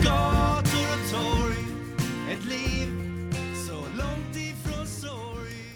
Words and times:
Stockholms 0.00 0.04
gator 0.04 0.88
och 0.94 1.10
torg 1.12 1.64
Ett 2.32 2.44
liv 2.44 2.88
så 3.68 3.74
långt 3.74 4.36
ifrån 4.36 4.86
sorg 4.86 5.74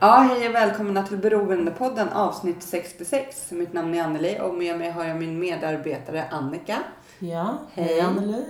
Ja, 0.00 0.16
hej 0.16 0.48
och 0.48 0.54
välkomna 0.54 1.02
till 1.02 1.16
Beroendepodden 1.16 2.08
avsnitt 2.08 2.62
66. 2.62 3.50
Mitt 3.52 3.72
namn 3.72 3.94
är 3.94 4.02
Anneli 4.02 4.38
och 4.42 4.54
med 4.54 4.78
mig 4.78 4.90
har 4.90 5.04
jag 5.04 5.16
min 5.16 5.38
medarbetare 5.38 6.24
Annika. 6.30 6.78
Ja, 7.18 7.58
Hej. 7.74 7.84
hej 7.84 8.00
Anneli. 8.00 8.44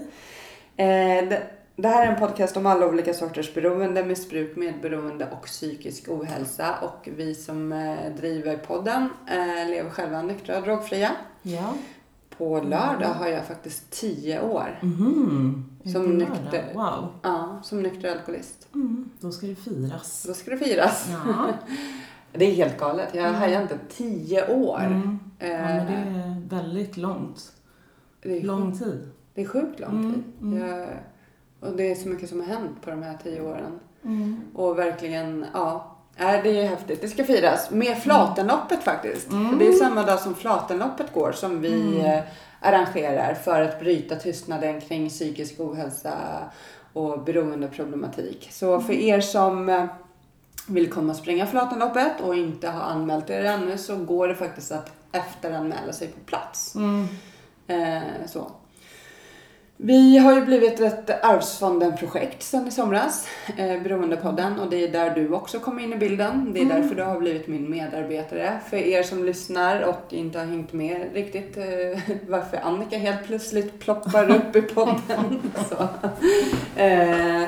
Eh, 0.76 1.28
det, 1.28 1.42
det 1.76 1.88
här 1.88 2.06
är 2.06 2.12
en 2.12 2.20
podcast 2.20 2.56
om 2.56 2.66
alla 2.66 2.86
olika 2.86 3.14
sorters 3.14 3.54
beroende, 3.54 4.04
missbruk, 4.04 4.56
medberoende 4.56 5.28
och 5.32 5.46
psykisk 5.46 6.08
ohälsa. 6.08 6.74
Och 6.82 7.08
vi 7.16 7.34
som 7.34 7.72
eh, 7.72 8.10
driver 8.16 8.56
podden 8.56 9.08
eh, 9.30 9.70
lever 9.70 9.90
själva 9.90 10.22
nyktra 10.22 10.56
och 10.56 10.62
drogfria. 10.62 11.10
Ja. 11.42 11.74
På 12.38 12.60
lördag 12.60 13.08
har 13.08 13.26
jag 13.26 13.46
faktiskt 13.46 13.90
10 13.90 14.40
år. 14.40 14.78
Det 15.82 15.90
Som 15.90 16.04
nykter. 16.18 16.72
Wow. 16.74 17.08
Ja, 17.22 17.60
som 17.62 17.82
nykter 17.82 18.12
alkoholist. 18.12 18.68
Mm. 18.74 19.10
Då 19.20 19.30
ska 19.30 19.46
det 19.46 19.54
firas. 19.54 20.24
Då 20.28 20.34
ska 20.34 20.50
det 20.50 20.58
firas. 20.58 21.08
Ja. 21.26 21.46
Det 22.32 22.44
är 22.44 22.54
helt 22.54 22.78
galet. 22.78 23.14
Jag 23.14 23.32
hajar 23.32 23.62
inte. 23.62 23.78
10 23.90 24.48
år. 24.54 24.80
Mm. 24.80 25.18
Ja, 25.38 25.46
Eh, 25.46 25.60
men 25.74 25.86
det 25.86 25.92
är 25.92 26.62
väldigt 26.62 26.96
långt. 26.96 27.52
det 28.22 28.38
är 28.38 28.42
Lång 28.42 28.78
tid. 28.78 29.10
Det 29.34 29.40
är 29.42 29.46
sjukt 29.46 29.80
lång 29.80 29.90
Mm, 29.90 30.12
tid. 30.14 30.22
mm. 30.42 30.68
Jag, 30.68 30.88
och 31.60 31.76
det 31.76 31.90
är 31.90 31.94
så 31.94 32.08
mycket 32.08 32.28
som 32.28 32.40
har 32.40 32.46
hänt 32.46 32.82
på 32.84 32.90
de 32.90 33.02
här 33.02 33.18
tio 33.22 33.40
åren. 33.42 33.78
Mm. 34.04 34.40
Och 34.54 34.78
verkligen, 34.78 35.46
ja. 35.54 35.96
Äh, 36.18 36.42
det 36.42 36.60
är 36.60 36.68
häftigt. 36.68 37.00
Det 37.00 37.08
ska 37.08 37.24
firas 37.24 37.70
med 37.70 37.98
Flatenloppet 38.02 38.82
faktiskt. 38.82 39.30
Mm. 39.30 39.50
För 39.50 39.58
det 39.58 39.68
är 39.68 39.72
samma 39.72 40.02
dag 40.02 40.18
som 40.20 40.34
Flatenloppet 40.34 41.12
går 41.14 41.32
som 41.32 41.60
vi 41.60 41.72
Mm. 41.98 42.04
eh, 42.06 42.20
arrangerar 42.60 43.34
för 43.34 43.62
att 43.62 43.80
bryta 43.80 44.16
tystnaden 44.16 44.80
kring 44.80 45.08
psykisk 45.08 45.60
ohälsa 45.60 46.12
och 46.92 47.22
beroendeproblematik. 47.24 48.48
Så 48.52 48.80
för 48.80 48.92
Mm. 48.92 49.04
er 49.06 49.20
som 49.20 49.68
eh, 49.68 49.84
vill 50.68 50.90
komma 50.92 51.10
och 51.12 51.16
springa 51.18 51.46
Flatenloppet 51.46 52.20
och 52.20 52.34
inte 52.36 52.68
har 52.68 52.80
anmält 52.80 53.30
er 53.30 53.44
ännu 53.44 53.78
så 53.78 53.96
går 53.96 54.28
det 54.28 54.34
faktiskt 54.34 54.72
att 54.72 54.92
efteranmäla 55.12 55.92
sig 55.92 56.08
på 56.08 56.20
plats. 56.26 56.74
Mm. 56.74 57.08
Eh, 57.66 58.26
så. 58.28 58.50
Vi 59.80 60.18
har 60.18 60.34
ju 60.34 60.44
blivit 60.44 60.80
ett 60.80 61.24
Arvsfonden-projekt 61.24 62.42
sedan 62.42 62.68
i 62.68 62.70
somras, 62.70 63.28
eh, 63.56 63.82
Beroendepodden, 63.82 64.60
och 64.60 64.70
det 64.70 64.84
är 64.84 64.92
där 64.92 65.14
du 65.14 65.32
också 65.32 65.60
kommer 65.60 65.82
in 65.82 65.92
i 65.92 65.96
bilden. 65.96 66.52
Det 66.52 66.60
är 66.60 66.64
därför 66.64 66.94
du 66.94 67.02
har 67.02 67.18
blivit 67.18 67.46
min 67.46 67.70
medarbetare. 67.70 68.60
För 68.70 68.76
er 68.76 69.02
som 69.02 69.24
lyssnar 69.24 69.82
och 69.82 70.12
inte 70.12 70.38
har 70.38 70.46
hängt 70.46 70.72
med 70.72 71.06
riktigt 71.14 71.56
eh, 71.56 71.64
varför 72.28 72.56
Annika 72.56 72.98
helt 72.98 73.26
plötsligt 73.26 73.80
ploppar 73.80 74.30
upp 74.30 74.56
i 74.56 74.62
podden. 74.62 75.52
Så. 75.68 75.88
Eh, 76.80 77.42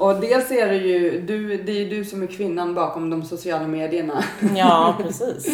och 0.00 0.20
dels 0.20 0.50
är 0.50 0.66
det 0.68 0.76
ju 0.76 1.20
du, 1.20 1.56
det 1.56 1.72
är 1.72 1.90
du 1.90 2.04
som 2.04 2.22
är 2.22 2.26
kvinnan 2.26 2.74
bakom 2.74 3.10
de 3.10 3.22
sociala 3.22 3.66
medierna. 3.66 4.24
Ja, 4.56 4.94
precis. 5.02 5.48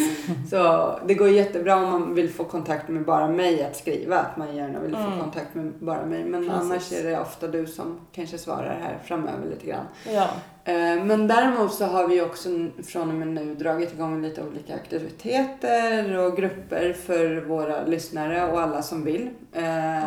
Så 0.49 0.91
det 1.07 1.13
går 1.13 1.29
jättebra 1.29 1.75
om 1.75 1.83
man 1.91 2.15
vill 2.15 2.29
få 2.33 2.43
kontakt 2.43 2.89
med 2.89 3.05
bara 3.05 3.27
mig 3.27 3.63
att 3.63 3.75
skriva, 3.75 4.19
att 4.19 4.37
man 4.37 4.55
gärna 4.55 4.79
vill 4.79 4.91
få 4.95 4.97
Mm. 5.01 5.19
kontakt 5.19 5.55
med 5.55 5.71
bara 5.79 6.05
mig. 6.05 6.25
Men 6.25 6.43
Precis. 6.49 6.61
annars 6.61 6.91
är 6.93 7.03
det 7.03 7.19
ofta 7.19 7.47
du 7.47 7.65
som 7.65 7.99
kanske 8.11 8.37
svarar 8.37 8.79
här 8.83 8.97
framöver 9.05 9.49
lite 9.49 9.65
grann. 9.67 9.85
Ja. 10.13 10.27
Eh, 10.63 11.03
Men 11.05 11.27
däremot 11.27 11.73
så 11.73 11.85
har 11.85 12.07
vi 12.07 12.21
också 12.21 12.49
från 12.87 13.09
och 13.09 13.15
med 13.15 13.27
nu 13.27 13.55
dragit 13.55 13.93
igång 13.93 14.21
lite 14.21 14.41
olika 14.43 14.75
aktiviteter 14.75 16.17
och 16.17 16.37
grupper 16.37 16.93
för 17.05 17.41
våra 17.47 17.85
lyssnare 17.85 18.51
och 18.51 18.61
alla 18.61 18.81
som 18.81 19.03
vill. 19.03 19.29
Eh, 19.53 19.99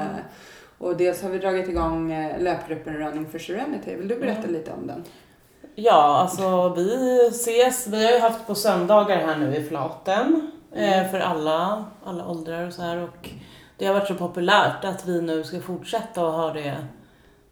Och 0.81 0.97
dels 0.97 1.23
har 1.23 1.31
vi 1.31 1.39
dragit 1.39 1.69
igång 1.69 2.13
eh, 2.13 2.43
löpgruppen 2.43 2.95
Running 2.97 3.27
for 3.31 3.39
Serenity. 3.39 3.95
Vill 3.97 4.09
du 4.09 4.19
berätta 4.19 4.39
Mm. 4.43 4.53
lite 4.53 4.73
om 4.73 4.87
den? 4.87 5.05
Ja, 5.75 6.19
alltså 6.19 6.75
vi 6.77 7.19
ses. 7.29 7.87
Vi 7.87 8.05
har 8.05 8.13
ju 8.13 8.19
haft 8.19 8.47
på 8.47 8.55
söndagar 8.55 9.17
här 9.17 9.37
nu 9.39 9.57
i 9.57 9.63
Flaten. 9.63 10.51
Mm. 10.75 11.05
Eh, 11.05 11.11
för 11.11 11.21
alla, 11.21 11.85
alla 12.05 12.29
åldrar 12.29 12.67
och 12.67 12.73
så 12.73 12.83
här. 12.83 12.97
Och 12.97 13.31
det 13.77 13.87
har 13.87 13.95
varit 13.95 14.09
så 14.09 14.15
populärt 14.15 14.85
att 14.85 15.07
vi 15.07 15.23
nu 15.23 15.45
ska 15.45 15.61
fortsätta 15.61 16.29
att 16.29 16.35
ha 16.35 16.53
det 16.53 16.77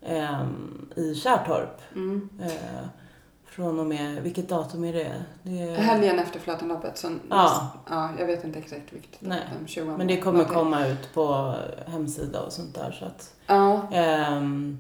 ehm, 0.06 0.88
i 0.96 1.14
Kärrtorp. 1.14 1.80
Mm. 1.94 2.28
Eh, 2.42 2.84
från 3.58 3.78
och 3.80 3.86
med, 3.86 4.22
vilket 4.22 4.48
datum 4.48 4.84
är 4.84 4.92
det? 4.92 5.12
det 5.42 5.62
är, 5.62 5.76
Helgen 5.76 6.18
efter 6.18 6.40
Flatenloppet. 6.40 6.98
Så 6.98 7.08
Ja. 7.30 7.66
ja. 7.90 8.10
Jag 8.18 8.26
vet 8.26 8.44
inte 8.44 8.58
exakt 8.58 8.82
vilket 8.92 9.20
Nej, 9.20 9.40
datum. 9.50 9.66
20 9.66 9.84
men 9.96 10.06
det 10.06 10.16
kommer 10.20 10.38
någonting. 10.38 10.56
komma 10.58 10.86
ut 10.86 11.14
på 11.14 11.54
hemsida 11.86 12.40
och 12.42 12.52
sånt 12.52 12.74
där. 12.74 12.96
Så 12.98 13.04
att, 13.04 13.34
Ja. 13.46 13.88
ehm, 13.92 14.78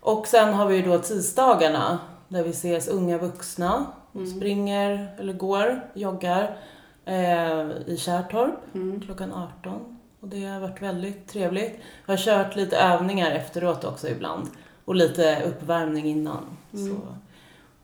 och 0.00 0.26
sen 0.26 0.54
har 0.54 0.66
vi 0.66 0.76
ju 0.76 0.82
då 0.82 0.98
tisdagarna 0.98 1.98
där 2.28 2.42
vi 2.42 2.50
ses 2.50 2.88
unga 2.88 3.18
vuxna 3.18 3.86
Mm. 4.14 4.26
springer 4.36 5.14
eller 5.18 5.32
går, 5.32 5.80
joggar 5.94 6.56
eh, 7.04 7.60
i 7.86 7.96
Kärrtorp 7.98 8.74
Mm. 8.74 9.00
klockan 9.00 9.32
18. 9.32 9.98
Och 10.20 10.28
det 10.28 10.44
har 10.44 10.60
varit 10.60 10.82
väldigt 10.82 11.28
trevligt. 11.28 11.80
Jag 12.06 12.12
har 12.12 12.18
kört 12.18 12.56
lite 12.56 12.76
övningar 12.76 13.30
efteråt 13.30 13.84
också 13.84 14.08
ibland 14.08 14.48
och 14.84 14.94
lite 14.94 15.42
uppvärmning 15.46 16.06
innan. 16.06 16.44
Mm. 16.74 16.88
Så 16.88 16.96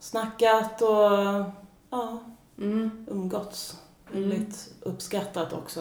snackat 0.01 0.81
och 0.81 1.45
ja, 1.89 2.19
Mm. 2.57 3.05
umgåtts. 3.09 3.77
Mm. 4.13 4.29
Väldigt 4.29 4.73
uppskattat 4.81 5.53
också. 5.53 5.79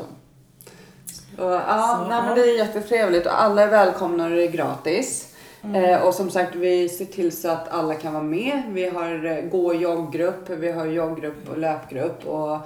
Och, 1.38 1.52
ja, 1.52 2.06
nej, 2.08 2.22
men 2.22 2.34
det 2.34 2.40
är 2.40 2.56
jättetrevligt 2.58 3.26
och 3.26 3.42
alla 3.42 3.62
är 3.62 3.66
välkomna 3.70 4.24
och 4.24 4.30
det 4.30 4.42
är 4.46 4.50
gratis. 4.50 5.34
Mm. 5.62 5.84
Eh, 5.84 6.02
och 6.02 6.14
som 6.14 6.30
sagt, 6.30 6.54
vi 6.54 6.88
ser 6.88 7.04
till 7.04 7.36
så 7.40 7.48
att 7.50 7.68
alla 7.68 7.94
kan 7.94 8.12
vara 8.12 8.22
med. 8.22 8.62
Vi 8.68 8.88
har 8.88 9.24
eh, 9.26 9.40
gå 9.44 9.66
och 9.66 9.74
joggrupp, 9.76 10.50
vi 10.50 10.72
har 10.72 10.86
joggrupp 10.86 11.48
och 11.48 11.58
löpgrupp 11.58 12.26
och 12.26 12.58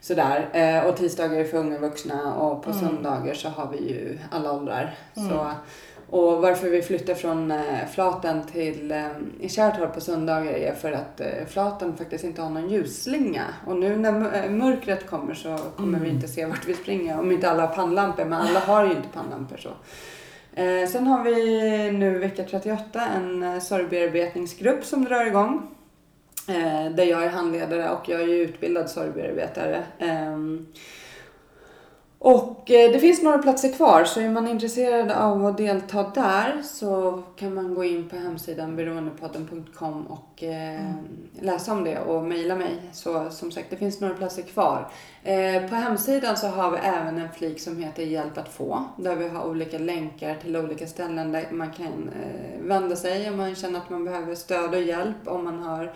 sådär. 0.00 0.48
Eh, 0.52 0.86
och 0.90 0.96
tisdagar 0.96 1.40
är 1.40 1.44
för 1.44 1.58
unga 1.58 1.78
vuxna 1.78 2.34
och 2.34 2.62
på 2.62 2.70
Mm. 2.70 2.82
söndagar 2.82 3.34
så 3.34 3.48
har 3.48 3.68
vi 3.72 3.78
ju 3.78 4.18
alla 4.30 4.52
åldrar. 4.52 4.94
Mm. 5.16 5.28
Så, 5.30 5.50
och 6.14 6.42
varför 6.42 6.68
vi 6.68 6.82
flyttar 6.82 7.14
från 7.14 7.50
eh, 7.50 7.86
Flaten 7.94 8.42
till 8.52 8.92
eh, 8.92 9.06
i 9.40 9.48
Kärrtorp 9.48 9.94
på 9.94 10.00
söndagar 10.00 10.52
är 10.52 10.74
för 10.74 10.92
att 10.92 11.20
eh, 11.20 11.26
Flaten 11.48 11.96
faktiskt 11.96 12.24
inte 12.24 12.42
har 12.42 12.50
någon 12.50 12.70
ljusslinga. 12.70 13.42
Och 13.66 13.76
nu 13.76 13.96
när 13.96 14.12
mö- 14.12 14.50
mörkret 14.50 15.06
kommer 15.06 15.34
så 15.34 15.58
kommer 15.76 15.98
vi 15.98 16.04
Mm. 16.04 16.16
inte 16.16 16.28
se 16.28 16.46
vart 16.46 16.66
vi 16.68 16.74
springer. 16.74 17.18
Om 17.18 17.32
inte 17.32 17.50
alla 17.50 17.66
har 17.66 17.74
pannlampor, 17.74 18.24
men 18.24 18.40
alla 18.40 18.60
har 18.60 18.84
ju 18.84 18.90
inte 18.90 19.08
pannlampor 19.14 19.56
så. 19.56 19.70
Sen 20.92 21.06
har 21.06 21.24
vi 21.24 21.34
nu 21.92 22.18
vecka 22.18 22.44
38 22.50 23.00
en 23.16 23.60
sorgbearbetningsgrupp 23.60 24.84
som 24.84 25.04
drar 25.04 25.26
igång. 25.26 25.66
Där 26.94 27.04
jag 27.04 27.24
är 27.24 27.28
handledare 27.28 27.90
och 27.90 28.08
jag 28.08 28.20
är 28.20 28.28
utbildad 28.28 28.90
sorgbearbetare. 28.90 29.82
Och 32.26 32.70
eh, 32.70 32.92
det 32.92 32.98
finns 32.98 33.22
några 33.22 33.38
platser 33.38 33.72
kvar 33.72 34.04
så 34.04 34.20
är 34.20 34.30
man 34.30 34.48
intresserad 34.48 35.10
av 35.10 35.46
att 35.46 35.56
delta 35.56 36.10
där 36.14 36.62
så 36.62 37.22
kan 37.36 37.54
man 37.54 37.74
gå 37.74 37.84
in 37.84 38.08
på 38.08 38.16
hemsidan 38.16 38.76
beroendepodden.com 38.76 40.06
och 40.06 40.42
eh, 40.42 40.80
läsa 41.40 41.72
om 41.72 41.84
det 41.84 41.98
och 41.98 42.24
mejla 42.24 42.56
mig. 42.56 42.82
Så 42.92 43.30
som 43.30 43.52
sagt, 43.52 43.70
det 43.70 43.76
finns 43.76 44.00
några 44.00 44.14
platser 44.14 44.42
kvar. 44.42 44.90
Eh, 45.22 45.68
på 45.68 45.74
hemsidan 45.74 46.36
så 46.36 46.46
har 46.46 46.70
vi 46.70 46.76
även 46.76 47.18
en 47.18 47.32
flik 47.32 47.60
som 47.60 47.82
heter 47.82 48.02
Hjälp 48.02 48.38
att 48.38 48.48
få 48.48 48.84
där 48.96 49.16
vi 49.16 49.28
har 49.28 49.46
olika 49.46 49.78
länkar 49.78 50.34
till 50.34 50.56
olika 50.56 50.86
ställen 50.86 51.32
där 51.32 51.46
man 51.50 51.72
kan 51.72 52.10
eh, 52.22 52.60
vända 52.60 52.96
sig 52.96 53.30
om 53.30 53.36
man 53.36 53.54
känner 53.54 53.78
att 53.78 53.90
man 53.90 54.04
behöver 54.04 54.34
stöd 54.34 54.74
och 54.74 54.82
hjälp 54.82 55.16
om 55.28 55.44
man 55.44 55.58
har 55.58 55.92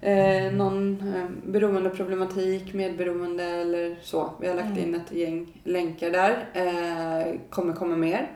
eh, 0.00 0.52
någon 0.52 1.14
eh, 1.14 1.50
beroendeproblematik, 1.50 2.74
medberoende 2.74 3.44
eller 3.44 3.96
så. 4.02 4.30
Vi 4.40 4.48
har 4.48 4.54
lagt 4.54 4.66
Mm. 4.68 4.78
in 4.82 4.94
ett 4.94 5.12
gäng 5.12 5.60
länkar 5.64 6.10
där. 6.10 6.48
Eh, 6.54 7.40
kommer 7.50 7.72
komma 7.72 7.96
mer. 7.96 8.30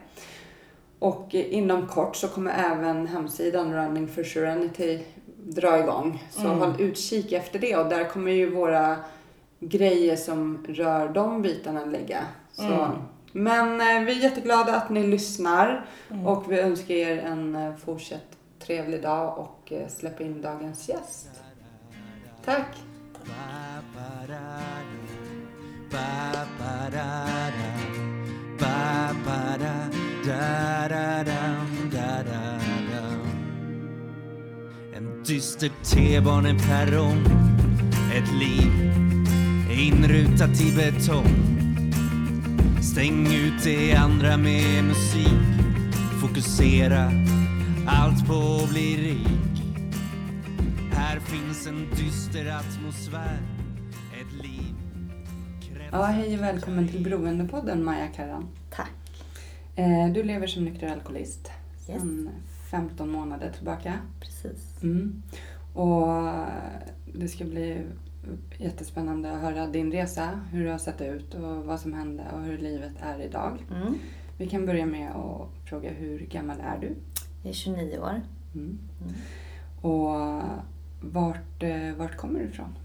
Och 0.99 1.35
eh, 1.35 1.53
inom 1.53 1.87
kort 1.87 2.15
så 2.15 2.27
kommer 2.27 2.53
även 2.71 3.07
hemsidan 3.07 3.73
Running 3.73 4.07
for 4.07 4.23
Serenity 4.23 4.99
dra 5.37 5.79
igång. 5.79 6.23
Så 6.31 6.41
Mm. 6.47 6.59
håll 6.59 6.73
utkik 6.79 7.31
efter 7.31 7.59
det 7.59 7.75
och 7.75 7.89
där 7.89 8.03
kommer 8.03 8.31
ju 8.31 8.49
våra 8.49 8.95
grejer 9.59 10.15
som 10.15 10.65
rör 10.69 11.09
de 11.09 11.41
bitarna 11.41 11.85
ligga. 11.85 12.19
Så 12.51 12.63
Mm. 12.63 12.91
Men 13.31 13.81
eh, 13.81 14.05
vi 14.05 14.11
är 14.19 14.23
jätteglada 14.23 14.75
att 14.75 14.89
ni 14.89 15.07
lyssnar 15.07 15.85
Mm. 16.11 16.27
och 16.27 16.51
vi 16.51 16.59
önskar 16.59 16.93
er 16.95 17.17
en 17.17 17.55
eh, 17.55 17.75
fortsatt 17.75 18.37
trevlig 18.59 19.01
dag 19.01 19.39
och 19.39 19.71
eh, 19.73 19.87
släpp 19.87 20.21
in 20.21 20.41
dagens 20.41 20.89
gäst. 20.89 21.29
Tack! 22.45 22.75
En 34.95 35.23
dyster 35.23 35.71
T-baneperrong 35.83 37.25
Ett 38.13 38.33
liv 38.39 38.71
inrutat 39.79 40.61
i 40.61 40.75
betong. 40.75 41.55
Stäng 42.81 43.27
ut 43.27 43.63
det 43.63 43.95
andra 43.95 44.37
med 44.37 44.83
musik. 44.83 45.27
Fokusera 46.21 47.11
allt 47.87 48.27
på 48.27 48.59
att 48.63 48.69
bli 48.69 48.97
rik. 48.97 49.45
Här 50.91 51.19
finns 51.19 51.54
en 51.67 51.89
dyster 51.95 52.45
atmosfär 52.57 53.37
Ett 54.21 54.43
liv 54.43 54.75
Ja, 55.91 56.03
hej 56.03 56.37
och 56.37 56.43
välkommen 56.43 56.87
till 56.87 57.03
Beroendepodden 57.03 57.83
Maja 57.83 58.07
Karran. 58.07 58.47
Tack. 58.69 58.91
Eh, 59.75 60.07
Du 60.13 60.23
lever 60.23 60.47
som 60.47 60.65
nykter 60.65 60.87
alkoholist 60.87 61.51
Yes. 61.89 62.01
sedan 62.01 62.29
15 62.71 63.09
månader 63.09 63.51
tillbaka. 63.51 63.93
Precis. 64.19 64.83
Mm. 64.83 65.23
Och 65.73 66.07
det 67.13 67.27
ska 67.27 67.45
bli 67.45 67.81
jättespännande 68.57 69.31
att 69.31 69.41
höra 69.41 69.67
din 69.67 69.91
resa, 69.91 70.39
hur 70.51 70.63
du 70.65 70.71
har 70.71 70.77
sett 70.77 71.01
ut 71.01 71.33
och 71.33 71.65
vad 71.65 71.79
som 71.79 71.93
hände 71.93 72.23
och 72.33 72.41
hur 72.41 72.57
livet 72.57 72.91
är 73.01 73.19
idag. 73.21 73.65
Mm. 73.71 73.93
Vi 74.37 74.47
kan 74.47 74.65
börja 74.65 74.85
med 74.85 75.11
att 75.11 75.69
fråga 75.69 75.89
hur 75.89 76.19
gammal 76.19 76.57
är 76.59 76.79
du? 76.81 76.95
Jag 77.43 77.49
är 77.49 77.53
29 77.53 77.99
år. 77.99 78.21
Mm. 78.55 78.79
Mm. 79.01 79.13
Och 79.81 80.41
vart, 81.11 81.63
eh, 81.63 81.93
vart 81.97 82.17
kommer 82.17 82.39
du 82.39 82.45
ifrån? 82.45 82.77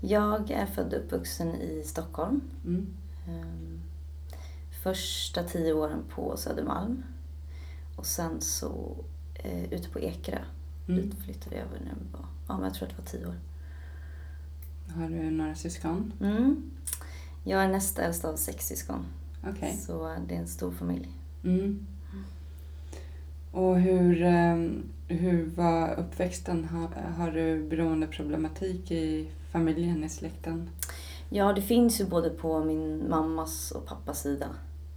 Jag 0.00 0.50
är 0.50 0.66
född 0.66 0.94
och 0.94 1.00
uppvuxen 1.00 1.54
i 1.54 1.82
Stockholm. 1.84 2.40
Mm. 2.64 2.86
Ehm, 3.28 3.82
Första 4.82 5.42
tio 5.42 5.72
åren 5.72 6.04
på 6.08 6.36
Södermalm. 6.36 7.02
Och 7.96 8.06
sen 8.06 8.40
så 8.40 8.96
eh, 9.34 9.72
ute 9.72 9.88
på 9.88 10.00
Ekerö. 10.00 10.38
Mm. 10.88 11.02
Dit 11.02 11.18
flyttade 11.24 11.56
jag 11.56 11.66
när 11.70 11.88
jag 11.88 12.18
var, 12.18 12.26
ja 12.48 12.54
men 12.54 12.64
jag 12.64 12.74
tror 12.74 12.88
att 12.88 12.96
det 12.96 13.02
var 13.02 13.08
tio 13.08 13.26
år. 13.26 13.40
Har 14.94 15.08
du 15.08 15.30
några 15.30 15.54
syskon? 15.54 16.12
Mm. 16.20 16.70
Jag 17.44 17.64
är 17.64 17.68
näst 17.68 17.98
äldst 17.98 18.24
av 18.24 18.36
sex 18.36 18.66
syskon. 18.66 19.06
Okej. 19.46 19.76
Så 19.76 20.16
det 20.28 20.34
är 20.34 20.38
en 20.38 20.48
stor 20.48 20.72
familj. 20.72 21.08
Mm. 21.44 21.86
Och 23.52 23.80
hur, 23.80 24.22
eh, 24.22 24.56
hur 25.08 25.50
var 25.56 25.94
uppväxten? 25.98 26.64
Har, 26.64 26.88
har 27.16 27.30
du 27.30 27.68
beroendeproblematik 27.68 28.90
i 28.90 29.30
familjen, 29.52 30.04
i 30.04 30.08
släkten? 30.08 30.70
Ja, 31.28 31.52
det 31.52 31.62
finns 31.62 32.00
ju 32.00 32.04
både 32.06 32.30
på 32.30 32.64
min 32.64 33.08
mammas 33.08 33.70
och 33.70 33.86
pappas 33.86 34.22
sida. 34.22 34.48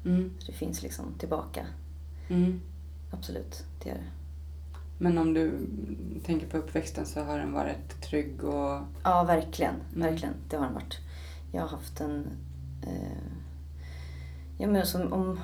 Mm. 0.06 0.34
Så 0.40 0.52
det 0.52 0.58
finns 0.58 0.84
liksom 0.84 1.06
tillbaka. 1.18 1.66
Mm. 2.30 2.62
Absolut, 3.12 3.64
det 3.84 3.90
gör 3.90 3.96
det. 3.96 4.12
Men 4.98 5.18
om 5.18 5.34
du 5.34 5.68
tänker 6.26 6.48
på 6.48 6.58
uppväxten 6.58 7.06
så 7.06 7.24
har 7.24 7.38
den 7.40 7.54
varit 7.54 8.02
trygg 8.02 8.44
och... 8.44 8.80
Ja, 9.04 9.24
verkligen. 9.24 9.76
Mm. 9.96 10.12
Verkligen. 10.12 10.34
Det 10.50 10.58
har 10.58 10.66
den 10.66 10.74
varit. 10.74 11.00
Jag 11.52 11.62
har 11.62 11.68
haft 11.68 12.02
en... 12.02 12.28
Eh, 12.84 13.32
ja, 14.58 14.68
men 14.68 14.86
som 14.86 15.14
om... 15.14 15.40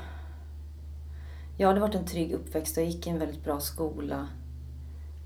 Ja, 1.61 1.73
det 1.73 1.79
har 1.79 1.87
varit 1.87 1.95
en 1.95 2.05
trygg 2.05 2.31
uppväxt 2.31 2.77
och 2.77 2.83
jag 2.83 2.89
gick 2.89 3.07
i 3.07 3.09
en 3.09 3.19
väldigt 3.19 3.43
bra 3.43 3.59
skola. 3.59 4.27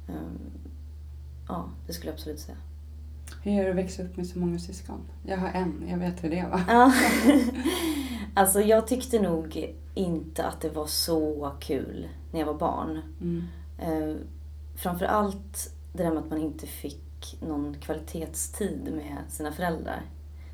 Ehm, 0.07 0.51
ja, 1.47 1.69
det 1.87 1.93
skulle 1.93 2.09
jag 2.09 2.13
absolut 2.13 2.39
säga. 2.39 2.57
Hur 3.43 3.59
är 3.59 3.63
det 3.63 3.69
att 3.69 3.75
växa 3.75 4.03
upp 4.03 4.17
med 4.17 4.27
så 4.27 4.39
många 4.39 4.59
syskon? 4.59 4.99
Jag 5.23 5.37
har 5.37 5.47
en, 5.47 5.85
jag 5.89 5.97
vet 5.97 6.23
hur 6.23 6.29
det 6.29 6.47
var. 6.51 6.61
Ja. 6.67 6.93
alltså, 8.33 8.61
jag 8.61 8.87
tyckte 8.87 9.19
nog 9.19 9.75
inte 9.93 10.45
att 10.45 10.61
det 10.61 10.69
var 10.69 10.87
så 10.87 11.51
kul 11.59 12.07
när 12.31 12.39
jag 12.39 12.47
var 12.47 12.59
barn. 12.59 13.01
Mm. 13.21 13.43
Eh, 13.79 14.15
framför 14.75 15.05
allt 15.05 15.73
det 15.93 16.03
där 16.03 16.09
med 16.09 16.23
att 16.23 16.29
man 16.29 16.41
inte 16.41 16.67
fick 16.67 17.37
någon 17.41 17.75
kvalitetstid 17.79 18.93
med 18.93 19.17
sina 19.29 19.51
föräldrar. 19.51 20.01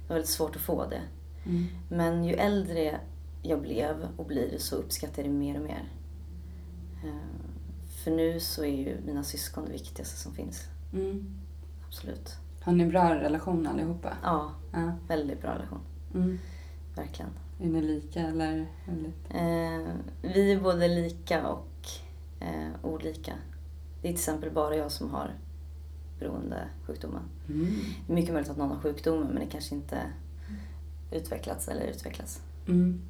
Det 0.01 0.09
var 0.09 0.15
väldigt 0.15 0.29
svårt 0.29 0.55
att 0.55 0.61
få 0.61 0.85
det. 0.85 1.01
Mm. 1.45 1.67
Men 1.89 2.25
ju 2.25 2.33
äldre 2.33 2.99
jag 3.41 3.61
blev 3.61 4.07
och 4.17 4.25
blir 4.25 4.57
så 4.57 4.75
uppskattar 4.75 5.23
jag 5.23 5.31
det 5.31 5.35
mer 5.37 5.55
och 5.57 5.63
mer. 5.63 5.89
Eh, 7.03 7.15
För 8.03 8.11
nu 8.11 8.39
så 8.39 8.63
är 8.63 8.75
ju 8.75 8.97
mina 9.05 9.23
syskon 9.23 9.65
det 9.65 9.71
viktigaste 9.71 10.17
som 10.17 10.33
finns. 10.33 10.63
Mm. 10.93 11.33
Absolut. 11.87 12.35
Har 12.61 12.73
ni 12.73 12.85
bra 12.85 13.15
relation 13.15 13.67
allihopa? 13.67 14.17
Ja, 14.23 14.51
Ja. 14.73 14.91
väldigt 15.07 15.41
bra 15.41 15.55
relation. 15.55 15.79
Mm. 16.13 16.39
Verkligen. 16.95 17.31
Är 17.61 17.67
ni 17.67 17.81
lika 17.81 18.19
eller? 18.19 18.59
Eh, 19.29 19.87
vi 20.21 20.51
är 20.51 20.61
både 20.61 20.87
lika 20.87 21.47
och 21.47 21.67
eh, 22.39 22.69
olika. 22.83 23.33
Det 24.01 24.07
är 24.07 24.11
till 24.11 24.19
exempel 24.19 24.51
bara 24.51 24.75
jag 24.75 24.91
som 24.91 25.09
har 25.09 25.33
beroendesjukdomen. 26.19 27.23
Mm. 27.49 27.67
Det 28.07 28.13
är 28.13 28.15
mycket 28.15 28.33
möjligt 28.33 28.51
att 28.51 28.57
någon 28.57 28.69
har 28.69 28.79
sjukdomen 28.79 29.27
men 29.27 29.35
det 29.39 29.45
kanske 29.51 29.75
inte 29.75 29.97
utvecklats 31.11 31.67
eller 31.67 31.81
utvecklats. 31.85 32.41
Mm. 32.67 33.01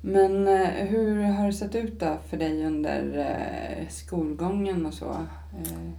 Men 0.00 0.48
eh, 0.48 0.86
hur 0.86 1.22
har 1.22 1.46
det 1.46 1.52
sett 1.52 1.74
ut 1.74 2.00
då 2.00 2.18
för 2.26 2.36
dig 2.36 2.66
under 2.66 3.18
eh, 3.18 3.88
skolgången 3.88 4.86
och 4.86 4.94
så? 4.94 5.10
Eh, 5.58 5.90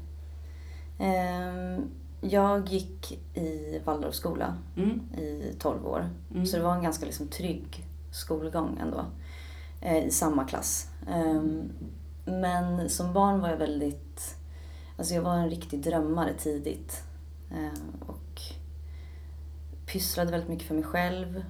Ehm, 1.02 1.90
Jag 2.22 2.70
gick 2.70 3.20
i 3.34 3.80
Waldorfskola 3.86 4.58
mm. 4.78 5.00
i 5.18 5.56
12 5.60 5.88
år. 5.88 6.10
Mm. 6.34 6.46
Så 6.46 6.58
det 6.58 6.64
var 6.64 6.76
en 6.76 6.84
ganska 6.84 7.06
liksom 7.06 7.28
trygg 7.28 7.86
skolgång 8.12 8.78
ändå. 8.82 9.06
I 10.06 10.12
samma 10.12 10.46
klass. 10.46 10.88
Ehm, 11.10 11.72
Men 12.26 12.90
som 12.90 13.14
barn 13.14 13.40
var 13.40 13.50
jag 13.50 13.58
väldigt... 13.58 14.36
Alltså 14.98 15.14
jag 15.14 15.22
var 15.22 15.36
en 15.36 15.50
riktig 15.50 15.82
drömmare 15.82 16.34
tidigt. 16.34 17.04
Och 18.00 18.42
pysslade 19.86 20.32
väldigt 20.32 20.50
mycket 20.50 20.68
för 20.68 20.76
mig 20.76 20.84
själv. 20.84 21.44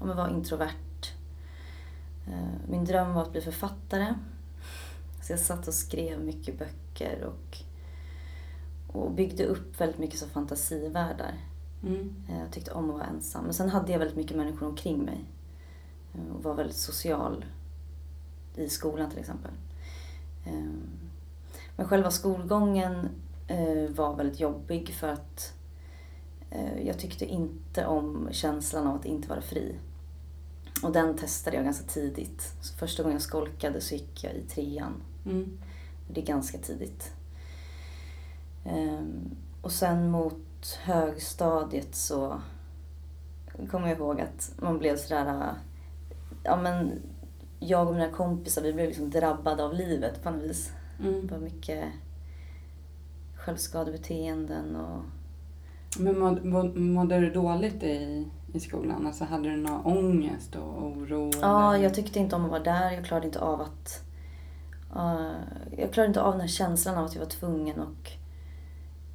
Ehm, 0.00 0.02
Och 0.02 0.08
ja, 0.08 0.14
men 0.14 0.16
var 0.16 0.28
introvert. 0.28 1.12
Ehm, 2.26 2.58
Min 2.68 2.84
dröm 2.84 3.14
var 3.14 3.22
att 3.22 3.32
bli 3.32 3.40
författare. 3.40 4.14
Så 5.22 5.32
jag 5.32 5.40
satt 5.40 5.68
och 5.68 5.74
skrev 5.74 6.20
mycket 6.24 6.58
böcker 6.58 7.24
och, 7.24 7.58
och 8.96 9.10
byggde 9.10 9.46
upp 9.46 9.80
väldigt 9.80 9.98
mycket 9.98 10.18
som 10.18 10.28
fantasivärldar. 10.28 11.34
Mm. 11.82 12.14
Eh, 12.28 12.38
Jag 12.38 12.50
tyckte 12.52 12.72
om 12.72 12.90
att 12.90 12.94
vara 12.96 13.06
ensam. 13.06 13.44
Men 13.44 13.54
sen 13.54 13.68
hade 13.68 13.92
jag 13.92 13.98
väldigt 13.98 14.16
mycket 14.16 14.36
människor 14.36 14.66
omkring 14.66 14.98
mig. 15.04 15.24
Eh, 16.14 16.34
Och 16.36 16.42
var 16.42 16.54
väldigt 16.54 16.76
social 16.76 17.44
i 18.56 18.68
skolan 18.68 19.10
till 19.10 19.18
exempel. 19.18 19.50
Eh, 20.44 20.70
Men 21.76 21.88
själva 21.88 22.10
skolgången 22.10 23.08
eh, 23.48 23.90
var 23.90 24.16
väldigt 24.16 24.40
jobbig 24.40 24.94
för 24.94 25.08
att 25.08 25.52
eh, 26.50 26.86
jag 26.86 26.98
tyckte 26.98 27.24
inte 27.26 27.86
om 27.86 28.28
känslan 28.32 28.86
av 28.86 28.94
att 28.96 29.04
inte 29.04 29.28
vara 29.28 29.40
fri. 29.40 29.76
Och 30.86 30.92
den 30.92 31.16
testade 31.16 31.56
jag 31.56 31.64
ganska 31.64 31.86
tidigt. 31.86 32.52
Så 32.60 32.74
första 32.74 33.02
gången 33.02 33.14
jag 33.14 33.22
skolkade 33.22 33.80
så 33.80 33.94
gick 33.94 34.24
jag 34.24 34.32
i 34.34 34.42
trean. 34.42 34.92
Mm. 35.24 35.58
Det 36.10 36.20
är 36.20 36.26
ganska 36.26 36.58
tidigt. 36.58 37.12
Ehm, 38.64 39.30
och 39.62 39.72
sen 39.72 40.10
mot 40.10 40.78
högstadiet 40.82 41.94
så 41.94 42.40
kommer 43.70 43.88
jag 43.88 43.98
ihåg 43.98 44.20
att 44.20 44.52
man 44.58 44.78
blev 44.78 44.96
sådär... 44.96 45.54
Ja 46.44 46.56
men 46.56 46.92
jag 47.60 47.88
och 47.88 47.94
mina 47.94 48.10
kompisar 48.10 48.62
vi 48.62 48.72
blev 48.72 48.86
liksom 48.88 49.10
drabbade 49.10 49.64
av 49.64 49.74
livet 49.74 50.22
på 50.22 50.30
något 50.30 50.42
vis. 50.42 50.72
Det 50.98 51.08
Mm. 51.08 51.26
var 51.26 51.38
mycket 51.38 51.84
självskadebeteenden 53.36 54.76
och... 54.76 55.02
Men 55.98 56.18
må, 56.18 56.30
må, 56.44 56.62
mådde 56.74 57.20
du 57.20 57.30
dåligt 57.30 57.82
i, 57.82 58.26
i 58.56 58.60
skolan? 58.60 59.06
Alltså 59.06 59.24
hade 59.24 59.50
du 59.50 59.56
någon 59.56 59.84
ångest 59.84 60.56
och 60.56 60.82
oro? 60.86 61.30
Ja, 61.40 61.74
eller? 61.74 61.84
jag 61.84 61.94
tyckte 61.94 62.18
inte 62.18 62.36
om 62.36 62.44
att 62.44 62.50
vara 62.50 62.62
där. 62.62 62.90
Jag 62.90 63.04
klarade 63.04 63.26
inte 63.26 63.40
av 63.40 63.60
att... 63.60 64.04
eh, 64.96 65.78
jag 65.78 65.92
klarade 65.92 66.06
inte 66.08 66.22
av 66.22 66.32
den 66.32 66.40
här 66.40 66.48
känslan 66.48 66.98
av 66.98 67.04
att 67.04 67.14
jag 67.14 67.20
var 67.20 67.28
tvungen 67.28 67.80
och 67.80 68.10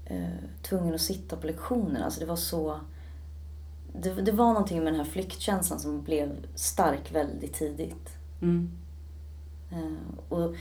eh, 0.05 0.43
tvungen 0.61 0.95
att 0.95 1.01
sitta 1.01 1.35
på 1.35 1.47
lektionerna. 1.47 2.05
Alltså 2.05 2.19
det 2.19 2.25
var 2.25 2.35
så... 2.35 2.79
Det, 3.93 4.13
det 4.13 4.31
var 4.31 4.47
någonting 4.47 4.83
med 4.83 4.93
den 4.93 4.99
här 4.99 5.11
flyktkänslan 5.11 5.79
som 5.79 6.01
blev 6.01 6.45
stark 6.55 7.15
väldigt 7.15 7.53
tidigt. 7.53 8.09
Mm. 8.41 8.71
Eh, 9.71 10.29
och 10.29 10.55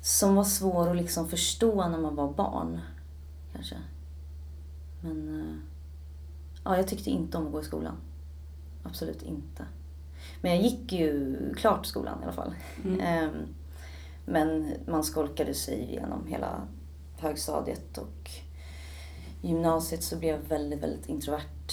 som 0.00 0.34
var 0.34 0.44
svår 0.44 0.90
att 0.90 0.96
liksom 0.96 1.28
förstå 1.28 1.88
när 1.88 1.98
man 1.98 2.14
var 2.14 2.32
barn, 2.32 2.80
kanske. 3.52 3.76
Men... 5.00 5.60
ja, 6.64 6.76
jag 6.76 6.88
tyckte 6.88 7.10
inte 7.10 7.38
om 7.38 7.46
att 7.46 7.52
gå 7.52 7.60
i 7.60 7.64
skolan. 7.64 7.96
Absolut 8.82 9.22
inte. 9.22 9.64
Men 10.40 10.50
jag 10.52 10.62
gick 10.62 10.92
ju 10.92 11.36
klart 11.56 11.86
skolan 11.86 12.18
i 12.20 12.24
alla 12.24 12.32
fall. 12.32 12.54
Mm. 12.84 13.00
Ehm, 13.00 13.34
Men 14.26 14.72
man 14.86 15.04
skolkade 15.04 15.54
sig 15.54 15.80
igenom 15.82 16.26
hela 16.26 16.62
högstadiet 17.18 17.98
och 17.98 18.30
gymnasiet 19.42 20.02
så 20.02 20.16
blev 20.16 20.30
jag 20.30 20.48
väldigt, 20.48 20.82
väldigt 20.82 21.08
introvert. 21.08 21.72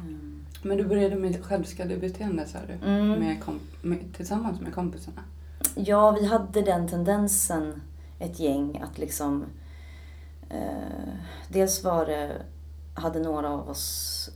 Ehm, 0.00 0.46
Men 0.62 0.76
du 0.76 0.84
började 0.84 1.16
med 1.16 1.44
självskadebeteende 1.44 2.46
sa 2.46 2.58
du? 2.66 2.88
Mm. 2.88 3.08
Med 3.08 3.42
med, 3.82 4.14
tillsammans 4.16 4.60
med 4.60 4.74
kompisarna? 4.74 5.22
Ja, 5.74 6.10
vi 6.10 6.26
hade 6.26 6.62
den 6.62 6.88
tendensen, 6.88 7.82
ett 8.18 8.40
gäng, 8.40 8.78
att 8.82 8.98
liksom... 8.98 9.44
Eh, 10.48 11.14
dels 11.48 11.84
var 11.84 12.06
det, 12.06 12.42
hade 12.94 13.20
några 13.20 13.48
av 13.50 13.68
oss 13.68 14.30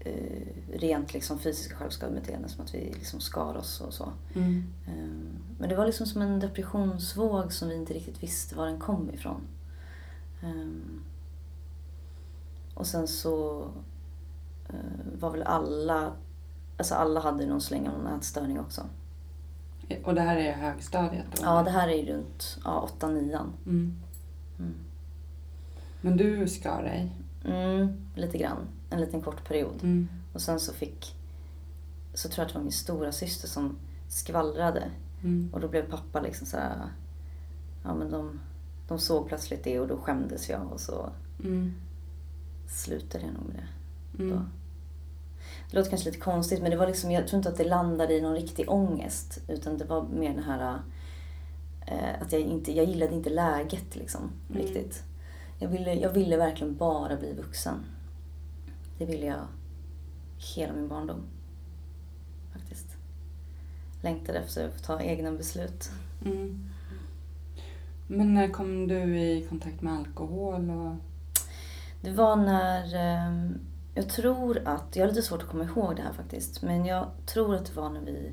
eh, 0.00 0.46
rent 0.72 1.14
liksom 1.14 1.38
fysiska 1.38 1.76
självskadebeteenden, 1.76 2.50
som 2.50 2.64
att 2.64 2.74
vi 2.74 2.92
liksom 2.92 3.20
skar 3.20 3.56
oss 3.56 3.80
och 3.80 3.94
så. 3.94 4.12
Mm. 4.34 4.64
Eh, 4.86 5.40
men 5.58 5.68
det 5.68 5.76
var 5.76 5.86
liksom 5.86 6.06
som 6.06 6.22
en 6.22 6.40
depressionsvåg 6.40 7.52
som 7.52 7.68
vi 7.68 7.74
inte 7.74 7.94
riktigt 7.94 8.22
visste 8.22 8.56
var 8.56 8.66
den 8.66 8.80
kom 8.80 9.10
ifrån. 9.14 9.40
Eh, 10.42 11.00
och 12.74 12.86
sen 12.86 13.08
så 13.08 13.68
eh, 14.68 15.18
var 15.20 15.30
väl 15.30 15.42
alla, 15.42 16.12
alltså 16.76 16.94
alla 16.94 17.20
hade 17.20 17.46
någon 17.46 17.60
släng 17.60 17.88
av 17.88 17.98
någon 17.98 18.18
ätstörning 18.18 18.60
också. 18.60 18.82
Och 20.04 20.14
det 20.14 20.20
här 20.20 20.36
är 20.36 20.52
högstadiet 20.52 21.26
då? 21.32 21.42
Ja, 21.42 21.62
det 21.62 21.70
här 21.70 21.88
är 21.88 22.06
runt 22.06 22.58
ja, 22.64 22.88
8-9. 23.00 23.40
Mm. 23.66 24.02
Mm. 24.58 24.74
Men 26.00 26.16
du 26.16 26.48
skar 26.48 26.82
dig? 26.82 27.12
Mm, 27.44 27.92
lite 28.14 28.38
grann. 28.38 28.68
En 28.90 29.00
liten 29.00 29.22
kort 29.22 29.48
period. 29.48 29.82
Mm. 29.82 30.08
Och 30.32 30.40
sen 30.40 30.60
så 30.60 30.72
fick, 30.72 31.14
så 32.14 32.28
tror 32.28 32.38
jag 32.42 32.46
att 32.46 32.52
det 32.52 32.58
var 32.58 32.62
min 32.64 32.72
stora 32.72 33.12
syster 33.12 33.48
som 33.48 33.76
skvallrade. 34.08 34.90
Mm. 35.22 35.50
Och 35.52 35.60
då 35.60 35.68
blev 35.68 35.90
pappa 35.90 36.20
liksom 36.20 36.46
så 36.46 36.56
här, 36.56 36.76
ja 37.84 37.94
men 37.94 38.10
de, 38.10 38.40
de 38.88 38.98
såg 38.98 39.28
plötsligt 39.28 39.64
det 39.64 39.80
och 39.80 39.88
då 39.88 39.96
skämdes 39.96 40.48
jag 40.48 40.72
och 40.72 40.80
så 40.80 41.10
Mm. 41.44 41.74
slutade 42.68 43.24
jag 43.24 43.34
nog 43.34 43.44
med 43.46 43.56
det. 43.56 44.22
Mm. 44.22 44.36
Då. 44.36 44.44
Det 45.70 45.76
låter 45.76 45.90
kanske 45.90 46.08
lite 46.10 46.20
konstigt 46.22 46.62
men 46.62 46.70
det 46.70 46.76
var 46.76 46.86
liksom, 46.86 47.10
jag 47.10 47.26
tror 47.28 47.36
inte 47.38 47.48
att 47.48 47.56
det 47.56 47.64
landade 47.64 48.14
i 48.14 48.20
någon 48.20 48.34
riktig 48.34 48.70
ångest. 48.70 49.38
Utan 49.48 49.78
det 49.78 49.84
var 49.84 50.02
mer 50.02 50.34
den 50.34 50.44
här 50.44 50.78
eh, 51.86 52.22
att 52.22 52.32
jag 52.32 52.40
inte, 52.40 52.72
jag 52.72 52.86
gillade 52.86 53.14
inte 53.14 53.30
läget 53.30 53.96
liksom 53.96 54.30
Mm. 54.50 54.62
riktigt. 54.62 55.02
Jag 55.58 55.68
ville, 55.68 55.94
jag 55.94 56.10
ville 56.10 56.36
verkligen 56.36 56.76
bara 56.76 57.16
bli 57.16 57.32
vuxen. 57.32 57.84
Det 58.98 59.06
ville 59.06 59.26
jag 59.26 59.46
hela 60.56 60.72
min 60.72 60.88
barndom. 60.88 61.22
Faktiskt. 62.52 62.86
Längtade 64.02 64.38
efter 64.38 64.68
att 64.68 64.74
få 64.74 64.78
ta 64.78 65.00
egna 65.00 65.32
beslut. 65.32 65.90
Mm. 66.24 66.70
Men 68.06 68.34
när 68.34 68.48
kom 68.48 68.88
du 68.88 69.18
i 69.20 69.46
kontakt 69.48 69.82
med 69.82 69.92
alkohol? 69.92 70.70
Och... 70.70 70.96
Det 72.02 72.10
var 72.10 72.36
när, 72.36 72.94
eh, 72.94 73.50
jag 73.94 74.08
tror 74.08 74.62
att, 74.64 74.96
jag 74.96 75.02
har 75.02 75.08
lite 75.08 75.22
svårt 75.22 75.42
att 75.42 75.48
komma 75.48 75.64
ihåg 75.64 75.96
det 75.96 76.02
här 76.02 76.12
faktiskt, 76.12 76.62
men 76.62 76.86
jag 76.86 77.06
tror 77.26 77.54
att 77.54 77.66
det 77.66 77.76
var 77.76 77.90
när 77.90 78.00
vi, 78.00 78.32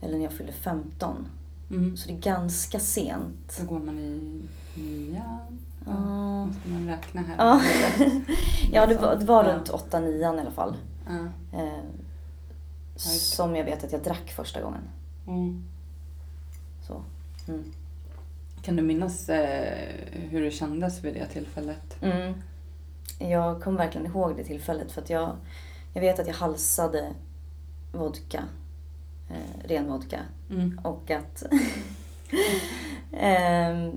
eller 0.00 0.16
när 0.16 0.24
jag 0.24 0.32
fyllde 0.32 0.52
15. 0.52 1.28
Mm. 1.70 1.96
Så 1.96 2.08
det 2.08 2.14
är 2.14 2.18
ganska 2.18 2.80
sent. 2.80 3.52
Så 3.52 3.66
går 3.66 3.78
man 3.78 3.98
i 3.98 4.42
nian? 4.74 5.58
Ja. 5.86 6.44
Måste 6.46 6.68
man 6.68 6.86
räkna 6.86 7.20
här? 7.20 7.36
Ja, 7.38 7.60
ja 8.72 8.86
det, 8.86 8.94
var, 8.94 9.16
det 9.16 9.24
var 9.24 9.44
runt 9.44 9.70
8-9 9.70 10.08
i 10.08 10.24
alla 10.24 10.50
fall. 10.50 10.76
Eh, 11.52 11.84
som 12.96 13.56
jag 13.56 13.64
vet 13.64 13.84
att 13.84 13.92
jag 13.92 14.02
drack 14.02 14.32
första 14.36 14.62
gången. 14.62 14.82
Mm. 15.26 15.64
Så. 16.86 17.02
Mm. 17.48 17.64
Kan 18.62 18.76
du 18.76 18.82
minnas 18.82 19.28
eh, 19.28 19.78
hur 20.12 20.44
det 20.44 20.50
kändes 20.50 21.04
vid 21.04 21.14
det 21.14 21.26
tillfället? 21.26 22.02
Mm. 22.02 22.34
Jag 23.18 23.62
kommer 23.62 23.78
verkligen 23.78 24.06
ihåg 24.06 24.36
det 24.36 24.44
tillfället 24.44 24.92
för 24.92 25.02
att 25.02 25.10
jag, 25.10 25.36
jag 25.94 26.00
vet 26.00 26.18
att 26.18 26.26
jag 26.26 26.34
halsade 26.34 27.12
vodka, 27.92 28.44
eh, 29.30 29.68
ren 29.68 29.88
vodka. 29.88 30.20
Mm. 30.50 30.80
Och 30.84 31.10
att 31.10 31.42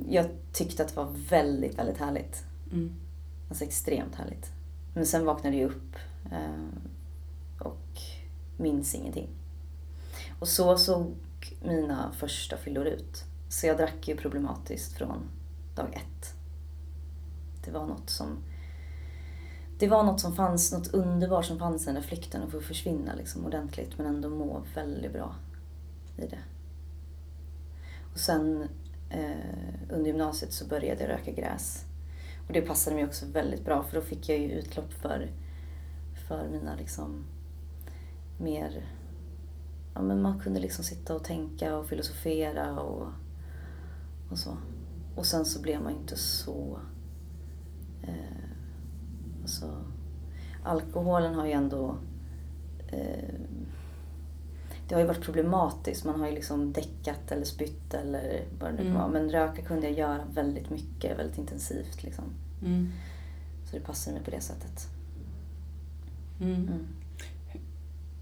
jag 0.07 0.25
tyckte 0.51 0.84
att 0.84 0.89
det 0.89 0.95
var 0.95 1.12
väldigt, 1.29 1.77
väldigt 1.77 1.98
härligt. 1.98 2.43
Mm. 2.72 2.95
Alltså 3.50 3.63
extremt 3.63 4.15
härligt. 4.15 4.51
Men 4.93 5.05
sen 5.05 5.25
vaknade 5.25 5.57
jag 5.57 5.69
upp 5.69 5.95
eh, 6.31 7.67
och 7.67 8.01
minns 8.57 8.95
ingenting. 8.95 9.29
Och 10.39 10.48
så 10.48 10.77
såg 10.77 11.15
mina 11.63 12.12
första 12.17 12.57
fyllor 12.57 12.86
ut. 12.86 13.24
Så 13.50 13.67
jag 13.67 13.77
drack 13.77 14.07
ju 14.07 14.17
problematiskt 14.17 14.93
från 14.93 15.29
dag 15.75 15.88
ett. 15.93 16.34
Det 17.65 17.72
var 17.72 17.86
något 17.86 18.10
som 18.10 18.38
det 19.79 19.88
var 19.88 20.03
något 20.03 20.19
som 20.19 20.36
fanns, 20.36 20.72
något 20.72 20.93
underbart 20.93 21.45
som 21.45 21.60
fanns 21.60 21.84
i 21.84 21.86
den 21.86 21.95
där 21.95 22.01
flykten 22.01 22.43
och 22.43 22.51
få 22.51 22.62
försvinna 22.62 23.15
liksom 23.15 23.45
ordentligt 23.45 23.98
men 23.98 24.07
ändå 24.07 24.29
må 24.29 24.63
väldigt 24.75 25.13
bra 25.13 25.36
i 26.17 26.27
det. 26.27 26.39
Och 28.13 28.19
sen 28.19 28.67
Eh, 29.15 29.74
under 29.89 30.07
gymnasiet 30.07 30.53
så 30.53 30.67
började 30.67 31.03
jag 31.03 31.10
röka 31.10 31.31
gräs. 31.31 31.86
Och 32.48 32.53
det 32.53 32.62
passade 32.62 32.95
mig 32.95 33.05
också 33.05 33.25
väldigt 33.25 33.65
bra 33.65 33.84
för 33.84 33.95
då 33.95 34.01
fick 34.01 34.29
jag 34.29 34.39
ju 34.39 34.51
utlopp 34.51 34.93
för, 34.93 35.31
för 36.27 36.50
mina 36.50 36.75
liksom 36.75 37.25
mer... 38.38 38.86
Ja 39.93 40.01
men 40.01 40.22
man 40.22 40.39
kunde 40.39 40.60
liksom 40.60 40.84
sitta 40.84 41.15
och 41.15 41.24
tänka 41.24 41.77
och 41.77 41.88
filosofera 41.88 42.79
och, 42.79 43.07
och 44.29 44.38
så. 44.38 44.57
Och 45.15 45.25
sen 45.25 45.45
så 45.45 45.62
blev 45.62 45.81
man 45.81 45.93
ju 45.93 46.00
inte 46.00 46.17
så... 46.17 46.79
Eh, 48.03 48.50
alltså, 49.41 49.86
alkoholen 50.63 51.34
har 51.34 51.45
ju 51.45 51.51
ändå... 51.51 51.98
Eh, 52.88 53.36
det 54.88 54.96
har 54.96 55.01
ju 55.01 55.08
varit 55.08 55.22
problematiskt. 55.22 56.06
Man 56.06 56.20
har 56.20 56.27
ju 56.27 56.34
liksom 56.36 56.74
däckat 56.74 57.32
eller 57.32 57.46
spytt 57.46 57.94
eller 57.94 58.44
vad 58.60 58.70
det 58.70 58.75
nu 58.75 58.82
Mm. 58.82 58.94
vara. 58.94 59.08
Men 59.08 59.30
röka 59.30 59.62
kunde 59.62 59.88
jag 59.89 59.98
göra 59.98 60.25
väldigt 60.34 60.70
mycket, 60.70 61.20
väldigt 61.20 61.38
intensivt 61.38 62.04
liksom. 62.04 62.24
Mm. 62.65 62.92
Så 63.65 63.75
det 63.77 63.84
passade 63.84 64.15
mig 64.15 64.25
på 64.25 64.32
det 64.32 64.42
sättet. 64.42 64.88
Mm. 66.42 66.54
Mm. 66.56 66.88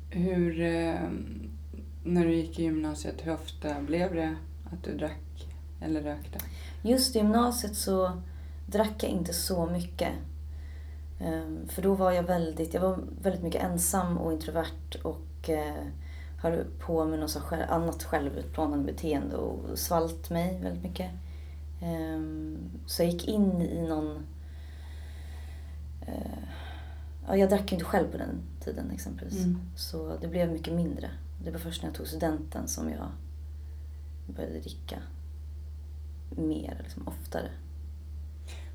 Hur, 0.09 0.61
eh, 0.61 1.09
när 2.03 2.25
du 2.25 2.35
gick 2.35 2.59
i 2.59 2.63
gymnasiet, 2.63 3.15
hur 3.25 3.33
ofta 3.33 3.81
blev 3.81 4.15
det 4.15 4.35
att 4.71 4.83
du 4.83 4.97
drack 4.97 5.47
eller 5.81 6.01
rökte? 6.01 6.39
Just 6.81 7.15
i 7.15 7.19
gymnasiet 7.19 7.75
så 7.75 8.21
drack 8.67 9.03
jag 9.03 9.11
inte 9.11 9.33
så 9.33 9.65
mycket. 9.65 10.11
Ehm, 11.19 11.67
För 11.67 11.81
då 11.81 11.93
var 11.95 12.11
jag 12.11 12.23
väldigt, 12.23 12.73
jag 12.73 12.81
var 12.81 12.99
väldigt 13.21 13.43
mycket 13.43 13.63
ensam 13.63 14.17
och 14.17 14.33
introvert 14.33 14.95
och 15.03 15.49
eh, 15.49 15.83
höll 16.43 16.65
på 16.79 17.05
med 17.05 17.19
något 17.19 17.33
själv, 17.35 17.63
annat 17.69 18.03
självutplånande 18.03 18.85
beteende 18.91 19.35
och 19.35 19.79
svalt 19.79 20.29
mig 20.29 20.59
väldigt 20.63 20.83
mycket. 20.83 21.11
Ehm, 21.81 22.57
Så 22.85 23.03
jag 23.03 23.09
gick 23.11 23.27
in 23.27 23.61
i 23.61 23.81
någon... 23.89 24.25
eh, 26.07 26.43
Ja, 27.27 27.35
jag 27.37 27.49
drack 27.49 27.71
ju 27.71 27.75
inte 27.75 27.85
själv 27.85 28.11
på 28.11 28.17
den 28.17 28.41
tiden 28.63 28.91
exempelvis. 28.91 29.43
Mm. 29.43 29.59
Så 29.75 30.17
det 30.21 30.27
blev 30.27 30.51
mycket 30.51 30.73
mindre. 30.73 31.09
Det 31.43 31.51
var 31.51 31.59
först 31.59 31.81
när 31.81 31.89
jag 31.89 31.95
tog 31.95 32.07
studenten 32.07 32.67
som 32.67 32.89
jag 32.89 33.07
började 34.35 34.59
dricka 34.59 34.95
mer, 36.29 36.77
liksom, 36.83 37.07
oftare. 37.07 37.49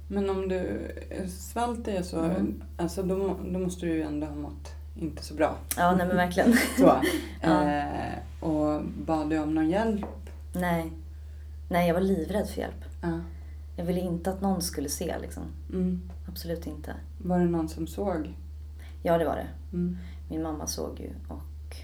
Men 0.09 0.31
om 0.31 0.49
du 0.49 0.91
svalt 1.29 1.85
dig 1.85 2.05
så, 2.05 2.21
Mm. 2.21 2.63
alltså 2.77 3.03
då, 3.03 3.37
då 3.53 3.59
måste 3.59 3.87
du 3.87 3.93
ju 3.93 4.03
ändå 4.03 4.27
ha 4.27 4.35
mått 4.35 4.73
inte 4.99 5.25
så 5.25 5.35
bra. 5.35 5.57
Ja, 5.77 5.95
nej 5.97 6.07
men 6.07 6.17
verkligen. 6.17 6.53
Så. 6.79 7.03
Ja. 7.41 7.71
eh, 7.71 8.19
och 8.41 8.85
bad 8.85 9.31
du 9.31 9.39
om 9.39 9.55
någon 9.55 9.71
hjälp? 9.71 10.07
nej. 10.53 10.93
Nej, 11.71 11.87
jag 11.89 11.95
var 11.95 12.01
livrädd 12.01 12.49
för 12.49 12.61
hjälp. 12.61 12.85
Ja. 13.03 13.21
Jag 13.77 13.85
ville 13.85 14.01
inte 14.01 14.31
att 14.31 14.41
någon 14.41 14.63
skulle 14.63 14.89
se 14.89 15.19
liksom. 15.21 15.43
Mm. 15.73 16.11
Absolut 16.29 16.67
inte. 16.67 16.95
Var 17.19 17.39
det 17.39 17.45
någon 17.45 17.69
som 17.69 17.87
såg? 17.87 18.35
Ja, 19.03 19.19
det 19.19 19.25
var 19.25 19.37
det. 19.37 19.49
Mm. 19.73 19.99
Min 20.29 20.43
mamma 20.43 20.67
såg 20.67 21.01
ju 21.01 21.11
och 21.29 21.77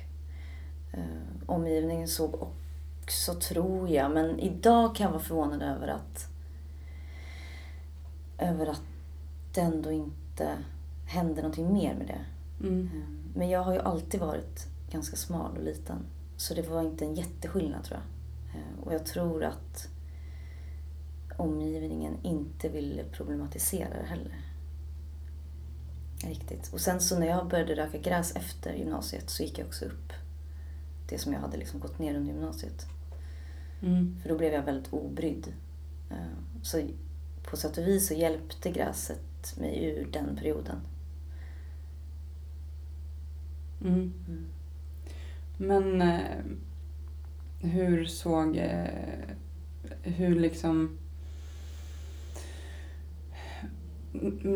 eh, 0.93 1.05
omgivningen 1.47 2.09
såg 2.09 2.35
också, 2.43 3.35
tror 3.35 3.89
jag. 3.89 4.11
Men 4.11 4.39
idag 4.39 4.95
kan 4.95 5.05
jag 5.05 5.13
vara 5.13 5.23
förvånad 5.23 5.63
över 5.63 5.89
att 5.89 6.29
över 8.39 8.67
att 8.67 8.83
det 9.55 9.61
ändå 9.61 9.93
inte 9.93 10.49
hände 11.07 11.43
någonting 11.43 11.73
mer 11.73 11.95
med 11.95 12.07
det. 12.07 12.21
Mm. 12.61 12.87
Eh, 12.95 13.09
Men 13.39 13.49
jag 13.49 13.63
har 13.63 13.73
ju 13.73 13.81
alltid 13.81 14.21
varit 14.21 14.67
ganska 14.91 15.17
smal 15.17 15.57
och 15.57 15.65
liten. 15.65 15.99
Så 16.37 16.55
det 16.55 16.63
var 16.69 16.83
inte 16.83 17.05
en 17.05 17.15
jätteskillnad 17.15 17.85
tror 17.85 18.01
jag. 18.01 18.61
Eh, 18.61 18.79
Och 18.85 18.95
jag 18.95 19.07
tror 19.07 19.45
att 19.45 19.89
omgivningen 21.37 22.17
inte 22.23 22.69
ville 22.69 23.05
problematisera 23.05 23.89
det 24.01 24.07
heller. 24.07 24.37
Riktigt. 26.25 26.73
Och 26.73 26.81
sen 26.81 27.01
så 27.01 27.19
när 27.19 27.27
jag 27.27 27.49
började 27.49 27.75
röka 27.75 27.99
gräs 27.99 28.37
efter 28.37 28.75
gymnasiet 28.75 29.31
så 29.31 29.43
gick 29.43 29.59
jag 29.59 29.67
också 29.67 29.85
upp 29.85 30.13
det 31.09 31.19
som 31.19 31.33
jag 31.33 31.41
hade 31.41 31.57
liksom 31.57 31.81
gått 31.81 31.99
ner 31.99 32.15
under 32.17 32.33
gymnasiet. 32.33 32.87
Mm. 33.83 34.17
För 34.23 34.29
då 34.29 34.39
blev 34.39 34.53
jag 34.53 34.63
väldigt 34.63 34.93
obrydd. 34.93 35.53
Eh, 36.11 36.17
Så 36.63 36.83
på 37.51 37.57
sätt 37.57 37.79
och 37.79 37.87
vis 37.87 38.09
så 38.09 38.15
hjälpte 38.15 38.71
gräset 38.71 39.57
mig 39.59 39.85
ur 39.85 40.09
den 40.13 40.37
perioden. 40.37 40.81
Mm. 43.83 44.13
Mm. 44.29 44.47
Men 45.57 46.03
eh, 46.03 46.45
hur 47.61 48.05
såg... 48.05 48.57
Eh, 48.57 48.89
hur 50.03 50.35
liksom... 50.41 50.99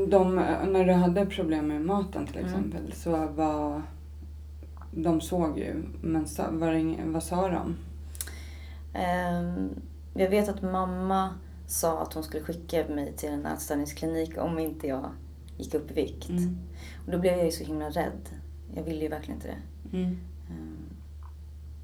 De, 0.08 0.34
när 0.72 0.84
du 0.84 0.92
hade 0.92 1.26
problem 1.26 1.68
med 1.68 1.82
maten 1.82 2.26
till 2.26 2.36
Mm. 2.36 2.46
exempel 2.46 2.92
så 2.92 3.26
var... 3.26 3.82
De 4.92 5.20
såg 5.20 5.58
ju, 5.58 5.82
men 6.02 6.26
sa, 6.26 6.50
var 6.50 6.72
vad 7.12 7.22
sa 7.22 7.48
de? 7.48 7.76
Ehm, 8.94 9.68
Jag 10.14 10.30
vet 10.30 10.48
att 10.48 10.62
mamma 10.62 11.34
sa 11.66 12.02
att 12.02 12.12
hon 12.14 12.22
skulle 12.22 12.42
skicka 12.44 12.88
mig 12.88 13.12
till 13.16 13.28
en 13.28 13.46
ätstörningsklinik 13.46 14.38
om 14.38 14.58
inte 14.58 14.86
jag 14.86 15.10
gick 15.56 15.74
upp 15.74 15.90
i 15.90 15.94
vikt. 15.94 16.28
Mm. 16.28 16.58
Och 17.06 17.12
då 17.12 17.18
blev 17.18 17.32
jag 17.36 17.44
ju 17.44 17.50
så 17.50 17.64
himla 17.64 17.90
rädd. 17.90 18.28
Jag 18.74 18.82
ville 18.82 19.02
ju 19.02 19.08
verkligen 19.08 19.36
inte 19.40 19.48
det. 19.48 19.96
Mm. 19.96 20.18
Ehm, 20.50 20.96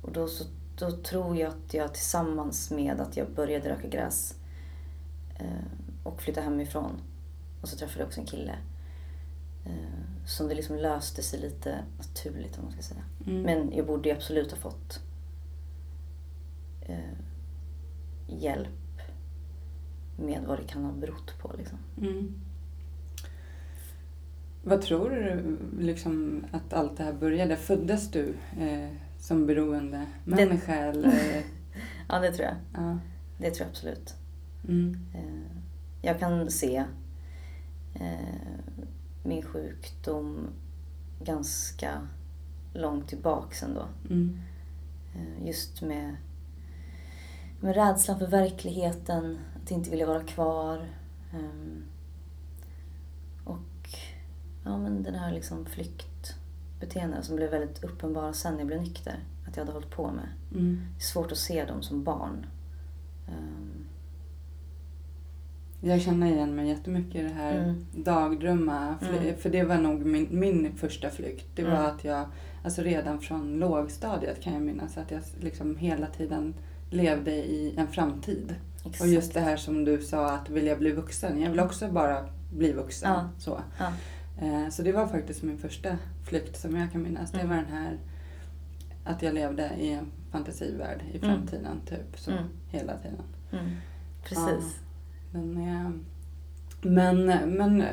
Och 0.03 0.13
då, 0.13 0.29
så, 0.29 0.45
då 0.79 0.91
tror 0.91 1.37
jag 1.37 1.49
att 1.49 1.75
jag 1.75 1.95
tillsammans 1.95 2.71
med 2.71 3.01
att 3.01 3.17
jag 3.17 3.31
började 3.31 3.69
röka 3.69 3.89
gräs 3.89 4.35
eh, 5.39 5.47
och 6.03 6.23
flytta 6.23 6.41
hemifrån 6.41 7.01
och 7.61 7.69
så 7.69 7.77
träffade 7.77 8.01
jag 8.01 8.07
också 8.07 8.21
en 8.21 8.27
kille. 8.27 8.59
eh, 9.67 10.27
Som 10.27 10.49
det 10.49 10.55
liksom 10.55 10.77
löste 10.77 11.23
sig 11.23 11.41
lite 11.41 11.85
naturligt 11.99 12.59
om 12.59 12.65
man 12.65 12.73
ska 12.73 12.83
säga. 12.83 13.05
Mm. 13.27 13.43
Men 13.43 13.73
jag 13.77 13.87
borde 13.87 14.09
ju 14.09 14.15
absolut 14.15 14.51
ha 14.51 14.59
fått 14.59 15.01
eh, 16.81 16.99
hjälp 18.29 18.69
med 20.19 20.45
vad 20.47 20.59
det 20.59 20.65
kan 20.65 20.85
ha 20.85 20.93
berott 20.93 21.39
på. 21.39 21.53
Liksom. 21.59 21.79
Mm. 22.01 22.35
Vad 24.65 24.83
tror 24.83 25.11
du 25.11 25.57
liksom 25.85 26.45
att 26.53 26.73
allt 26.73 26.97
det 26.97 27.05
här 27.05 27.13
började? 27.13 27.57
Föddes 27.57 28.11
du 28.11 28.35
eh, 28.61 28.89
som 29.19 29.47
beroende 29.47 30.07
människa 30.25 30.75
eller? 30.75 31.43
Ja, 32.09 32.19
det 32.19 32.33
tror 32.33 32.47
jag. 32.49 32.57
ja. 32.75 32.99
Det 33.39 33.51
tror 33.51 33.65
jag 33.67 33.71
absolut. 33.71 34.15
Mm. 34.69 34.97
Eh, 35.15 35.57
Jag 36.03 36.19
kan 36.21 36.51
se 36.51 36.85
eh, 37.95 38.59
min 39.23 39.43
sjukdom 39.43 40.47
ganska 41.23 42.09
långt 42.75 43.09
tillbaks 43.09 43.63
ändå. 43.63 43.85
Mm. 44.11 44.39
Eh, 45.15 45.47
Just 45.47 45.83
med, 45.83 46.17
med 47.61 47.75
rädslan 47.75 48.19
för 48.19 48.27
verkligheten, 48.27 49.39
att 49.63 49.71
inte 49.71 49.91
vilja 49.91 50.07
vara 50.07 50.23
kvar. 50.25 50.89
Och 51.33 51.94
ja, 54.65 54.79
men 54.79 55.03
den 55.03 55.15
här 55.15 55.33
liksom 55.33 55.67
flyktbeteenden 55.67 57.23
som 57.23 57.37
blev 57.37 57.51
väldigt 57.51 57.85
uppenbara 57.85 58.33
sen 58.33 58.53
när 58.53 58.61
jag 58.61 58.67
blev 58.67 58.81
nykter. 58.81 59.19
Att 59.49 59.57
jag 59.57 59.65
hade 59.65 59.73
hållit 59.73 59.91
på 59.91 60.11
med. 60.11 60.29
Mm. 60.53 60.81
Det 60.97 61.03
är 61.03 61.07
svårt 61.07 61.33
att 61.33 61.39
se 61.39 61.65
dem 61.65 61.83
som 61.83 62.05
barn. 62.05 62.47
Ehm, 63.29 63.85
Jag 65.81 66.01
känner 66.03 66.27
igen 66.33 66.57
mig 66.57 66.69
jättemycket 66.69 67.15
i 67.15 67.23
det 67.23 67.35
här 67.35 67.59
Mm. 67.59 67.87
dagdrömma. 67.93 68.95
För, 69.01 69.17
Mm. 69.19 69.37
för 69.37 69.51
det 69.51 69.63
var 69.65 69.79
nog 69.79 70.05
min, 70.07 70.27
min 70.31 70.77
första 70.77 71.11
flykt. 71.11 71.47
Det 71.55 71.63
var 71.63 71.71
Mm. 71.71 71.85
att 71.87 72.05
jag, 72.05 72.27
alltså 72.65 72.83
redan 72.83 73.21
från 73.21 73.59
lågstadiet 73.59 74.41
kan 74.43 74.53
jag 74.53 74.63
minnas 74.63 74.97
att 74.99 75.11
jag 75.11 75.21
liksom 75.41 75.77
hela 75.77 76.07
tiden 76.07 76.55
levde 76.91 77.33
i 77.35 77.75
en 77.77 77.89
framtid. 77.89 78.55
exakt. 78.85 79.01
Och 79.01 79.07
just 79.09 79.35
det 79.35 79.41
här 79.41 79.57
som 79.57 79.85
du 79.85 80.03
sa 80.03 80.31
att 80.31 80.51
vilja 80.51 80.77
bli 80.77 80.91
vuxen. 80.93 81.41
Jag 81.41 81.51
vill 81.51 81.61
också 81.61 81.89
bara 81.89 82.29
bli 82.57 82.73
vuxen. 82.73 83.13
Ja. 83.13 83.29
Så. 83.39 83.61
Ja. 83.79 83.93
Eh, 84.39 84.69
så 84.71 84.83
det 84.83 84.93
var 84.93 85.07
faktiskt 85.07 85.43
min 85.43 85.59
första 85.59 85.99
flykt 86.25 86.57
som 86.61 86.77
jag 86.77 86.93
kan 86.93 87.03
minnas. 87.03 87.31
Det 87.33 87.41
Mm. 87.41 87.49
var 87.51 87.57
den 87.57 87.73
här 87.73 87.99
att 89.05 89.23
jag 89.23 89.35
levde 89.35 89.71
i 89.79 89.93
en 89.93 90.07
fantasivärld 90.31 91.03
i 91.13 91.17
Mm. 91.19 91.21
framtiden. 91.31 91.81
Typ 91.87 92.19
så 92.19 92.31
Mm. 92.31 92.45
hela 92.69 92.97
tiden. 92.99 93.23
Mm. 93.53 93.65
Precis. 94.25 94.79
Men, 95.33 95.57
eh, 95.57 95.91
men, 96.83 97.27
men 97.57 97.85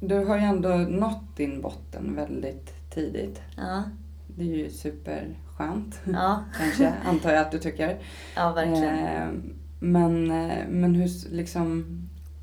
du 0.00 0.24
har 0.24 0.36
ju 0.36 0.42
ändå 0.42 0.68
nått 0.76 1.36
din 1.36 1.60
botten 1.62 2.14
väldigt 2.16 2.90
tidigt. 2.90 3.40
Ja, 3.56 3.82
Det 4.36 4.42
är 4.42 4.56
ju 4.56 4.70
superskönt. 4.70 6.00
ja. 6.12 6.44
Kanske, 6.58 6.92
antar 7.04 7.30
jag 7.32 7.40
att 7.40 7.52
du 7.52 7.58
tycker. 7.58 7.98
ja 8.36 8.52
verkligen. 8.52 8.98
Eh, 9.06 9.28
men, 9.80 10.26
men 10.80 10.94
hur, 10.94 11.30
liksom, 11.34 11.84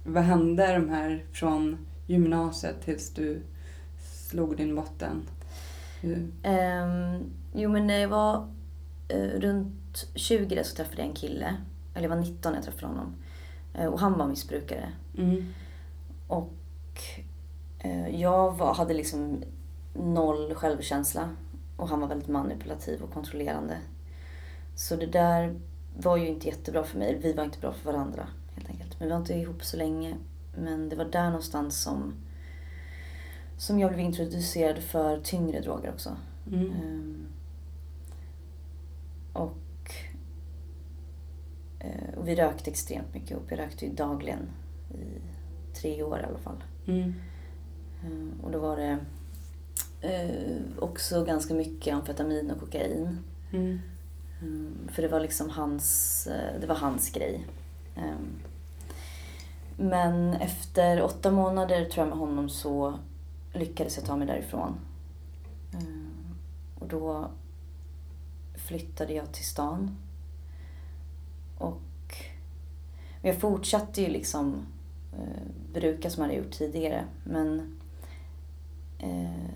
vad 0.05 0.23
hände 0.23 0.73
de 0.73 0.89
här 0.89 1.23
från 1.33 1.77
gymnasiet 2.07 2.81
tills 2.81 3.09
du 3.13 3.41
slog 4.29 4.57
din 4.57 4.75
botten? 4.75 5.21
Ehm, 6.43 7.23
jo, 7.53 7.69
men 7.69 7.87
när 7.87 7.99
jag 7.99 8.09
var 8.09 8.47
eh, 9.07 9.39
runt 9.39 10.07
20 10.15 10.55
där 10.55 10.63
så 10.63 10.75
träffade 10.75 11.01
jag 11.01 11.07
en 11.09 11.15
kille. 11.15 11.55
Eller 11.93 12.03
jag 12.09 12.15
var 12.15 12.21
19 12.21 12.51
när 12.51 12.57
jag 12.57 12.65
träffade 12.65 12.87
honom. 12.87 13.15
Eh, 13.73 13.85
och 13.85 13.99
han 13.99 14.17
var 14.17 14.27
missbrukare. 14.27 14.91
mm, 15.17 15.53
Och 16.27 16.53
eh, 17.79 18.21
jag 18.21 18.57
var, 18.57 18.73
hade 18.73 18.93
liksom 18.93 19.43
noll 19.93 20.55
självkänsla. 20.55 21.29
Och 21.77 21.89
han 21.89 21.99
var 21.99 22.07
väldigt 22.07 22.27
manipulativ 22.27 23.01
och 23.01 23.11
kontrollerande. 23.13 23.77
Så 24.75 24.95
det 24.95 25.05
där 25.05 25.59
var 25.97 26.17
ju 26.17 26.27
inte 26.27 26.47
jättebra 26.47 26.83
för 26.83 26.97
mig. 26.97 27.19
Vi 27.21 27.33
var 27.33 27.43
inte 27.43 27.59
bra 27.59 27.73
för 27.73 27.91
varandra 27.91 28.27
helt 28.55 28.69
enkelt. 28.69 28.99
Men 28.99 29.07
vi 29.07 29.11
var 29.13 29.19
inte 29.19 29.33
ihop 29.33 29.63
så 29.63 29.77
länge. 29.77 30.15
Men 30.57 30.89
det 30.89 30.95
var 30.95 31.05
där 31.05 31.25
någonstans 31.25 31.83
som, 31.83 32.13
som 33.57 33.79
jag 33.79 33.89
blev 33.93 34.05
introducerad 34.05 34.77
för 34.79 35.19
tyngre 35.21 35.59
droger 35.61 35.89
också. 35.89 36.17
mm, 36.47 36.71
Ehm, 36.71 37.27
och, 39.33 39.57
eh, 41.79 42.13
och 42.17 42.27
vi 42.27 42.35
rökte 42.35 42.69
extremt 42.71 43.13
mycket 43.13 43.31
ihop. 43.31 43.43
Jag 43.49 43.59
rökte 43.59 43.85
ju 43.85 43.91
dagligen 43.93 44.39
i 44.93 45.19
tre 45.75 46.03
år 46.03 46.19
i 46.19 46.23
alla 46.23 46.37
fall. 46.39 46.63
mm, 46.87 47.13
Ehm, 48.05 48.33
och 48.43 48.51
då 48.51 48.59
var 48.59 48.77
det 48.77 48.97
eh, 50.01 50.61
också 50.79 51.23
ganska 51.25 51.53
mycket 51.53 51.93
amfetamin 51.93 52.51
och 52.51 52.59
kokain. 52.59 53.17
mm, 53.53 53.79
Ehm, 54.41 54.87
för 54.91 55.01
det 55.01 55.07
var 55.07 55.19
liksom 55.19 55.49
hans, 55.49 56.27
eh, 56.27 56.59
det 56.61 56.67
var 56.67 56.75
hans 56.75 57.09
grej. 57.11 57.45
Men 59.77 60.33
efter 60.33 61.01
åtta 61.01 61.31
månader 61.31 61.85
tror 61.85 62.07
jag 62.07 62.09
med 62.09 62.27
honom 62.27 62.49
så 62.49 62.99
lyckades 63.53 63.97
jag 63.97 64.05
ta 64.05 64.15
mig 64.15 64.27
därifrån. 64.27 64.79
Eh, 65.73 66.79
och 66.79 66.87
då 66.87 67.29
flyttade 68.55 69.13
jag 69.13 69.33
till 69.33 69.45
stan. 69.45 69.97
Och 71.57 72.15
jag 73.21 73.39
fortsatte 73.39 74.01
ju 74.01 74.07
liksom 74.07 74.65
eh, 75.13 75.71
bruka 75.73 76.09
som 76.09 76.23
jag 76.23 76.29
hade 76.29 76.41
gjort 76.41 76.57
tidigare. 76.57 77.05
Men 77.23 77.77
eh, 78.99 79.51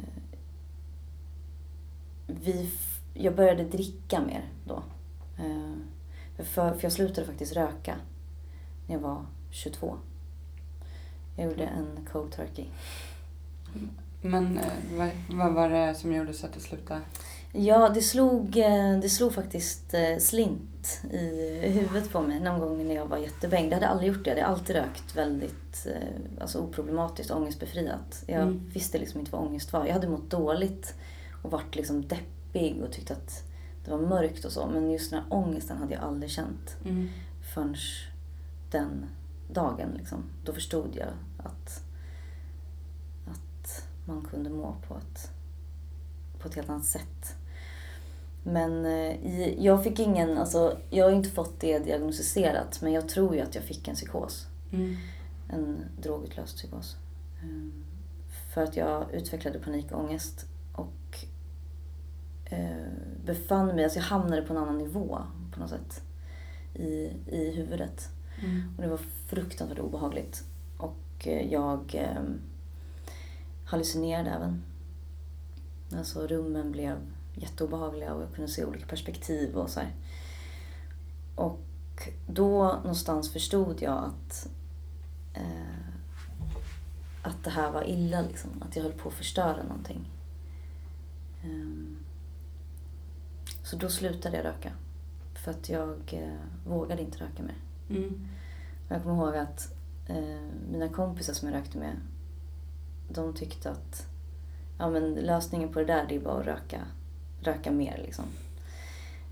vi, 2.27 2.71
jag 3.13 3.35
började 3.35 3.63
dricka 3.63 4.21
mer 4.21 4.49
då. 4.65 4.83
Eh, 5.37 5.73
för, 6.37 6.73
för 6.73 6.83
jag 6.83 6.91
slutade 6.91 7.27
faktiskt 7.27 7.55
röka 7.55 7.95
när 8.87 8.95
jag 8.95 9.01
var 9.01 9.25
22. 9.51 9.97
Jag 11.35 11.45
gjorde 11.45 11.63
en 11.63 12.07
cold 12.11 12.31
turkey. 12.31 12.65
Men 14.21 14.57
eh, 14.57 14.65
vad, 14.97 15.09
vad 15.37 15.53
var 15.53 15.69
det 15.69 15.95
som 15.95 16.13
gjorde 16.13 16.33
så 16.33 16.45
att 16.45 16.53
du 16.53 16.59
slutade? 16.59 17.01
Ja, 17.51 17.89
det 17.89 18.01
slog, 18.01 18.57
eh, 18.57 18.99
det 19.01 19.09
slog 19.09 19.33
faktiskt 19.33 19.93
eh, 19.93 20.17
slint 20.17 21.01
i 21.11 21.69
huvudet 21.69 22.11
på 22.11 22.21
mig 22.21 22.39
någon 22.39 22.59
gång 22.59 22.87
när 22.87 22.95
jag 22.95 23.05
var 23.05 23.17
jättebäng. 23.17 23.69
Det 23.69 23.75
hade 23.75 23.87
aldrig 23.87 24.07
gjort 24.13 24.23
det. 24.25 24.29
Jag 24.29 24.37
hade 24.37 24.47
alltid 24.59 24.75
rökt 24.75 25.15
väldigt 25.15 25.87
alltså 26.41 26.59
oproblematiskt, 26.59 27.31
ångestbefriat. 27.31 28.23
Jag 28.27 28.41
Mm. 28.41 28.69
visste 28.73 28.97
liksom 28.99 29.19
inte 29.19 29.31
vad 29.31 29.41
ångest 29.41 29.73
var. 29.73 29.85
Jag 29.85 29.93
hade 29.93 30.07
mått 30.09 30.29
dåligt 30.29 30.93
och 31.43 31.51
varit 31.51 31.75
liksom 31.75 32.07
deppig 32.07 32.83
och 32.83 32.91
tyckt 32.91 33.11
att 33.11 33.43
det 33.85 33.91
var 33.91 33.97
mörkt 33.99 34.45
och 34.45 34.51
så. 34.51 34.67
Men 34.67 34.91
just 34.91 35.11
den 35.11 35.19
här 35.19 35.33
ångesten 35.33 35.77
hade 35.77 35.93
jag 35.93 36.03
aldrig 36.03 36.31
känt 36.31 36.77
Mm, 36.85 37.09
förrän 37.53 37.75
den 38.71 39.05
dagen. 39.53 39.89
Liksom. 39.97 40.23
Då 40.43 40.53
förstod 40.53 40.95
jag 40.95 41.07
att, 41.37 41.83
att 43.27 43.87
man 44.05 44.21
kunde 44.21 44.49
må 44.49 44.75
på 44.87 44.97
ett, 44.97 45.31
på 46.39 46.47
ett 46.47 46.55
helt 46.55 46.69
annat 46.69 46.85
sätt. 46.85 47.35
Men 48.43 48.85
eh, 48.85 49.63
jag 49.65 49.83
fick 49.83 49.99
ingen, 49.99 50.37
alltså 50.37 50.77
jag 50.89 51.05
har 51.05 51.11
inte 51.11 51.29
fått 51.29 51.59
det 51.59 51.79
diagnostiserat 51.79 52.81
men 52.81 52.91
jag 52.93 53.09
tror 53.09 53.35
ju 53.35 53.41
att 53.41 53.55
jag 53.55 53.63
fick 53.63 53.87
en 53.87 53.95
psykos. 53.95 54.47
mm, 54.71 54.97
En 55.49 55.85
drogutlöst 56.01 56.55
psykos. 56.57 56.95
Ehm, 57.43 57.83
för 58.53 58.63
att 58.63 58.77
jag 58.77 59.13
utvecklade 59.13 59.59
panikångest 59.59 60.45
och 60.73 61.25
eh, 62.45 62.87
befann 63.25 63.67
mig, 63.67 63.83
alltså 63.83 63.99
jag 63.99 64.05
hamnade 64.05 64.41
på 64.41 64.53
en 64.53 64.59
annan 64.59 64.77
nivå 64.77 65.19
på 65.53 65.59
något 65.59 65.69
sätt 65.69 66.01
i, 66.73 67.13
i 67.27 67.51
huvudet. 67.55 68.09
Mm. 68.43 68.73
Och 68.77 68.83
det 68.83 68.89
var 68.89 68.99
fruktansvärt 69.27 69.79
obehagligt. 69.79 70.43
Och 70.77 71.27
eh, 71.27 71.51
jag 71.51 71.95
eh, 71.95 72.23
hallucinerade 73.65 74.29
även. 74.29 74.63
Alltså 75.97 76.27
rummen 76.27 76.71
blev 76.71 76.97
jätteobehagliga 77.33 78.13
och 78.13 78.21
jag 78.21 78.33
kunde 78.33 78.51
se 78.51 78.65
olika 78.65 78.85
perspektiv 78.85 79.57
och 79.57 79.69
så 79.69 79.79
här. 79.79 79.95
Och 81.35 81.59
då 82.27 82.63
någonstans 82.63 83.33
förstod 83.33 83.81
jag 83.81 83.97
att 83.97 84.49
eh, 85.33 85.79
att 87.21 87.43
det 87.43 87.49
här 87.49 87.71
var 87.71 87.83
illa 87.83 88.21
liksom. 88.21 88.49
Att 88.61 88.75
jag 88.75 88.83
höll 88.83 88.93
på 88.93 89.09
att 89.09 89.15
förstöra 89.15 89.63
någonting. 89.63 90.09
Ehm, 91.43 91.97
så 93.63 93.75
då 93.75 93.89
slutade 93.89 94.37
jag 94.37 94.45
röka. 94.45 94.71
För 95.33 95.51
att 95.51 95.69
jag 95.69 95.99
eh, 96.11 96.39
vågade 96.65 97.01
inte 97.01 97.17
röka 97.17 97.43
mer. 97.43 97.55
Mm. 97.89 98.27
Jag 98.89 99.03
kommer 99.03 99.15
ihåg 99.25 99.35
att 99.35 99.73
eh, 100.07 100.39
mina 100.71 100.89
kompisar 100.89 101.33
som 101.33 101.47
jag 101.49 101.57
rökte 101.57 101.77
med, 101.77 101.95
de 103.09 103.33
tyckte 103.33 103.71
att 103.71 104.07
ja, 104.77 104.89
men 104.89 105.13
lösningen 105.13 105.73
på 105.73 105.79
det 105.79 105.85
där 105.85 106.05
det 106.09 106.15
är 106.15 106.19
bara 106.19 106.39
att 106.39 106.45
röka, 106.45 106.81
röka 107.41 107.71
mer. 107.71 107.97
Liksom. 108.05 108.25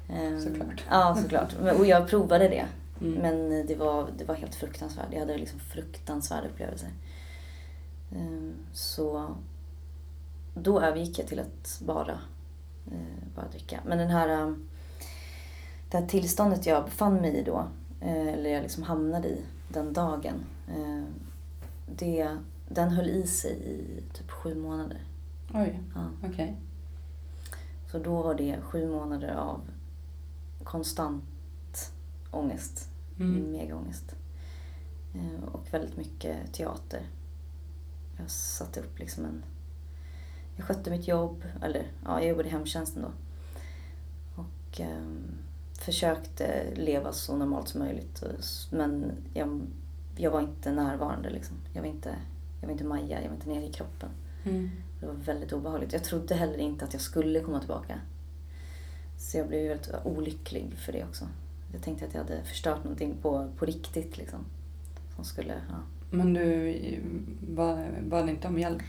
Ehm, 0.09 0.41
Såklart. 0.41 0.83
Ja, 0.89 1.17
såklart. 1.21 1.55
Men- 1.61 1.75
Och 1.77 1.85
jag 1.85 2.07
provade 2.09 2.47
det. 2.47 2.65
Mm. 3.01 3.13
Men 3.13 3.67
det 3.67 3.75
var, 3.75 4.09
det 4.17 4.23
var 4.25 4.35
helt 4.35 4.55
fruktansvärt. 4.55 5.07
Jag 5.11 5.19
hade 5.19 5.37
liksom 5.37 5.59
fruktansvärda 5.59 6.47
upplevelser. 6.47 6.89
Ehm, 8.15 8.53
Så 8.73 9.35
då 10.53 10.81
övergick 10.81 11.19
jag 11.19 11.27
till 11.27 11.39
att 11.39 11.81
bara, 11.85 12.19
eh, 12.91 13.27
bara 13.35 13.47
dricka. 13.47 13.79
Men 13.85 13.97
den 13.97 14.09
här, 14.09 14.29
eh, 14.29 14.53
det 15.91 15.97
här 15.97 16.07
tillståndet 16.07 16.65
jag 16.65 16.85
befann 16.85 17.15
mig 17.15 17.35
i 17.37 17.43
då, 17.43 17.57
eh, 17.57 17.65
eller 18.01 18.49
jag 18.49 18.61
liksom 18.63 18.83
hamnade 18.83 19.27
i 19.27 19.41
den 19.69 19.93
dagen, 19.93 20.45
eh, 20.67 21.03
det, 21.95 22.37
den 22.69 22.89
höll 22.89 23.09
i 23.09 23.27
sig 23.27 23.51
i 23.55 24.01
typ 24.13 24.31
sju 24.31 24.55
månader. 24.55 25.01
Oj, 25.53 25.79
Ja. 25.95 26.09
okej. 26.29 26.55
Så 27.91 27.99
då 27.99 28.21
var 28.21 28.35
det 28.35 28.61
sju 28.61 28.87
månader 28.91 29.29
av 29.35 29.61
konstant 30.63 31.23
ångest. 32.31 32.89
Mm. 33.19 33.51
Megaångest. 33.51 34.15
Eh, 35.15 35.43
Och 35.53 35.73
väldigt 35.73 35.97
mycket 35.97 36.53
teater. 36.53 37.01
Jag 38.17 38.29
satte 38.31 38.79
upp 38.79 38.99
liksom 38.99 39.25
en... 39.25 39.43
Jag 40.55 40.65
skötte 40.65 40.89
mitt 40.91 41.07
jobb, 41.07 41.43
eller 41.61 41.91
ja, 42.05 42.19
jag 42.19 42.29
jobbade 42.29 42.47
i 42.47 42.51
hemtjänsten 42.51 43.01
då. 43.01 43.11
Och 44.41 44.79
ehm, 44.81 45.37
försökte 45.77 46.63
leva 46.75 47.11
så 47.11 47.35
normalt 47.35 47.67
som 47.67 47.79
möjligt. 47.79 48.23
Men 48.71 49.11
jag, 49.33 49.61
jag 50.15 50.31
var 50.31 50.41
inte 50.41 50.71
närvarande 50.71 51.29
liksom. 51.29 51.57
Jag 51.73 51.81
var 51.81 51.89
inte, 51.89 52.15
jag 52.61 52.67
var 52.67 52.71
inte 52.71 52.83
Maja, 52.83 53.21
jag 53.21 53.29
var 53.29 53.35
inte 53.35 53.49
nere 53.49 53.65
i 53.65 53.73
kroppen. 53.73 54.09
Mm. 54.45 54.69
Det 54.99 55.05
var 55.05 55.13
väldigt 55.13 55.53
obehagligt. 55.53 55.93
Jag 55.93 56.03
trodde 56.03 56.35
heller 56.35 56.57
inte 56.57 56.85
att 56.85 56.93
jag 56.93 57.01
skulle 57.01 57.39
komma 57.39 57.59
tillbaka. 57.59 57.99
Så 59.17 59.37
jag 59.37 59.47
blev 59.47 59.67
väldigt 59.67 59.91
olycklig 60.03 60.73
för 60.85 60.91
det 60.93 61.03
också. 61.03 61.27
Jag 61.73 61.81
tänkte 61.81 62.05
att 62.05 62.13
jag 62.13 62.21
hade 62.21 62.43
förstört 62.43 62.83
någonting 62.83 63.17
på, 63.21 63.51
på 63.57 63.65
riktigt 63.65 64.17
liksom. 64.17 64.39
Som 65.15 65.23
skulle, 65.23 65.53
ja. 65.53 65.75
Men 66.09 66.33
du 66.33 66.75
bad, 68.01 68.29
inte 68.29 68.47
om 68.47 68.59
hjälp? 68.59 68.81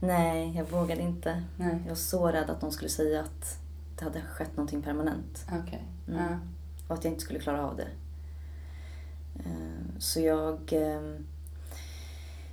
Nej, 0.00 0.56
jag 0.56 0.70
vågade 0.70 1.02
inte. 1.02 1.42
Nej. 1.56 1.78
Jag 1.82 1.88
var 1.88 1.96
så 1.96 2.26
rädd 2.26 2.50
att 2.50 2.60
de 2.60 2.70
skulle 2.70 2.90
säga 2.90 3.20
att 3.20 3.58
det 3.98 4.04
hade 4.04 4.22
skett 4.22 4.56
någonting 4.56 4.82
permanent. 4.82 5.46
Okej. 5.52 5.84
Mm. 6.08 6.20
Ja. 6.20 6.38
Och 6.88 6.94
att 6.94 7.04
jag 7.04 7.12
inte 7.12 7.24
skulle 7.24 7.38
klara 7.40 7.66
av 7.66 7.76
det. 7.76 7.88
Eh, 9.38 9.98
Så 9.98 10.20
jag... 10.20 10.72
eh, 10.72 11.02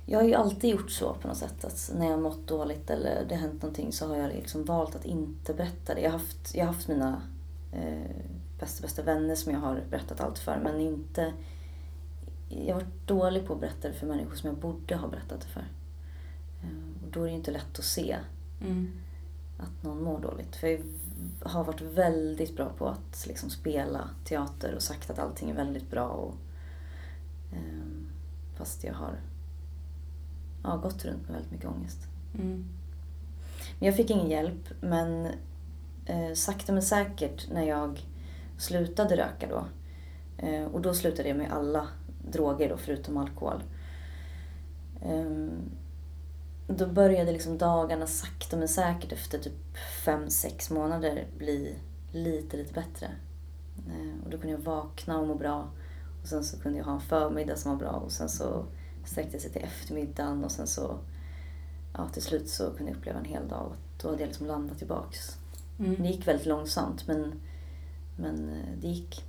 Jag 0.06 0.18
har 0.18 0.26
ju 0.28 0.34
alltid 0.34 0.70
gjort 0.70 0.90
så 0.90 1.14
på 1.14 1.28
något 1.28 1.36
sätt. 1.36 1.64
Att 1.64 1.90
när 1.98 2.04
jag 2.06 2.12
har 2.12 2.20
mått 2.20 2.46
dåligt 2.48 2.90
eller 2.90 3.24
det 3.28 3.34
har 3.34 3.42
hänt 3.42 3.62
någonting 3.62 3.92
så 3.92 4.08
har 4.08 4.16
jag 4.16 4.28
liksom 4.32 4.64
valt 4.64 4.96
att 4.96 5.04
inte 5.04 5.54
berätta 5.54 5.94
det. 5.94 6.00
Jag 6.00 6.10
har 6.10 6.18
haft, 6.18 6.54
jag 6.54 6.66
har 6.66 6.72
haft 6.72 6.88
mina 6.88 7.22
eh, 7.72 8.10
bästa, 8.60 8.82
bästa 8.82 9.02
vänner 9.02 9.34
som 9.34 9.52
jag 9.52 9.60
har 9.60 9.82
berättat 9.90 10.20
allt 10.20 10.38
för. 10.38 10.60
Men 10.64 10.80
inte... 10.80 11.32
Jag 12.48 12.74
har 12.74 12.80
varit 12.80 13.06
dålig 13.06 13.46
på 13.46 13.52
att 13.54 13.60
berätta 13.60 13.88
det 13.88 13.94
för 13.94 14.06
människor 14.06 14.34
som 14.36 14.48
jag 14.48 14.58
borde 14.58 14.96
ha 14.96 15.08
berättat 15.08 15.40
det 15.40 15.46
för. 15.46 15.60
Eh, 16.62 17.04
Och 17.04 17.10
då 17.10 17.20
är 17.20 17.24
det 17.24 17.30
ju 17.30 17.36
inte 17.36 17.50
lätt 17.50 17.78
att 17.78 17.84
se 17.84 18.16
Mm. 18.60 18.92
att 19.58 19.82
någon 19.84 20.02
mår 20.02 20.20
dåligt. 20.20 20.56
För 20.56 20.66
jag 20.68 20.80
har 21.42 21.64
varit 21.64 21.80
väldigt 21.80 22.56
bra 22.56 22.72
på 22.78 22.88
att 22.88 23.26
liksom 23.26 23.50
spela 23.50 24.10
teater 24.24 24.74
och 24.74 24.82
sagt 24.82 25.10
att 25.10 25.18
allting 25.18 25.50
är 25.50 25.54
väldigt 25.54 25.90
bra. 25.90 26.08
Och, 26.08 26.34
ehm, 27.52 28.10
fast 28.56 28.84
jag 28.84 28.94
har 28.94 29.20
ja, 30.62 30.76
gått 30.76 31.04
runt 31.04 31.22
med 31.22 31.32
väldigt 31.32 31.52
mycket 31.52 31.68
ångest. 31.68 31.98
Mm. 32.34 32.64
Men 33.78 33.86
jag 33.86 33.96
fick 33.96 34.10
ingen 34.10 34.30
hjälp. 34.30 34.68
Men 34.80 35.26
eh, 36.06 36.34
sakta 36.34 36.72
men 36.72 36.82
säkert 36.82 37.50
när 37.52 37.62
jag 37.62 38.06
slutade 38.58 39.16
röka 39.16 39.46
då. 39.48 39.66
Eh, 40.46 40.64
och 40.64 40.80
då 40.80 40.94
slutade 40.94 41.28
jag 41.28 41.38
med 41.38 41.52
alla 41.52 41.88
droger 42.30 42.68
då, 42.68 42.76
förutom 42.76 43.16
alkohol. 43.16 43.62
Ehm, 45.02 45.50
då 46.66 46.86
började 46.86 47.32
liksom 47.32 47.58
dagarna 47.58 48.06
sakta 48.06 48.56
men 48.56 48.68
säkert 48.68 49.12
efter 49.12 49.38
typ 49.38 49.76
fem 50.04 50.30
sex 50.30 50.70
månader 50.70 51.26
bli 51.38 51.74
lite, 52.12 52.56
lite 52.56 52.72
bättre. 52.74 53.06
Eh, 53.88 54.24
och 54.24 54.30
då 54.30 54.38
kunde 54.38 54.52
jag 54.52 54.58
vakna 54.58 55.18
och 55.18 55.26
må 55.26 55.34
bra. 55.34 55.68
Och 56.22 56.28
sen 56.28 56.44
så 56.44 56.60
kunde 56.60 56.78
jag 56.78 56.84
ha 56.84 56.92
en 56.94 57.00
förmiddag 57.00 57.56
som 57.56 57.70
var 57.70 57.78
bra 57.78 57.90
och 57.92 58.12
sen 58.12 58.28
så 58.28 58.64
sträckte 59.04 59.32
det 59.36 59.40
sig 59.40 59.50
till 59.52 59.62
eftermiddagen 59.62 60.44
och 60.44 60.50
sen 60.50 60.66
så 60.66 60.98
ja, 61.96 62.08
till 62.08 62.22
slut 62.22 62.48
så 62.48 62.70
kunde 62.70 62.92
jag 62.92 62.98
uppleva 62.98 63.18
en 63.18 63.24
hel 63.24 63.48
dag 63.48 63.66
och 63.66 63.76
då 64.02 64.08
hade 64.10 64.20
jag 64.20 64.26
liksom 64.28 64.46
landat 64.46 64.78
tillbaks. 64.78 65.38
Det 65.76 65.84
Mm. 65.86 66.04
gick 66.04 66.28
väldigt 66.28 66.46
långsamt 66.46 67.06
men, 67.06 67.40
men 68.16 68.48
eh, 68.48 68.78
det 68.80 68.88
gick. 68.88 69.24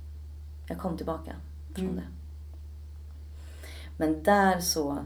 Jag 0.68 0.78
kom 0.78 0.96
tillbaka 0.96 1.36
från 1.74 1.84
Mm. 1.84 1.96
det. 1.96 2.06
Men 3.96 4.22
där 4.22 4.60
så... 4.60 4.98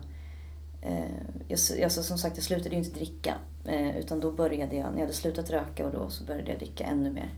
Eh, 0.82 1.04
jag, 1.48 1.58
jag, 1.78 1.92
så 1.92 2.02
som 2.02 2.18
sagt, 2.18 2.36
jag 2.36 2.44
slutade 2.44 2.70
ju 2.70 2.82
inte 2.82 2.98
dricka. 2.98 3.34
Eh, 3.64 3.98
utan 3.98 4.20
då 4.20 4.30
började 4.30 4.76
jag, 4.76 4.84
när 4.84 4.94
jag 4.94 5.00
hade 5.00 5.12
slutat 5.12 5.50
röka 5.50 5.86
och 5.86 5.92
då 5.92 6.10
så 6.10 6.24
började 6.24 6.50
jag 6.50 6.58
dricka 6.58 6.84
ännu 6.84 7.12
mer. 7.12 7.34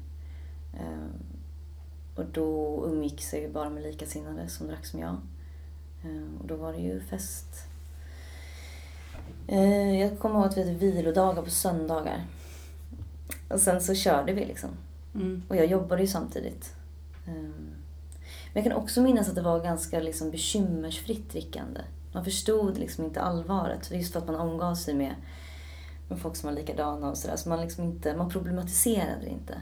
Eh, 0.75 1.11
och 2.15 2.25
då 2.25 2.83
umgicks 2.87 3.33
jag 3.33 3.43
ju 3.43 3.53
bara 3.53 3.71
med 3.71 3.83
likasinnade 3.83 4.49
som 4.49 4.67
drack 4.67 4.87
som 4.87 5.01
jag. 5.01 5.17
Och 6.41 6.47
då 6.47 6.57
var 6.57 6.73
det 6.73 6.79
ju 6.79 7.01
fest. 7.01 7.47
Jag 10.01 10.19
kommer 10.19 10.35
ihåg 10.35 10.47
att 10.47 10.57
vi 10.57 10.61
hade 10.65 10.75
vilodagar 10.75 11.43
på 11.43 11.51
söndagar. 11.51 12.27
Och 13.49 13.61
sen 13.61 13.81
så 13.81 13.95
körde 13.95 14.33
vi 14.33 14.45
liksom. 14.45 14.71
Mm. 15.15 15.43
Och 15.49 15.57
jag 15.57 15.67
jobbade 15.67 16.03
ju 16.03 16.09
samtidigt. 16.09 16.75
Men 17.25 18.63
jag 18.63 18.65
kan 18.65 18.73
också 18.73 19.01
minnas 19.01 19.29
att 19.29 19.35
det 19.35 19.43
var 19.43 19.61
ganska 19.61 20.01
liksom 20.01 20.31
bekymmersfritt 20.31 21.31
drickande. 21.31 21.81
Man 22.13 22.25
förstod 22.25 22.79
liksom 22.79 23.05
inte 23.05 23.21
allvaret. 23.21 23.91
Just 23.91 24.13
för 24.13 24.21
att 24.21 24.27
man 24.27 24.37
omgav 24.37 24.75
sig 24.75 24.95
med, 24.95 25.15
med 26.09 26.19
folk 26.19 26.37
som 26.37 26.49
var 26.51 26.57
likadana 26.57 27.11
och 27.11 27.19
sådär. 27.19 27.37
Så 27.37 27.49
man, 27.49 27.61
liksom 27.61 27.85
inte, 27.85 28.17
man 28.17 28.29
problematiserade 28.29 29.21
det 29.21 29.29
inte. 29.29 29.61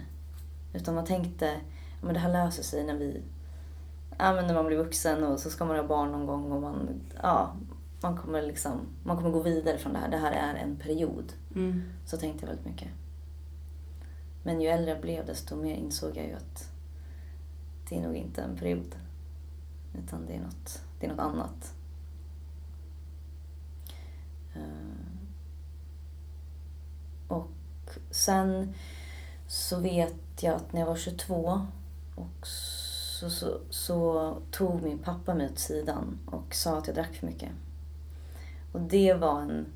Utan 0.72 0.94
man 0.94 1.04
tänkte, 1.04 1.60
men 2.02 2.14
det 2.14 2.20
här 2.20 2.32
löser 2.32 2.62
sig 2.62 2.84
när 2.84 2.94
vi... 2.94 3.22
Ja, 4.18 4.32
men 4.32 4.46
när 4.46 4.54
man 4.54 4.66
blir 4.66 4.76
vuxen 4.76 5.24
och 5.24 5.40
så 5.40 5.50
ska 5.50 5.64
man 5.64 5.76
ha 5.76 5.86
barn 5.86 6.12
någon 6.12 6.26
gång 6.26 6.52
och 6.52 6.62
man... 6.62 7.00
Ja, 7.22 7.56
man 8.00 8.16
kommer 8.16 8.42
liksom... 8.42 8.80
Man 9.04 9.16
kommer 9.16 9.30
gå 9.30 9.40
vidare 9.40 9.78
från 9.78 9.92
det 9.92 9.98
här. 9.98 10.08
Det 10.08 10.16
här 10.16 10.32
är 10.32 10.54
en 10.54 10.76
period. 10.76 11.32
Mm. 11.54 11.82
Så 12.06 12.16
tänkte 12.16 12.46
jag 12.46 12.48
väldigt 12.48 12.66
mycket. 12.66 12.88
Men 14.42 14.60
ju 14.60 14.68
äldre 14.68 14.90
jag 14.90 15.00
blev 15.00 15.26
desto 15.26 15.56
mer 15.56 15.74
insåg 15.74 16.16
jag 16.16 16.26
ju 16.26 16.32
att 16.32 16.72
det 17.88 17.98
är 17.98 18.02
nog 18.02 18.16
inte 18.16 18.42
en 18.42 18.56
period. 18.56 18.96
Utan 19.98 20.26
det 20.26 20.34
är 20.34 20.40
något, 20.40 20.82
det 21.00 21.06
är 21.06 21.10
något 21.10 21.20
annat. 21.20 21.74
Eh, 24.60 25.00
och 27.28 27.50
sen 28.10 28.74
så 29.46 29.80
vet 29.80 30.14
jag 30.40 30.54
att 30.54 30.72
när 30.72 30.80
jag 30.80 30.86
var 30.86 30.96
22 30.96 31.66
och 32.14 32.46
så, 32.46 33.30
så, 33.30 33.60
så 33.70 34.36
tog 34.50 34.82
min 34.82 34.98
pappa 34.98 35.34
mig 35.34 35.46
åt 35.46 35.58
sidan 35.58 36.18
och 36.26 36.54
sa 36.54 36.78
att 36.78 36.86
jag 36.86 36.96
drack 36.96 37.14
för 37.14 37.26
mycket. 37.26 37.50
Och 38.72 38.80
det 38.80 39.14
var 39.14 39.40
en... 39.40 39.66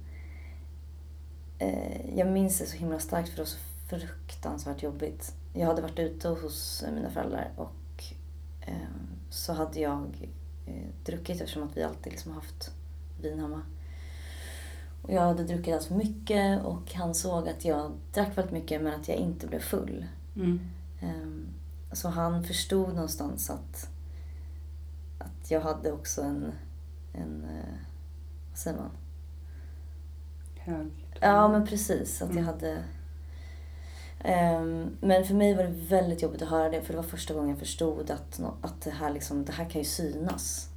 Eh, 1.58 2.18
jag 2.18 2.28
minns 2.28 2.58
det 2.58 2.66
så 2.66 2.76
himla 2.76 2.98
starkt 2.98 3.28
för 3.28 3.36
det 3.36 3.42
var 3.42 3.46
så 3.46 3.58
fruktansvärt 3.88 4.82
jobbigt. 4.82 5.34
Jag 5.52 5.66
hade 5.66 5.82
varit 5.82 5.98
ute 5.98 6.28
hos 6.28 6.84
mina 6.94 7.10
föräldrar 7.10 7.52
och 7.56 8.04
eh, 8.60 8.74
så 9.30 9.52
hade 9.52 9.80
jag 9.80 10.30
eh, 10.66 10.88
druckit 11.04 11.40
eftersom 11.40 11.62
att 11.62 11.76
vi 11.76 11.82
alltid 11.82 12.12
liksom 12.12 12.32
haft 12.32 12.70
vin 13.20 13.38
hemma. 13.38 13.62
Och 15.04 15.12
jag 15.12 15.20
hade 15.22 15.44
druckit 15.44 15.66
alldeles 15.66 15.86
för 15.86 15.94
mycket 15.94 16.64
och 16.64 16.92
han 16.94 17.14
såg 17.14 17.48
att 17.48 17.64
jag 17.64 17.92
drack 18.14 18.38
väldigt 18.38 18.52
mycket 18.52 18.82
men 18.82 19.00
att 19.00 19.08
jag 19.08 19.16
inte 19.16 19.46
blev 19.46 19.60
full. 19.60 20.06
Mm. 20.36 20.60
Ehm, 21.00 21.46
Så 21.92 22.08
han 22.08 22.44
förstod 22.44 22.94
någonstans 22.94 23.50
att, 23.50 23.88
att 25.18 25.50
jag 25.50 25.60
hade 25.60 25.92
också 25.92 26.22
en, 26.22 26.52
en 27.12 27.44
eh, 27.44 27.74
vad 28.50 28.58
säger 28.58 28.76
man? 28.78 28.90
Hög. 30.58 30.90
Ja 31.20 31.48
men 31.48 31.66
precis, 31.66 32.22
att 32.22 32.28
jag 32.28 32.38
Mm. 32.38 32.44
hade 32.46 32.84
Ehm, 34.26 34.96
men 35.00 35.24
för 35.24 35.34
mig 35.34 35.54
var 35.54 35.64
det 35.64 35.70
väldigt 35.70 36.22
jobbigt 36.22 36.42
att 36.42 36.48
höra 36.48 36.68
det 36.70 36.82
för 36.82 36.92
det 36.92 36.96
var 36.96 37.02
första 37.08 37.34
gången 37.34 37.50
jag 37.50 37.58
förstod 37.58 38.10
att, 38.10 38.40
att 38.60 38.80
det, 38.80 38.90
här 38.90 39.10
liksom, 39.10 39.44
det 39.44 39.52
här 39.52 39.70
kan 39.70 39.80
ju 39.80 39.84
synas. 39.88 40.68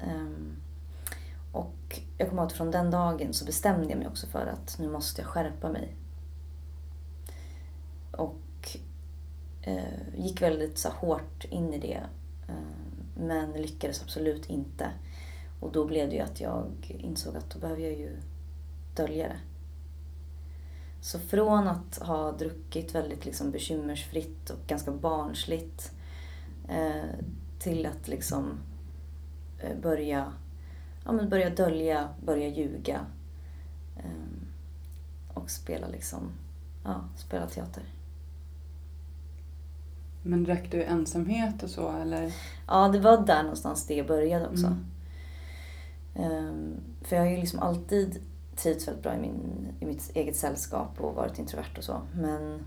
Ehm, 0.00 0.56
och 1.52 2.00
jag 2.18 2.28
kommer 2.28 2.42
ihåg 2.42 2.50
att 2.50 2.56
från 2.56 2.70
den 2.70 2.90
dagen 2.90 3.32
så 3.32 3.44
bestämde 3.44 3.88
jag 3.88 3.98
mig 3.98 4.08
också 4.08 4.26
för 4.26 4.46
att 4.46 4.78
nu 4.78 4.88
måste 4.88 5.20
jag 5.20 5.28
skärpa 5.30 5.72
mig. 5.72 5.96
Och 8.10 8.78
eh, 9.62 10.16
gick 10.16 10.42
väldigt 10.42 10.78
så 10.78 10.88
hårt 10.88 11.44
in 11.44 11.74
i 11.74 11.78
det. 11.78 12.02
Eh, 12.48 12.54
men 13.16 13.52
lyckades 13.52 14.02
absolut 14.02 14.50
inte. 14.50 14.90
Och 15.60 15.72
då 15.72 15.84
blev 15.84 16.08
det 16.08 16.14
ju 16.14 16.20
att 16.20 16.40
jag 16.40 16.96
insåg 16.98 17.36
att 17.36 17.50
då 17.50 17.58
behöver 17.58 17.82
jag 17.82 17.92
ju 17.92 18.16
dölja 18.96 19.28
det. 19.28 19.38
Så 21.00 21.18
från 21.18 21.68
att 21.68 21.98
ha 21.98 22.32
druckit 22.32 22.94
väldigt 22.94 23.24
liksom 23.24 23.50
bekymmersfritt 23.50 24.50
och 24.50 24.58
ganska 24.66 24.90
barnsligt 24.90 25.92
eh, 26.68 27.04
till 27.58 27.86
att 27.86 28.08
liksom 28.08 28.58
eh, 29.58 29.76
börja, 29.82 30.32
ja, 31.04 31.12
men 31.12 31.28
börja 31.28 31.50
dölja, 31.50 32.08
börja 32.24 32.48
ljuga 32.48 33.06
eh, 33.96 35.34
och 35.34 35.50
spela 35.50 35.88
liksom, 35.88 36.32
ja, 36.84 37.04
spela 37.16 37.46
teater. 37.46 37.82
Men 40.22 40.44
drack 40.44 40.70
du 40.70 40.84
ensamhet 40.84 41.62
och 41.62 41.70
så 41.70 41.96
eller? 41.96 42.34
Ja, 42.66 42.88
det 42.88 43.00
var 43.00 43.26
där 43.26 43.42
någonstans 43.42 43.86
det 43.86 44.08
började 44.08 44.48
också. 44.48 44.66
Mm. 44.66 44.84
Ehm, 46.14 46.80
för 47.02 47.16
jag 47.16 47.22
har 47.22 47.30
ju 47.30 47.36
liksom 47.36 47.58
alltid 47.58 48.22
trivts 48.56 48.88
väldigt 48.88 49.02
bra 49.02 49.14
i, 49.14 49.20
min, 49.20 49.68
i 49.80 49.84
mitt 49.84 50.10
eget 50.14 50.36
sällskap 50.36 51.00
och 51.00 51.14
varit 51.14 51.38
introvert 51.38 51.78
och 51.78 51.84
så. 51.84 52.00
Men... 52.14 52.64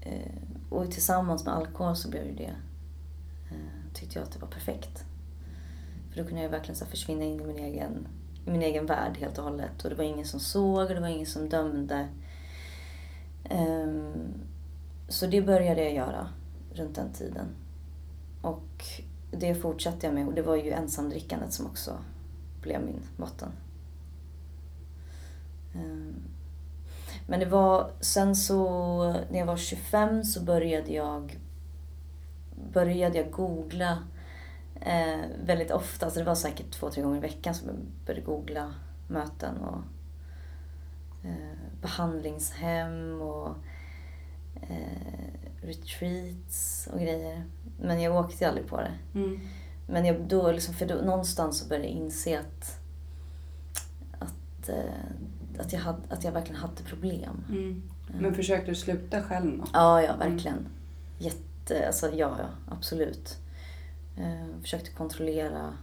Eh, 0.00 0.32
och 0.70 0.90
tillsammans 0.90 1.44
med 1.44 1.54
alkohol 1.54 1.96
så 1.96 2.10
blev 2.10 2.26
ju 2.26 2.34
det... 2.34 2.54
Eh, 3.50 3.92
tyckte 3.94 4.18
jag 4.18 4.26
att 4.26 4.32
det 4.32 4.38
var 4.38 4.48
perfekt. 4.48 5.04
För 6.16 6.22
då 6.22 6.28
kunde 6.28 6.42
jag 6.42 6.50
verkligen 6.50 6.76
så 6.76 6.86
försvinna 6.86 7.24
in 7.24 7.40
i 7.40 7.44
min 7.44 7.58
egen, 7.58 8.08
i 8.46 8.50
min 8.50 8.62
egen 8.62 8.86
värld 8.86 9.16
helt 9.18 9.38
och 9.38 9.44
hållet. 9.44 9.84
Och 9.84 9.90
det 9.90 9.96
var 9.96 10.04
ingen 10.04 10.26
som 10.26 10.40
såg 10.40 10.82
och 10.82 10.94
det 10.94 11.00
var 11.00 11.08
ingen 11.08 11.26
som 11.26 11.48
dömde. 11.48 12.08
Um, 13.50 14.34
så 15.08 15.26
det 15.26 15.42
började 15.42 15.84
jag 15.84 15.94
göra 15.94 16.28
runt 16.72 16.94
den 16.94 17.12
tiden. 17.12 17.46
Och 18.42 18.84
det 19.30 19.54
fortsatte 19.54 20.06
jag 20.06 20.14
med 20.14 20.26
och 20.26 20.34
det 20.34 20.42
var 20.42 20.56
ju 20.56 20.70
ensamdrickandet 20.70 21.52
som 21.52 21.66
också 21.66 21.98
blev 22.62 22.84
min 22.84 23.02
botten. 23.16 23.52
Ehm, 25.74 26.14
men 27.26 27.40
det 27.40 27.46
var, 27.46 27.90
sen 28.00 28.36
så 28.36 28.64
när 29.30 29.38
jag 29.38 29.46
var 29.46 29.56
25 29.56 30.24
så 30.24 30.42
började 30.42 30.92
jag 30.92 31.38
började 32.72 33.18
jag 33.18 33.30
googla 33.30 33.98
eh, 34.80 35.24
väldigt 35.44 35.70
ofta. 35.70 36.10
Så 36.10 36.18
det 36.18 36.24
var 36.24 36.34
säkert 36.34 36.70
två, 36.70 36.90
tre 36.90 37.02
gånger 37.02 37.16
i 37.16 37.20
veckan 37.20 37.54
som 37.54 37.68
jag 37.68 37.76
började 38.06 38.26
googla 38.26 38.74
möten 39.08 39.56
och 39.56 39.82
eh, 41.24 41.58
behandlingshem 41.80 43.20
och 43.20 43.56
eh, 44.62 45.66
retreats 45.66 46.88
och 46.92 47.00
grejer. 47.00 47.44
Men 47.80 48.00
jag 48.00 48.16
åkte 48.16 48.48
aldrig 48.48 48.66
på 48.66 48.80
det. 48.80 48.92
Mm. 49.14 49.40
Men 49.88 50.04
jag, 50.04 50.20
då, 50.20 50.52
liksom, 50.52 50.74
för 50.74 50.86
då, 50.86 50.94
någonstans 50.94 51.58
så 51.58 51.68
började 51.68 51.88
jag 51.88 51.96
inse 51.96 52.40
att, 52.40 52.80
att, 54.18 54.68
eh, 54.68 55.58
att, 55.58 55.72
jag 55.72 55.80
hade, 55.80 55.98
att 56.08 56.24
jag 56.24 56.32
verkligen 56.32 56.60
hade 56.60 56.82
problem. 56.82 57.44
Mm. 57.48 57.82
Men 58.20 58.34
försökte 58.34 58.70
du 58.70 58.74
sluta 58.74 59.22
själv 59.22 59.58
då? 59.58 59.64
Ja, 59.72 60.02
ja, 60.02 60.16
verkligen. 60.16 60.68
Jätte, 61.18 61.86
alltså 61.86 62.06
ja, 62.06 62.36
ja, 62.38 62.48
absolut. 62.68 63.38
Eh, 64.16 64.60
försökte 64.62 64.90
kontrollera 64.90 65.76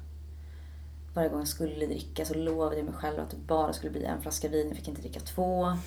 varje 1.13 1.29
gång 1.29 1.39
jag 1.39 1.47
skulle 1.47 1.85
dricka 1.85 2.25
så 2.25 2.33
lovade 2.33 2.75
jag 2.75 2.85
mig 2.85 2.93
själv 2.93 3.19
att 3.19 3.29
det 3.29 3.37
bara 3.37 3.73
skulle 3.73 3.91
bli 3.91 4.03
en 4.03 4.21
flaska 4.21 4.47
vin, 4.49 4.67
jag 4.67 4.77
fick 4.77 4.87
inte 4.87 5.01
dricka 5.01 5.19
två. 5.19 5.77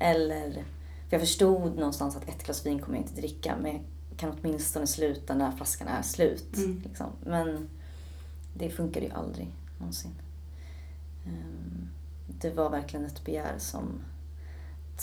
Eller, 0.00 0.52
för 0.52 1.10
jag 1.16 1.20
förstod 1.20 1.76
någonstans 1.76 2.16
att 2.16 2.28
ett 2.28 2.44
glas 2.44 2.66
vin 2.66 2.78
kommer 2.78 2.98
jag 2.98 3.06
inte 3.06 3.20
dricka, 3.20 3.56
men 3.62 3.72
jag 4.10 4.18
kan 4.18 4.36
åtminstone 4.40 4.86
sluta 4.86 5.34
när 5.34 5.52
flaskan 5.52 5.88
är 5.88 6.02
slut. 6.02 6.56
Mm. 6.56 6.82
Liksom. 6.84 7.06
Men 7.24 7.68
det 8.54 8.70
funkade 8.70 9.06
ju 9.06 9.12
aldrig 9.12 9.54
någonsin. 9.78 10.14
Ehm, 11.26 11.88
Det 12.40 12.50
var 12.50 12.70
verkligen 12.70 13.06
ett 13.06 13.24
begär 13.24 13.58
som 13.58 14.00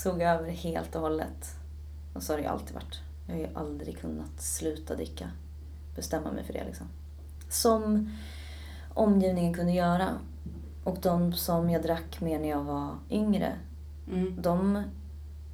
tog 0.04 0.21
över 0.21 0.50
helt 0.50 0.95
och 0.95 1.02
hållet. 1.02 1.56
Och 2.13 2.24
så 2.24 2.34
har 2.34 2.38
det 2.38 2.43
ju 2.43 2.50
alltid 2.50 2.74
varit. 2.76 3.00
Jag 3.28 3.34
har 3.34 3.41
ju 3.41 3.50
aldrig 3.54 4.00
kunnat 4.00 4.41
sluta 4.41 4.95
dricka. 4.95 5.32
Bestämma 5.95 6.31
mig 6.31 6.43
för 6.43 6.53
det 6.53 6.63
liksom. 6.65 6.88
Som 7.49 8.12
omgivningen 8.93 9.53
kunde 9.53 9.71
göra. 9.71 10.10
Och 10.84 10.97
de 11.01 11.34
som 11.34 11.69
jag 11.69 11.84
drack 11.84 12.21
med 12.21 12.41
när 12.41 12.49
jag 12.49 12.63
var 12.63 12.95
yngre, 13.10 13.53
Mm. 14.08 14.41
de 14.41 14.84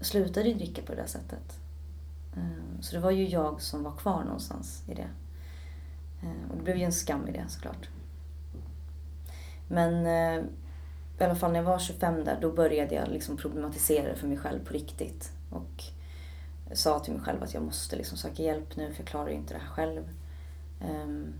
slutade 0.01 0.49
ju 0.49 0.53
dricka 0.55 0.81
på 0.81 0.91
det 0.91 1.01
där 1.01 1.07
sättet. 1.07 1.59
Eh, 2.35 2.79
Så 2.81 2.95
det 2.95 3.01
var 3.01 3.11
ju 3.11 3.27
jag 3.27 3.61
som 3.61 3.83
var 3.83 3.91
kvar 3.91 4.23
någonstans 4.23 4.83
i 4.87 4.93
det. 4.93 5.07
Eh, 6.23 6.51
Och 6.51 6.57
det 6.57 6.63
blev 6.63 6.77
ju 6.77 6.83
en 6.83 6.91
skam 6.91 7.27
i 7.27 7.31
det 7.31 7.45
såklart. 7.47 7.89
Men 9.67 10.05
eh, 10.05 10.45
i 11.19 11.23
alla 11.23 11.35
fall 11.35 11.51
när 11.51 11.59
jag 11.59 11.65
var 11.65 11.79
25 11.79 12.23
där, 12.23 12.37
då 12.41 12.51
började 12.51 12.95
jag 12.95 13.07
liksom 13.07 13.37
problematisera 13.37 14.09
det 14.09 14.15
för 14.15 14.27
mig 14.27 14.37
själv 14.37 14.65
på 14.65 14.73
riktigt. 14.73 15.31
Och 15.49 15.83
sa 16.73 16.99
till 16.99 17.13
mig 17.13 17.21
själv 17.21 17.43
att 17.43 17.53
jag 17.53 17.63
måste 17.63 17.95
liksom 17.95 18.17
söka 18.17 18.43
hjälp 18.43 18.75
nu 18.75 18.93
för 18.93 18.99
jag 19.01 19.07
klarar 19.07 19.29
ju 19.29 19.35
inte 19.35 19.53
det 19.53 19.59
här 19.59 19.67
själv. 19.67 20.03
Ehm, 20.81 21.33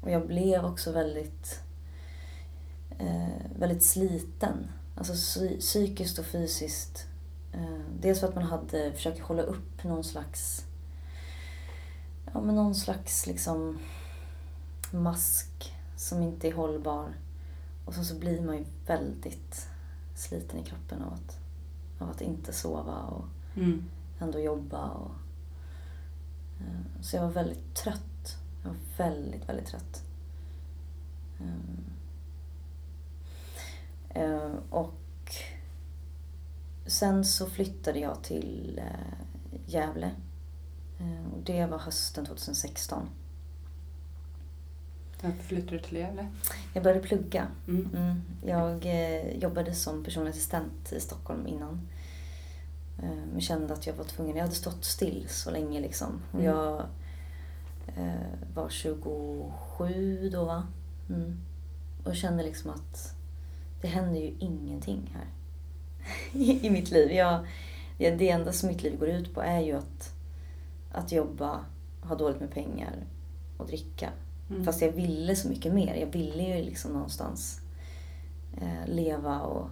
Och 0.00 0.10
jag 0.10 0.26
blev 0.26 0.64
också 0.64 0.92
väldigt, 0.92 1.60
eh, 2.98 3.28
väldigt 3.58 3.82
sliten. 3.84 4.70
Alltså 4.96 5.12
psy- 5.12 5.58
psykiskt 5.60 6.18
och 6.18 6.24
fysiskt. 6.24 7.06
Eh, 7.52 7.78
Dels 8.00 8.20
för 8.20 8.28
att 8.28 8.34
man 8.34 8.44
hade 8.44 8.92
försökt 8.92 9.20
hålla 9.20 9.42
upp 9.42 9.84
någon 9.84 10.04
slags 10.04 10.64
ja, 12.34 12.40
men 12.40 12.54
någon 12.54 12.74
slags 12.74 13.26
liksom 13.26 13.78
mask 14.92 15.72
som 15.96 16.22
inte 16.22 16.48
är 16.48 16.52
hållbar. 16.52 17.08
Och 17.84 17.94
så, 17.94 18.04
så 18.04 18.14
blir 18.18 18.40
man 18.40 18.56
ju 18.56 18.64
väldigt 18.86 19.68
sliten 20.14 20.58
i 20.58 20.64
kroppen 20.64 21.02
av 21.02 21.12
att, 21.12 21.38
av 21.98 22.10
att 22.10 22.20
inte 22.20 22.52
sova 22.52 22.94
och 23.02 23.24
Mm. 23.56 23.84
ändå 24.20 24.38
jobba. 24.40 24.88
Och, 24.90 25.10
eh, 26.60 27.02
så 27.02 27.16
jag 27.16 27.22
var 27.22 27.30
väldigt 27.30 27.74
trött. 27.74 28.11
Jag 28.62 28.70
var 28.70 28.76
väldigt, 28.96 29.48
väldigt 29.48 29.66
trött. 29.66 30.02
Ehm, 31.40 31.84
eh, 34.10 34.52
och 34.70 34.92
sen 36.86 37.24
så 37.24 37.46
flyttade 37.46 37.98
jag 37.98 38.22
till 38.24 38.78
eh, 38.84 39.16
Gävle. 39.66 40.10
Eh, 41.00 41.32
och 41.32 41.40
det 41.44 41.66
var 41.66 41.78
hösten 41.78 42.26
2016. 42.26 43.08
Varför 45.22 45.42
flyttade 45.42 45.76
du 45.76 45.82
till 45.82 45.96
Gävle? 45.96 46.28
Jag 46.74 46.82
började 46.84 47.02
plugga. 47.08 47.46
Mm. 47.68 47.88
Mm. 47.96 48.22
Jag 48.46 48.86
eh, 48.86 49.36
jobbade 49.38 49.74
som 49.74 50.04
personlig 50.04 50.30
assistent 50.30 50.92
i 50.92 51.00
Stockholm 51.00 51.46
innan. 51.46 51.88
Men 53.32 53.40
kände 53.40 53.74
att 53.74 53.86
jag 53.86 53.94
var 53.94 54.04
tvungen. 54.04 54.36
Jag 54.36 54.42
hade 54.44 54.54
stått 54.54 54.84
still 54.84 55.26
så 55.28 55.50
länge 55.50 55.80
liksom. 55.80 56.22
Och 56.32 56.40
Mm. 56.40 56.46
jag 56.46 56.86
var 58.54 58.68
27 58.68 60.30
då 60.32 60.44
va? 60.44 60.66
Mm. 61.08 61.38
Och 62.04 62.16
kände 62.16 62.42
liksom 62.42 62.70
att 62.70 63.14
det 63.80 63.88
händer 63.88 64.20
ju 64.20 64.34
ingenting 64.38 65.14
här. 65.14 65.26
I 66.66 66.70
mitt 66.70 66.90
liv. 66.90 67.12
Jag, 67.12 67.46
det, 67.98 68.10
det 68.10 68.30
enda 68.30 68.52
som 68.52 68.68
mitt 68.68 68.82
liv 68.82 68.98
går 68.98 69.08
ut 69.08 69.34
på 69.34 69.40
är 69.40 69.60
ju 69.60 69.72
att, 69.72 70.14
att 70.92 71.12
jobba, 71.12 71.64
ha 72.02 72.14
dåligt 72.14 72.40
med 72.40 72.50
pengar 72.50 73.06
och 73.56 73.66
dricka. 73.66 74.10
Mm. 74.50 74.64
Fast 74.64 74.82
jag 74.82 74.92
ville 74.92 75.36
så 75.36 75.48
mycket 75.48 75.74
mer. 75.74 75.94
Jag 75.94 76.06
ville 76.06 76.42
ju 76.42 76.64
liksom 76.64 76.92
någonstans 76.92 77.60
eh, 78.56 78.86
leva 78.86 79.40
och 79.40 79.68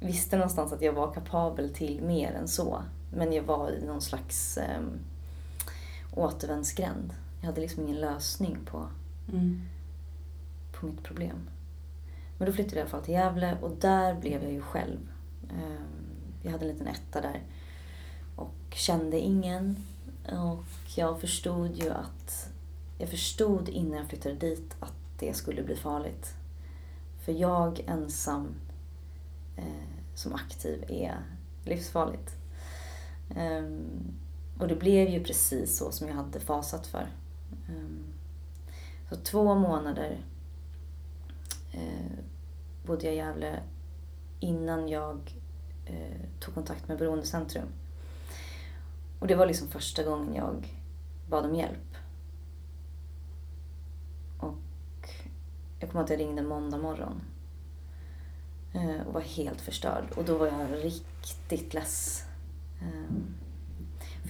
visste 0.00 0.36
någonstans 0.36 0.72
att 0.72 0.82
jag 0.82 0.92
var 0.92 1.14
kapabel 1.14 1.74
till 1.74 2.02
mer 2.02 2.32
än 2.32 2.48
så. 2.48 2.82
Men 3.12 3.32
jag 3.32 3.42
var 3.42 3.70
i 3.70 3.86
någon 3.86 4.02
slags 4.02 4.58
eh, 4.58 4.80
återvändsgränd. 6.14 7.14
Jag 7.40 7.46
hade 7.46 7.60
liksom 7.60 7.82
ingen 7.82 8.00
lösning 8.00 8.58
på, 8.64 8.88
Mm. 9.32 9.62
på 10.72 10.86
mitt 10.86 11.02
problem. 11.02 11.48
Men 12.38 12.46
då 12.46 12.52
flyttade 12.52 12.76
jag 12.76 12.80
i 12.80 12.82
alla 12.82 12.90
fall 12.90 13.04
till 13.04 13.14
Gävle 13.14 13.56
och 13.62 13.70
där 13.80 14.14
blev 14.14 14.42
jag 14.42 14.52
ju 14.52 14.60
själv. 14.62 14.98
Ehm, 15.50 15.86
Jag 16.42 16.50
hade 16.52 16.64
en 16.64 16.72
liten 16.72 16.86
etta 16.86 17.20
där. 17.20 17.42
Och 18.36 18.54
kände 18.74 19.18
ingen. 19.20 19.76
Och 20.32 20.64
jag 20.96 21.20
förstod 21.20 21.76
ju 21.76 21.90
att... 21.90 22.48
Jag 22.98 23.08
förstod 23.08 23.68
innan 23.68 23.98
jag 23.98 24.08
flyttade 24.08 24.34
dit 24.34 24.76
att 24.80 24.94
det 25.18 25.34
skulle 25.34 25.62
bli 25.62 25.76
farligt. 25.76 26.34
För 27.24 27.32
jag 27.32 27.80
ensam 27.86 28.54
eh, 29.56 29.64
som 30.14 30.34
aktiv 30.34 30.84
är 30.88 31.16
livsfarligt. 31.64 32.30
Ehm, 33.36 33.88
och 34.60 34.68
det 34.68 34.76
blev 34.76 35.08
ju 35.08 35.24
precis 35.24 35.78
så 35.78 35.92
som 35.92 36.08
jag 36.08 36.14
hade 36.14 36.40
fasat 36.40 36.86
för. 36.86 37.08
Ehm, 37.68 38.04
så 39.08 39.16
två 39.16 39.54
månader 39.54 40.24
eh, 41.72 42.18
bodde 42.86 43.04
jag 43.04 43.14
i 43.14 43.16
Gävle 43.16 43.60
innan 44.40 44.88
jag 44.88 45.34
eh, 45.86 46.20
tog 46.40 46.54
kontakt 46.54 46.88
med 46.88 46.98
Beroendecentrum. 46.98 47.68
Och 49.18 49.26
det 49.26 49.34
var 49.34 49.46
liksom 49.46 49.68
första 49.68 50.02
gången 50.02 50.34
jag 50.34 50.68
bad 51.28 51.44
om 51.44 51.54
hjälp. 51.54 51.96
Och 54.38 54.58
jag 55.80 55.90
kommer 55.90 56.00
ihåg 56.00 56.04
att 56.04 56.10
jag 56.10 56.20
ringde 56.20 56.42
måndag 56.42 56.78
morgon. 56.78 57.20
Eh, 58.72 59.06
och 59.06 59.14
var 59.14 59.20
helt 59.20 59.60
förstörd. 59.60 60.04
Och 60.16 60.24
då 60.24 60.38
var 60.38 60.46
jag 60.46 60.84
riktigt 60.84 61.74
less. 61.74 62.24
Ehm, 62.80 63.34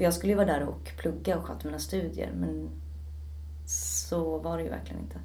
för 0.00 0.04
jag 0.04 0.14
skulle 0.14 0.32
ju 0.32 0.36
vara 0.36 0.46
där 0.46 0.62
och 0.62 0.92
plugga 0.96 1.38
och 1.38 1.44
sköta 1.44 1.66
mina 1.66 1.78
studier. 1.78 2.32
Men 2.32 2.70
så 3.66 4.38
var 4.38 4.56
det 4.56 4.62
ju 4.62 4.70
verkligen 4.70 5.02
inte. 5.02 5.20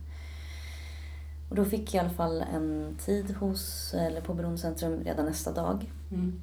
Och 1.50 1.56
då 1.56 1.66
fick 1.66 1.94
jag 1.94 2.04
i 2.04 2.06
alla 2.06 2.16
fall 2.16 2.42
en 2.42 2.98
tid 3.06 3.36
hos, 3.36 3.94
eller 3.94 4.22
på 4.22 4.34
Beroendecentrum 4.34 5.04
redan 5.04 5.26
nästa 5.26 5.52
dag. 5.52 5.92
Mm. 6.12 6.42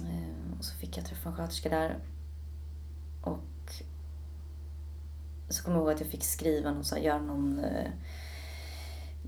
Eh, 0.00 0.58
Och 0.58 0.64
så 0.64 0.74
fick 0.74 0.98
jag 0.98 1.06
träffa 1.06 1.28
en 1.28 1.36
sköterska 1.36 1.68
där. 1.68 1.98
Och 3.22 3.82
så 5.48 5.62
kommer 5.64 5.76
jag 5.76 5.82
ihåg 5.82 5.94
att 5.94 6.00
jag 6.00 6.10
fick 6.10 6.24
skriva 6.24 6.72
någon, 6.72 6.84
så 6.84 6.94
här, 6.94 7.02
göra 7.02 7.22
någon, 7.22 7.58
eh, 7.58 7.90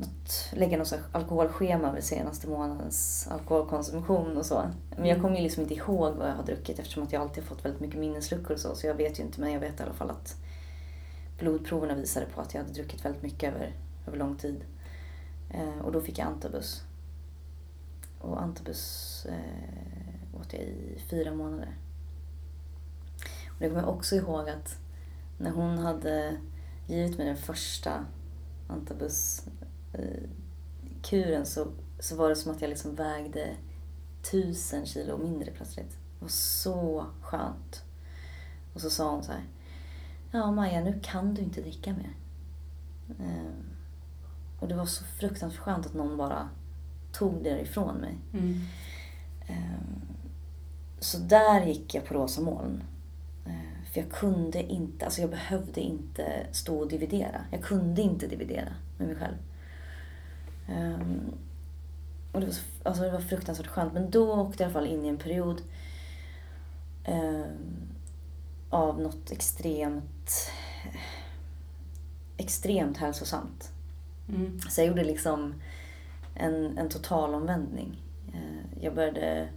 något, 0.01 0.49
lägga 0.53 0.79
något 0.79 0.95
alkoholschema 1.13 1.89
över 1.89 2.01
senaste 2.01 2.49
månadens 2.49 3.29
alkoholkonsumtion 3.31 4.37
och 4.37 4.47
så. 4.47 4.71
Men 4.97 5.07
jag 5.07 5.21
kommer 5.21 5.37
ju 5.37 5.43
liksom 5.43 5.63
inte 5.63 5.75
ihåg 5.75 6.15
vad 6.15 6.29
jag 6.29 6.35
har 6.35 6.45
druckit 6.45 6.79
eftersom 6.79 7.03
att 7.03 7.13
jag 7.13 7.23
alltid 7.23 7.45
har 7.45 7.49
fått 7.49 7.65
väldigt 7.65 7.81
mycket 7.81 8.01
minnesluckor 8.01 8.53
och 8.53 8.61
så. 8.61 8.75
Så 8.75 8.87
jag 8.87 8.95
vet 8.95 9.19
ju 9.19 9.23
inte, 9.23 9.41
men 9.41 9.53
jag 9.53 9.61
vet 9.61 9.81
i 9.81 9.83
alla 9.83 9.93
fall 9.93 10.11
att 10.11 10.37
blodproverna 11.39 11.95
visade 11.95 12.27
på 12.27 12.41
att 12.41 12.55
jag 12.55 12.61
hade 12.61 12.73
druckit 12.73 13.05
väldigt 13.05 13.23
mycket 13.23 13.55
över, 13.55 13.73
över 14.07 14.19
lång 14.19 14.37
tid. 14.37 14.65
Eh, 15.51 15.79
och 15.85 15.93
då 15.93 16.01
fick 16.01 16.19
jag 16.19 16.27
antabus. 16.27 16.83
Och 18.19 18.43
antabus 18.43 19.27
eh, 19.29 20.41
åt 20.41 20.53
jag 20.53 20.63
i 20.63 21.03
fyra 21.11 21.35
månader. 21.35 21.77
Och 23.49 23.57
det 23.59 23.69
kommer 23.69 23.81
jag 23.81 23.91
också 23.91 24.17
ihåg 24.17 24.49
att 24.49 24.77
när 25.39 25.51
hon 25.51 25.79
hade 25.79 26.37
givit 26.87 27.19
mig 27.19 27.27
den 27.27 27.37
första 27.37 28.07
antabuskuren 29.93 31.47
så, 31.47 31.67
så 31.99 32.17
var 32.17 32.29
det 32.29 32.37
som 32.37 32.53
att 32.53 32.61
jag 32.61 32.69
liksom 32.69 32.95
vägde 32.95 33.57
tusen 34.31 34.87
kilo 34.87 35.19
mindre 35.19 35.51
plötsligt. 35.51 35.91
Det 35.91 36.25
var 36.25 36.29
så 36.29 37.07
skönt. 37.23 37.85
Och 38.75 38.81
så 38.81 38.91
sa 38.91 39.11
hon 39.11 39.23
så 39.23 39.33
här. 39.33 39.45
Ja, 40.33 40.51
Maja, 40.53 40.81
nu 40.81 41.01
kan 41.03 41.35
du 41.35 41.43
inte 41.43 41.61
dricka 41.61 41.93
mer. 41.93 42.13
Ehm, 43.21 43.65
och 44.61 44.69
det 44.69 44.75
var 44.75 44.87
så 44.87 45.05
fruktansvärt 45.05 45.61
skönt 45.61 45.87
att 45.87 45.95
någon 45.95 46.17
bara 46.17 46.49
tog 47.13 47.43
det 47.45 47.61
ifrån 47.61 47.97
mig. 47.97 48.19
Mm. 48.33 48.61
Ehm, 49.47 50.01
Så 50.99 51.19
där 51.19 51.67
gick 51.67 51.95
jag 51.95 52.05
på 52.05 52.15
rosa 52.15 52.41
moln. 52.41 52.83
Ehm, 53.47 53.85
För 53.93 54.01
jag 54.01 54.11
kunde 54.11 54.63
inte, 54.63 55.05
alltså 55.05 55.21
jag 55.21 55.31
behövde 55.31 55.81
inte 55.81 56.47
stå 56.53 56.79
och 56.79 56.89
dividera. 56.89 57.45
Jag 57.51 57.63
kunde 57.63 58.03
inte 58.03 58.27
dividera 58.27 58.69
med 58.99 59.09
mig 59.09 59.17
själv. 59.17 59.37
Ehm, 60.71 61.33
Och 62.33 62.41
det 62.41 62.47
var, 62.47 62.53
så, 62.53 62.63
alltså 62.83 63.03
det 63.03 63.11
var 63.11 63.21
fruktansvärt 63.21 63.67
skönt. 63.67 63.93
Men 63.93 64.11
då 64.11 64.33
åkte 64.35 64.63
jag 64.63 64.71
i 64.71 64.75
alla 64.75 64.81
fall 64.87 64.93
in 64.93 65.05
i 65.05 65.09
en 65.09 65.19
period 65.19 65.63
ehm, 67.05 67.89
av 68.71 69.01
något 69.01 69.31
extremt 69.31 70.51
extremt 72.37 72.97
hälsosamt. 72.97 73.73
Mm. 74.29 74.61
Så 74.61 74.81
jag 74.81 74.89
gjorde 74.89 75.05
liksom 75.05 75.55
en, 76.35 76.79
en 76.79 76.89
total 76.89 77.35
omvändning. 77.35 78.03
Eh, 78.35 78.83
Jag 78.85 78.95
började, 78.95 79.49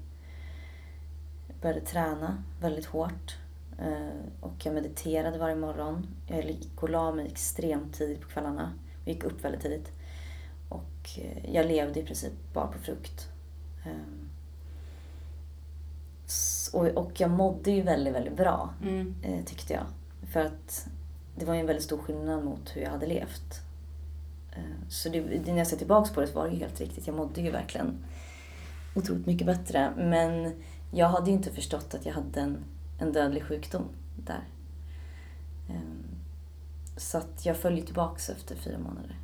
började 1.62 1.82
träna 1.82 2.43
väldigt 2.62 2.86
hårt. 2.86 3.38
eh, 3.80 4.19
Och 4.41 4.54
jag 4.65 4.73
mediterade 4.73 5.38
varje 5.38 5.56
morgon. 5.56 6.08
Jag 6.28 6.45
gick 6.45 6.84
och 6.84 6.89
la 6.89 7.12
mig 7.12 7.28
extremt 7.28 7.93
tidigt 7.93 8.21
på 8.21 8.28
kvällarna. 8.30 8.73
Jag 9.06 9.13
gick 9.15 9.23
upp 9.23 9.43
väldigt 9.45 9.62
tidigt. 9.62 9.91
Och 10.74 11.20
eh, 11.20 11.54
jag 11.56 11.66
levde 11.66 12.00
i 12.00 12.04
princip 12.04 12.34
bara 12.54 12.68
på 12.68 12.78
frukt. 12.80 13.30
Eh, 13.86 13.92
s- 16.26 16.70
Och, 16.74 17.12
jag 17.22 17.30
mådde 17.32 17.72
ju 17.72 17.82
väldigt, 17.82 18.14
väldigt 18.14 18.38
bra 18.38 18.70
Mm. 18.84 19.16
eh, 19.22 19.46
tyckte 19.46 19.74
jag. 19.74 19.86
För 20.32 20.40
att 20.40 20.88
det 21.36 21.46
var 21.46 21.54
ju 21.54 21.60
en 21.60 21.66
väldigt 21.66 21.84
stor 21.86 21.98
skillnad 21.98 22.44
mot 22.46 22.76
hur 22.76 22.82
jag 22.82 22.90
hade 22.92 23.08
levt. 23.08 23.62
Eh, 24.56 24.88
så 24.90 25.10
det, 25.10 25.22
när 25.46 25.58
jag 25.58 25.68
ser 25.68 25.78
tillbaka 25.78 26.14
på 26.14 26.22
det 26.22 26.28
så 26.28 26.34
var 26.34 26.48
det 26.48 26.54
ju 26.54 26.60
helt 26.60 26.80
riktigt. 26.80 27.08
Jag 27.08 27.16
mådde 27.16 27.42
ju 27.42 27.52
verkligen 27.52 27.98
otroligt 28.96 29.26
mycket 29.26 29.48
bättre. 29.48 29.94
Men 29.98 30.54
jag 30.92 31.08
hade 31.08 31.30
ju 31.30 31.36
inte 31.36 31.52
förstått 31.52 31.94
att 31.94 32.06
jag 32.06 32.14
hade 32.14 32.40
en, 32.42 32.58
en 33.00 33.12
dödlig 33.14 33.44
sjukdom 33.44 33.84
där. 34.26 34.44
Eh, 35.70 35.76
Så 36.98 37.18
att 37.18 37.46
jag 37.46 37.58
följde 37.58 37.82
tillbaks 37.86 38.30
efter 38.30 38.56
fyra 38.56 38.78
månader. 38.78 39.18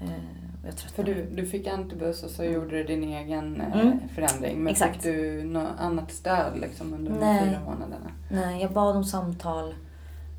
Eh, 0.00 0.74
För 0.94 1.04
du, 1.04 1.26
du 1.34 1.46
fick 1.46 1.66
antibus 1.66 2.22
och 2.22 2.30
så 2.30 2.44
gjorde 2.44 2.76
du 2.76 2.84
din 2.84 3.04
egen 3.04 3.60
eh, 3.60 3.80
Mm. 3.80 3.98
förändring. 4.14 4.58
Men 4.62 4.72
Exakt. 4.72 4.94
fick 4.94 5.02
du 5.02 5.44
något 5.44 5.68
annat 5.78 6.12
stöd 6.12 6.58
liksom 6.60 6.94
under 6.94 7.12
de 7.12 7.18
Nej. 7.18 7.48
fyra 7.48 7.60
månaderna? 7.60 8.10
Nej, 8.30 8.62
jag 8.62 8.72
bad 8.72 8.96
om 8.96 9.04
samtal. 9.04 9.68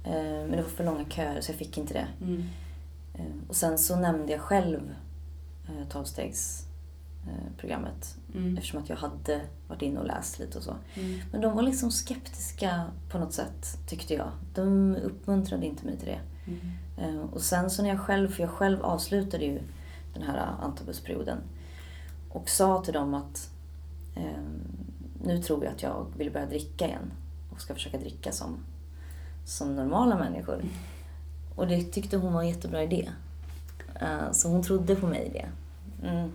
eh, 0.04 0.12
Men 0.14 0.52
det 0.52 0.58
var 0.62 0.70
för 0.70 0.84
långa 0.86 1.06
köer 1.10 1.42
så 1.42 1.52
jag 1.52 1.58
fick 1.60 1.78
inte 1.78 1.94
det. 1.94 2.08
Mm. 2.22 2.44
Och 3.48 3.56
sen 3.56 3.78
så 3.78 3.96
nämnde 3.96 4.32
jag 4.32 4.42
själv 4.42 4.96
tolvstegsprogrammet 5.90 8.18
Mm. 8.36 8.58
eftersom 8.58 8.82
att 8.84 8.90
jag 8.90 8.96
hade 8.96 9.42
varit 9.68 9.82
inne 9.82 10.00
och 10.00 10.06
läst 10.06 10.40
lite 10.40 10.58
och 10.58 10.64
så. 10.64 10.76
Mm. 10.96 11.20
Men 11.32 11.42
de 11.42 11.56
var 11.56 11.62
liksom 11.64 11.92
skeptiska 11.92 12.84
på 13.10 13.18
något 13.20 13.34
sätt, 13.34 13.78
tyckte 13.88 14.14
jag. 14.14 14.32
De 14.54 14.96
uppmuntrade 14.96 15.66
inte 15.66 15.86
mig 15.86 15.98
till 15.98 16.08
det. 16.08 16.20
Mm. 16.48 16.60
Eh, 16.98 17.22
och 17.34 17.42
sen 17.42 17.70
så 17.70 17.82
när 17.82 17.90
jag 17.90 18.00
själv, 18.00 18.32
för 18.32 18.44
jag 18.44 18.52
själv 18.52 18.82
avslutade 18.82 19.46
ju 19.46 19.60
den 20.14 20.24
här 20.24 20.38
eh, 20.38 20.64
antabusperioden 20.64 21.38
och 22.30 22.50
sa 22.50 22.84
till 22.84 22.94
dem 22.94 23.14
att 23.14 23.50
eh, 24.16 24.44
nu 25.24 25.38
tror 25.38 25.64
jag 25.64 25.74
att 25.74 25.84
jag 25.84 26.06
vill 26.18 26.32
börja 26.32 26.46
dricka 26.46 26.88
igen 26.88 27.12
och 27.52 27.62
ska 27.62 27.74
försöka 27.74 27.98
dricka 27.98 28.32
som, 28.32 28.58
som 29.46 29.76
normala 29.76 30.18
människor. 30.18 30.62
Och 31.56 31.68
det 31.68 31.84
tyckte 31.84 32.18
hon 32.18 32.34
var 32.34 32.42
en 32.42 32.48
jättebra 32.48 32.84
idé. 32.84 33.10
Eh, 34.02 34.32
så 34.32 34.50
hon 34.50 34.64
trodde 34.64 34.96
på 34.96 35.08
mig 35.08 35.26
i 35.26 35.30
det. 35.30 35.50
Mm. 36.08 36.32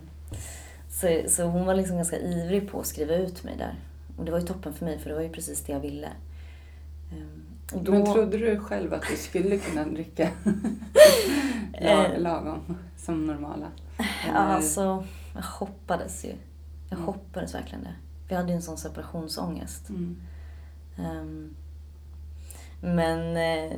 Så, 0.91 1.23
så 1.29 1.45
hon 1.45 1.67
var 1.67 1.75
liksom 1.75 1.97
ganska 1.97 2.19
ivrig 2.19 2.71
på 2.71 2.81
att 2.81 2.87
skriva 2.87 3.15
ut 3.15 3.45
mig 3.45 3.57
där. 3.57 3.75
Och 4.17 4.25
det 4.25 4.31
var 4.33 4.39
ju 4.39 4.47
toppen 4.47 4.75
för 4.75 4.85
mig 4.85 4.99
för 4.99 5.09
det 5.09 5.15
var 5.15 5.23
ju 5.23 5.29
precis 5.29 5.65
det 5.65 5.73
jag 5.73 5.81
ville. 5.81 6.09
Eh, 7.11 7.52
då- 7.81 7.93
Men 7.93 8.05
trodde 8.05 8.39
du 8.39 8.59
själv 8.61 8.95
att 8.95 9.03
du 9.11 9.17
skulle 9.17 9.59
kunna 9.59 9.85
dricka 9.85 10.29
Eh. 11.75 11.97
lag, 11.97 12.21
lagom 12.21 12.77
som 12.97 13.27
normala? 13.27 13.67
Eller- 14.29 14.35
alltså, 14.39 15.05
jag 15.35 15.43
hoppades 15.43 16.25
ju. 16.25 16.35
Jag 16.89 16.97
Mm. 16.99 17.07
hoppades 17.07 17.55
verkligen 17.55 17.85
det. 17.85 17.95
Vi 18.29 18.35
hade 18.35 18.49
ju 18.49 18.57
en 18.57 18.63
sån 18.63 18.79
separationsångest. 18.79 19.89
Mm. 19.89 20.17
Ehm, 20.99 21.55
men, 22.81 23.37
eh, 23.37 23.73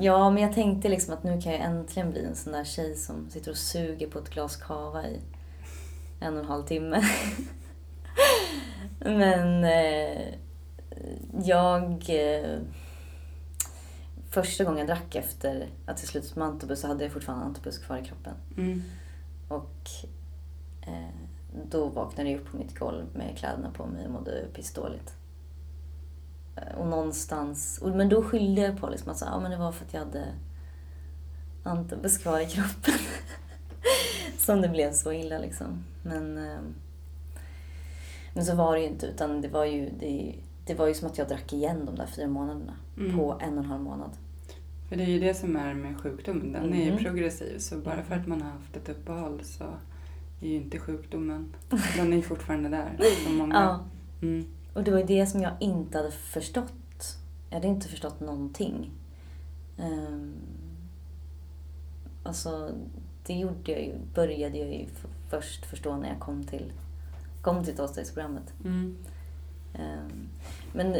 ja, 0.00 0.30
men 0.30 0.42
jag 0.42 0.52
tänkte 0.52 0.88
liksom 0.88 1.14
att 1.14 1.24
nu 1.24 1.40
kan 1.40 1.52
jag 1.52 1.60
äntligen 1.60 2.10
bli 2.10 2.24
en 2.24 2.36
sån 2.36 2.52
där 2.52 2.64
tjej 2.64 2.94
som 2.96 3.30
sitter 3.30 3.50
och 3.50 3.56
suger 3.56 4.06
på 4.10 4.18
ett 4.18 4.30
glas 4.30 4.56
kava 4.56 5.06
i 5.06 5.20
en 6.20 6.34
och 6.34 6.40
en 6.40 6.46
halv 6.46 6.64
timme. 6.66 7.02
men 9.00 9.64
eh, 9.64 10.34
jag... 11.44 12.04
Eh, 12.08 12.58
första 14.42 14.64
gången 14.64 14.78
jag 14.78 14.86
drack 14.86 15.14
efter 15.14 15.68
att 15.86 16.00
jag 16.02 16.08
slutat 16.08 16.36
med 16.36 16.48
antabus 16.48 16.80
så 16.80 16.86
hade 16.86 17.04
jag 17.04 17.12
fortfarande 17.12 17.44
antabus 17.44 17.78
kvar 17.78 17.96
i 17.96 18.04
kroppen. 18.04 18.34
Mm. 18.56 18.82
Och 19.48 19.90
eh, 20.86 21.14
då 21.70 21.88
vaknade 21.88 22.30
jag 22.30 22.40
upp 22.40 22.50
på 22.50 22.56
mitt 22.56 22.78
golv 22.78 23.04
med 23.14 23.38
kläderna 23.38 23.70
på 23.70 23.86
mig 23.86 24.06
och 24.06 24.10
mådde 24.12 24.44
pissdåligt. 24.54 25.14
Eh, 26.56 26.78
Och 26.78 26.86
någonstans, 26.86 27.78
och, 27.82 27.90
men 27.90 28.08
då 28.08 28.22
skyllde 28.22 28.60
jag 28.60 28.80
på 28.80 28.88
liksom 28.88 29.10
att 29.10 29.18
så, 29.18 29.24
ja, 29.24 29.40
men 29.40 29.50
det 29.50 29.56
var 29.56 29.72
för 29.72 29.84
att 29.84 29.92
jag 29.94 30.00
hade 30.00 30.24
antabus 31.62 32.18
kvar 32.18 32.40
i 32.40 32.46
kroppen. 32.46 32.94
som 34.38 34.60
det 34.60 34.68
blev 34.68 34.92
så 34.92 35.12
illa 35.12 35.38
liksom. 35.38 35.84
Men, 36.02 36.38
eh, 36.38 36.58
men 38.34 38.44
så 38.44 38.54
var 38.54 38.74
det 38.74 38.80
ju 38.80 38.86
inte 38.88 39.06
utan 39.06 39.40
det 39.40 39.48
var 39.48 39.64
ju, 39.64 39.90
det, 40.00 40.34
det 40.66 40.74
var 40.74 40.86
ju 40.86 40.94
som 40.94 41.08
att 41.08 41.18
jag 41.18 41.28
drack 41.28 41.52
igen 41.52 41.86
de 41.86 41.94
där 41.94 42.06
fyra 42.06 42.26
månaderna 42.28 42.72
Mm. 42.98 43.16
på 43.16 43.38
en 43.40 43.58
och 43.58 43.64
en 43.64 43.70
halv 43.70 43.82
månad. 43.82 44.10
För 44.88 44.96
det 44.96 45.02
är 45.02 45.08
ju 45.08 45.20
det 45.20 45.34
som 45.34 45.56
är 45.56 45.74
med 45.74 46.00
sjukdomen. 46.00 46.52
Den 46.52 46.74
är 46.74 46.84
ju 46.84 46.90
Mhm. 46.92 46.98
progressiv. 47.04 47.58
Så 47.58 47.78
bara 47.78 48.02
för 48.02 48.14
att 48.14 48.26
man 48.26 48.42
har 48.42 48.50
haft 48.50 48.76
ett 48.76 48.88
uppehåll 48.88 49.40
så 49.44 49.64
är 50.40 50.48
ju 50.48 50.54
inte 50.56 50.78
sjukdomen... 50.78 51.54
Den 51.96 52.12
är 52.12 52.16
ju 52.16 52.22
fortfarande 52.22 52.68
där. 52.68 52.98
Många. 53.30 53.54
Ja, 53.54 53.84
Mm. 54.22 54.46
och 54.74 54.84
det 54.84 54.90
var 54.90 54.98
ju 54.98 55.04
det 55.06 55.26
som 55.26 55.40
jag 55.42 55.52
inte 55.60 55.98
hade 55.98 56.10
förstått. 56.10 56.72
Jag 57.50 57.56
hade 57.56 57.68
inte 57.68 57.88
förstått 57.88 58.20
någonting. 58.20 58.90
Um, 59.78 60.32
alltså, 62.22 62.70
det 63.26 63.32
gjorde 63.34 63.72
jag 63.72 63.82
ju, 63.82 63.94
började 64.14 64.58
jag 64.58 64.68
ju 64.74 64.86
först 65.30 65.66
förstå 65.66 65.96
när 65.96 66.08
jag 66.08 66.20
kom 66.20 66.44
till, 66.44 66.72
kom 67.42 67.64
till 67.64 67.76
tolvstegsprogrammet. 67.76 68.54
Mm. 68.64 68.96
Ehm, 69.74 70.28
Men 70.72 70.96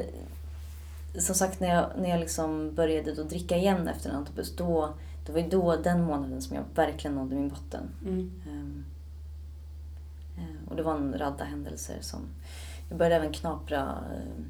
som 1.18 1.34
sagt, 1.34 1.60
när 1.60 1.68
jag, 1.74 1.90
när 1.98 2.08
jag 2.10 2.20
liksom 2.20 2.74
började 2.74 3.14
då 3.14 3.22
dricka 3.22 3.56
igen 3.56 3.88
efter 3.88 4.10
en 4.10 4.16
antibus, 4.16 4.56
då, 4.56 4.94
det 5.26 5.32
var 5.32 5.40
ju 5.40 5.48
då 5.48 5.76
den 5.76 6.02
månaden 6.04 6.42
som 6.42 6.56
jag 6.56 6.64
verkligen 6.74 7.14
nådde 7.14 7.34
min 7.34 7.48
botten. 7.48 7.82
Mm. 8.06 8.84
Eh, 10.38 10.68
Och 10.70 10.76
det 10.76 10.82
var 10.82 10.94
en 10.96 11.18
radda 11.18 11.44
händelser 11.44 11.96
som... 12.00 12.20
Jag 12.88 12.98
började 12.98 13.14
även 13.16 13.32
knapra 13.32 13.98
eh, 14.14 14.42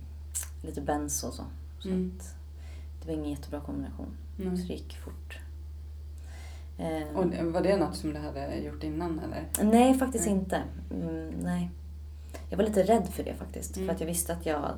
lite 0.66 0.80
benzo 0.80 1.26
och 1.28 1.34
så. 1.34 1.44
så 1.78 1.88
Mm. 1.88 2.12
att 2.18 2.34
det 3.00 3.06
var 3.08 3.14
ingen 3.14 3.30
jättebra 3.30 3.60
kombination. 3.60 4.16
Mm. 4.38 4.56
Så 4.56 4.66
det 4.66 4.72
gick 4.72 4.96
fort. 4.96 5.38
Ehm, 6.78 7.16
Och 7.16 7.52
var 7.52 7.60
det 7.60 7.76
något 7.76 7.96
som 7.96 8.12
du 8.12 8.18
hade 8.18 8.56
gjort 8.56 8.82
innan 8.84 9.18
eller? 9.20 9.70
Nej, 9.70 9.94
faktiskt 9.98 10.26
Nej. 10.26 10.34
inte. 10.34 10.62
Mm, 10.90 11.28
nej. 11.28 11.70
Jag 12.50 12.56
var 12.56 12.64
lite 12.64 12.82
rädd 12.82 13.08
för 13.08 13.22
det 13.24 13.34
faktiskt. 13.34 13.76
Mm. 13.76 13.86
För 13.88 13.94
att 13.94 14.00
jag 14.00 14.06
visste 14.06 14.32
att 14.32 14.46
jag 14.46 14.70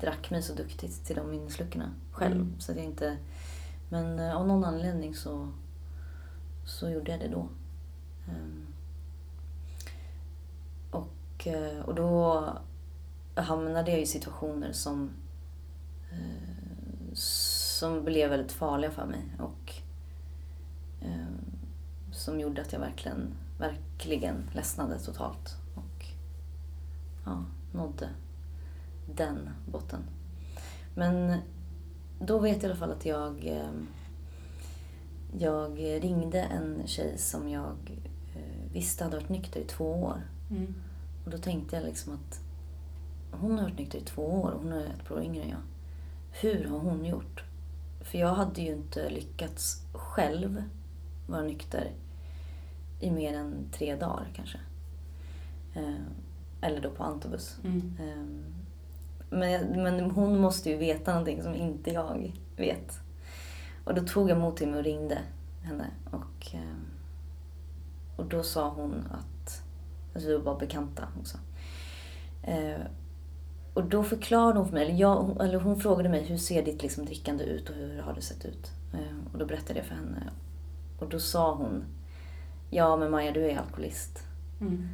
drack 0.00 0.30
mig 0.30 0.42
så 0.42 0.54
duktigt 0.54 1.04
till 1.04 1.16
de 1.16 1.30
minnesluckorna 1.30 1.94
själv. 2.12 2.36
Mm. 2.36 2.60
Så 2.60 2.72
att 2.72 2.78
jag 2.78 2.86
inte... 2.86 3.16
Men 3.88 4.18
eh, 4.18 4.36
av 4.36 4.46
någon 4.46 4.64
anledning 4.64 5.14
så, 5.14 5.48
så 6.64 6.90
gjorde 6.90 7.10
jag 7.10 7.20
det 7.20 7.28
då. 7.28 7.48
Ehm, 8.28 8.66
och, 10.90 11.46
eh, 11.46 11.80
och 11.80 11.94
då 11.94 12.44
hamnade 13.34 13.90
jag 13.90 14.00
i 14.00 14.06
situationer 14.06 14.72
som, 14.72 15.10
eh, 16.12 17.14
som 17.14 18.04
blev 18.04 18.30
väldigt 18.30 18.52
farliga 18.52 18.90
för 18.90 19.06
mig. 19.06 19.24
Och 19.38 19.74
eh, 21.00 21.26
som 22.12 22.40
gjorde 22.40 22.62
att 22.62 22.72
jag 22.72 22.80
verkligen, 22.80 23.34
verkligen 23.58 24.50
ledsnade 24.52 24.98
totalt. 24.98 25.56
Och 25.74 26.06
ja, 27.24 27.44
nådde 27.72 28.08
den 29.14 29.50
botten. 29.66 30.00
Men 30.94 31.40
då 32.20 32.38
vet 32.38 32.56
jag 32.56 32.62
i 32.62 32.66
alla 32.66 32.76
fall 32.76 32.90
att 32.90 33.06
jag, 33.06 33.46
eh, 33.46 33.70
jag 35.38 35.78
ringde 35.78 36.42
en 36.42 36.82
tjej 36.86 37.18
som 37.18 37.48
jag 37.48 38.00
eh, 38.34 38.72
visste 38.72 39.04
hade 39.04 39.16
varit 39.16 39.28
nykter 39.28 39.60
i 39.60 39.64
två 39.64 39.92
år. 39.92 40.22
Mm. 40.50 40.74
Och 41.24 41.30
då 41.30 41.38
tänkte 41.38 41.76
jag 41.76 41.84
liksom 41.84 42.12
att 42.14 42.40
hon 43.30 43.58
har 43.58 43.62
varit 43.62 43.78
nykter 43.78 43.98
i 43.98 44.04
två 44.04 44.22
år 44.22 44.50
och 44.50 44.62
hon 44.62 44.72
är 44.72 44.84
ett 44.86 45.08
par 45.08 45.14
år 45.14 45.22
yngre 45.22 45.42
än 45.42 45.50
jag. 45.50 45.62
Hur 46.40 46.64
har 46.64 46.78
hon 46.78 47.04
gjort? 47.04 47.44
För 48.00 48.18
jag 48.18 48.34
hade 48.34 48.60
ju 48.60 48.72
inte 48.72 49.10
lyckats 49.10 49.82
själv 49.92 50.62
vara 51.26 51.42
nykter 51.42 51.92
i 53.00 53.10
mer 53.10 53.34
än 53.34 53.68
tre 53.72 53.96
dagar 53.96 54.28
kanske. 54.34 54.58
Eh, 55.74 56.04
eller 56.60 56.80
då 56.80 56.90
på 56.90 57.02
Antobus. 57.02 57.58
Mm. 57.64 57.96
Men, 59.36 59.82
men 59.82 60.10
hon 60.10 60.38
måste 60.38 60.70
ju 60.70 60.76
veta 60.76 61.10
någonting 61.10 61.42
som 61.42 61.54
inte 61.54 61.90
jag 61.90 62.32
vet. 62.56 63.00
Och 63.84 63.94
då 63.94 64.02
tog 64.02 64.30
jag 64.30 64.38
mod 64.38 64.56
till 64.56 64.68
mig 64.68 64.78
och 64.78 64.84
ringde 64.84 65.18
henne. 65.62 65.86
Och, 66.10 66.54
eh, 66.54 66.76
och 68.16 68.26
då 68.26 68.42
sa 68.42 68.68
hon 68.68 69.04
att, 69.10 69.62
alltså 70.14 70.28
vi 70.28 70.36
var 70.36 70.44
bara 70.44 70.58
bekanta 70.58 71.08
också. 71.20 71.38
Eh, 72.42 72.80
och 73.74 73.84
då 73.84 74.02
förklarade 74.02 74.58
hon 74.58 74.66
för 74.66 74.74
mig, 74.74 74.84
eller, 74.84 75.00
jag, 75.00 75.36
eller 75.40 75.60
hon 75.60 75.80
frågade 75.80 76.08
mig 76.08 76.24
hur 76.24 76.36
ser 76.36 76.62
ditt 76.62 76.82
liksom 76.82 77.04
drickande 77.04 77.44
ut 77.44 77.70
och 77.70 77.76
hur 77.76 78.02
har 78.02 78.14
det 78.14 78.22
sett 78.22 78.44
ut? 78.44 78.70
Eh, 78.92 79.32
och 79.32 79.38
då 79.38 79.46
berättade 79.46 79.78
jag 79.78 79.86
för 79.86 79.94
henne. 79.94 80.30
Och 80.98 81.08
då 81.08 81.20
sa 81.20 81.54
hon, 81.54 81.84
ja 82.70 82.96
men 82.96 83.10
Maja 83.10 83.32
du 83.32 83.50
är 83.50 83.58
alkoholist. 83.58 84.18
Mm. 84.60 84.88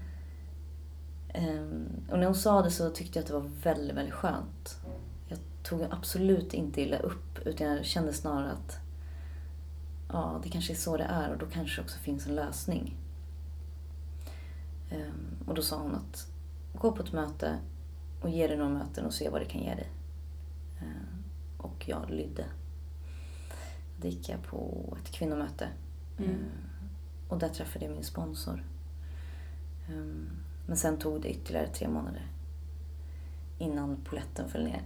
Ehm, 1.32 1.88
och 2.10 2.18
när 2.18 2.26
hon 2.26 2.34
sa 2.34 2.62
det 2.62 2.70
så 2.70 2.90
tyckte 2.90 3.18
jag 3.18 3.22
att 3.22 3.28
det 3.28 3.34
var 3.34 3.50
väldigt, 3.62 3.96
väldigt 3.96 4.14
skönt. 4.14 4.80
Jag 5.28 5.38
tog 5.62 5.82
absolut 5.82 6.54
inte 6.54 6.80
illa 6.80 6.98
upp 6.98 7.38
utan 7.46 7.66
jag 7.66 7.84
kände 7.84 8.12
snarare 8.12 8.50
att 8.50 8.78
ja, 10.08 10.40
det 10.42 10.48
kanske 10.48 10.72
är 10.72 10.76
så 10.76 10.96
det 10.96 11.04
är 11.04 11.30
och 11.30 11.38
då 11.38 11.46
kanske 11.46 11.80
det 11.80 11.84
också 11.84 11.98
finns 11.98 12.26
en 12.26 12.34
lösning. 12.34 12.96
Ehm, 14.90 15.36
och 15.46 15.54
då 15.54 15.62
sa 15.62 15.78
hon 15.78 15.94
att 15.94 16.26
gå 16.74 16.92
på 16.92 17.02
ett 17.02 17.12
möte 17.12 17.58
och 18.22 18.30
ge 18.30 18.46
dig 18.46 18.56
några 18.56 18.70
möten 18.70 19.06
och 19.06 19.14
se 19.14 19.28
vad 19.28 19.40
det 19.40 19.44
kan 19.44 19.62
ge 19.62 19.74
dig. 19.74 19.90
Ehm, 20.80 21.24
och 21.56 21.84
jag 21.88 22.10
lydde. 22.10 22.44
Då 23.96 24.08
gick 24.08 24.28
jag 24.28 24.42
på 24.42 24.96
ett 25.02 25.10
kvinnomöte. 25.12 25.68
Mm. 26.18 26.44
Och 27.28 27.38
där 27.38 27.48
träffade 27.48 27.84
jag 27.84 27.94
min 27.94 28.04
sponsor. 28.04 28.64
Men 30.66 30.76
sen 30.76 30.96
tog 30.98 31.22
det 31.22 31.28
ytterligare 31.30 31.66
tre 31.68 31.88
månader 31.88 32.26
innan 33.58 33.96
poletten 34.04 34.48
föll 34.48 34.64
ner 34.64 34.82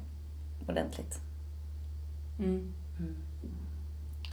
ordentligt. 0.68 1.20
Mm. 2.38 2.72
Mm. 2.98 3.14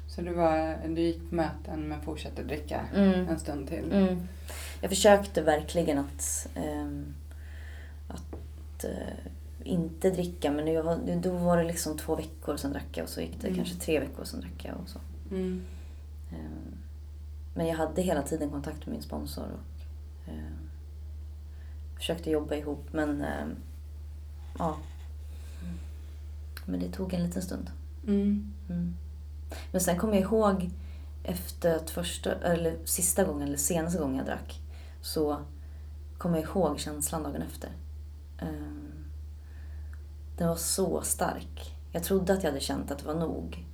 Så 0.08 0.22
du, 0.22 0.34
var, 0.34 0.88
du 0.88 1.02
gick 1.02 1.30
på 1.30 1.36
möten 1.36 1.88
men 1.88 2.02
fortsatte 2.02 2.44
dricka 2.44 2.86
Mm. 2.96 3.28
en 3.30 3.40
stund 3.40 3.68
till? 3.68 3.92
Mm. 3.92 4.28
Jag 4.82 4.90
försökte 4.90 5.42
verkligen 5.42 5.98
att, 5.98 6.48
ehm, 6.56 7.14
att 8.08 8.84
eh, 8.84 8.92
inte 9.64 10.10
dricka 10.10 10.52
men 10.52 10.68
jag 10.68 10.84
var, 10.84 11.20
då 11.22 11.32
var 11.38 11.58
det 11.58 11.64
liksom 11.64 11.98
två 11.98 12.16
veckor 12.16 12.58
sen 12.58 12.74
drack 12.74 12.98
jag 12.98 13.04
och 13.04 13.10
så 13.10 13.22
gick 13.22 13.42
det 13.42 13.48
Mm. 13.48 13.56
kanske 13.58 13.76
tre 13.76 14.00
veckor 14.00 14.24
sen 14.24 14.42
drack 14.42 14.66
jag 14.66 14.76
och 14.78 14.90
så. 14.90 15.00
Ehm, 16.32 16.76
Men 17.56 17.68
jag 17.68 17.76
hade 17.76 18.02
hela 18.02 18.22
tiden 18.22 18.50
kontakt 18.50 18.80
med 18.86 18.88
min 18.94 19.02
sponsor 19.02 19.44
och 19.44 20.30
ehm, 20.34 20.63
försökte 22.04 22.30
jobba 22.32 22.56
ihop 22.56 22.88
men 22.92 23.22
ehm, 23.22 23.56
ja. 24.60 24.78
Men 26.66 26.80
det 26.80 26.92
tog 26.92 27.14
en 27.14 27.24
liten 27.24 27.42
stund. 27.42 27.72
Mm. 28.08 28.54
Mm. 28.70 28.96
Men 29.72 29.82
sen 29.82 30.00
kommer 30.00 30.14
jag 30.14 30.22
ihåg 30.24 30.70
efter 31.24 31.76
att 31.76 31.90
första, 31.90 32.34
eller 32.36 32.78
sista 32.86 33.24
gången, 33.24 33.48
eller 33.48 33.58
senaste 33.58 34.00
gången 34.00 34.18
jag 34.18 34.26
drack, 34.26 34.62
så 35.02 35.38
kommer 36.18 36.38
jag 36.38 36.44
ihåg 36.46 36.80
känslan 36.80 37.24
dagen 37.24 37.42
efter. 37.42 37.70
Ehm, 38.40 39.06
Den 40.38 40.48
var 40.48 40.56
så 40.56 41.02
stark. 41.02 41.76
Jag 41.92 42.04
trodde 42.04 42.34
att 42.34 42.44
jag 42.44 42.50
hade 42.52 42.64
känt 42.64 42.92
att 42.92 43.00
det 43.00 43.06
var 43.08 43.16
nog. 43.16 43.66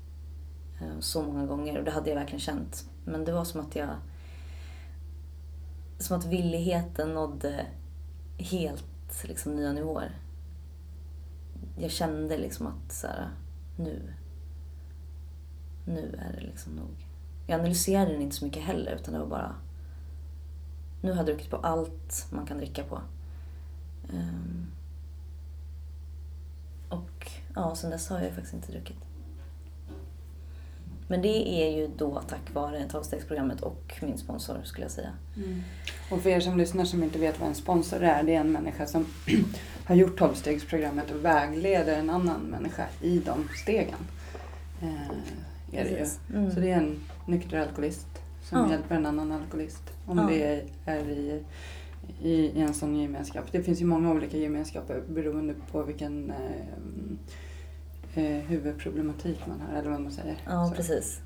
eh, 0.81 0.99
Så 0.99 1.21
många 1.23 1.45
gånger 1.45 1.77
och 1.77 1.83
det 1.83 1.91
hade 1.91 2.09
jag 2.09 2.17
verkligen 2.17 2.39
känt. 2.39 2.85
Men 3.05 3.25
det 3.25 3.31
var 3.31 3.45
som 3.45 3.61
att 3.61 3.75
jag... 3.75 3.89
Som 5.99 6.17
att 6.17 6.25
villigheten 6.25 7.13
nådde 7.13 7.65
helt 8.39 9.23
liksom, 9.23 9.55
nya 9.55 9.73
nivåer. 9.73 10.17
Jag 11.77 11.91
kände 11.91 12.37
liksom 12.37 12.67
att 12.67 12.93
så 12.93 13.07
här, 13.07 13.29
nu, 13.75 14.13
nu 15.85 16.19
är 16.21 16.33
det 16.33 16.41
liksom 16.41 16.73
nog. 16.73 17.07
Jag 17.47 17.59
analyserade 17.59 18.11
den 18.11 18.21
inte 18.21 18.35
så 18.35 18.45
mycket 18.45 18.63
heller 18.63 18.95
utan 18.95 19.13
det 19.13 19.19
var 19.19 19.27
bara, 19.27 19.55
nu 21.01 21.11
har 21.11 21.17
jag 21.17 21.25
druckit 21.25 21.49
på 21.49 21.57
allt 21.57 22.27
man 22.29 22.45
kan 22.45 22.57
dricka 22.57 22.83
på. 22.83 23.01
Um, 24.13 24.71
och 26.89 27.31
ja, 27.55 27.75
sen 27.75 27.89
dess 27.89 28.09
har 28.09 28.19
jag 28.19 28.33
faktiskt 28.33 28.53
inte 28.53 28.71
druckit. 28.71 29.08
Men 31.11 31.21
det 31.21 31.47
är 31.63 31.77
ju 31.77 31.87
då 31.97 32.21
tack 32.27 32.53
vare 32.53 32.89
tolvstegsprogrammet 32.89 33.61
och 33.61 33.93
min 34.01 34.17
sponsor 34.17 34.57
skulle 34.63 34.85
jag 34.85 34.91
säga. 34.91 35.09
Mm. 35.37 35.61
Och 36.11 36.21
för 36.21 36.29
er 36.29 36.39
som 36.39 36.57
lyssnar 36.57 36.85
som 36.85 37.03
inte 37.03 37.19
vet 37.19 37.39
vad 37.39 37.49
en 37.49 37.55
sponsor 37.55 38.03
är, 38.03 38.23
det 38.23 38.35
är 38.35 38.39
en 38.39 38.51
människa 38.51 38.85
som 38.85 39.05
har 39.85 39.95
gjort 39.95 40.17
tolvstegsprogrammet 40.19 41.11
och 41.11 41.25
vägleder 41.25 41.99
en 41.99 42.09
annan 42.09 42.41
människa 42.41 42.85
i 43.01 43.19
de 43.19 43.47
stegen. 43.63 43.97
Eh, 44.81 45.79
är 45.79 45.83
det. 45.83 46.35
Mm. 46.37 46.51
Så 46.51 46.59
det 46.59 46.71
är 46.71 46.77
en 46.77 46.99
nykter 47.25 47.59
alkoholist 47.59 48.07
som 48.43 48.57
Ja. 48.59 48.71
hjälper 48.71 48.95
en 48.95 49.05
annan 49.05 49.31
alkoholist. 49.31 49.83
Om 50.05 50.17
Ja. 50.17 50.27
det 50.29 50.65
är 50.85 51.09
i, 51.09 51.43
i, 52.21 52.31
i 52.33 52.61
en 52.61 52.73
sån 52.73 52.95
gemenskap. 52.95 53.45
Det 53.51 53.63
finns 53.63 53.81
ju 53.81 53.85
många 53.85 54.11
olika 54.11 54.37
gemenskaper 54.37 55.03
beroende 55.09 55.53
på 55.71 55.83
vilken 55.83 56.31
eh, 56.31 56.37
eh, 58.15 58.23
huvudproblematik 58.23 59.39
man 59.47 59.61
har, 59.61 59.79
eller 59.79 59.89
vad 59.89 60.01
man 60.01 60.11
säger. 60.11 60.37
Ja, 60.45 60.67
Så. 60.69 60.75
precis. 60.75 61.19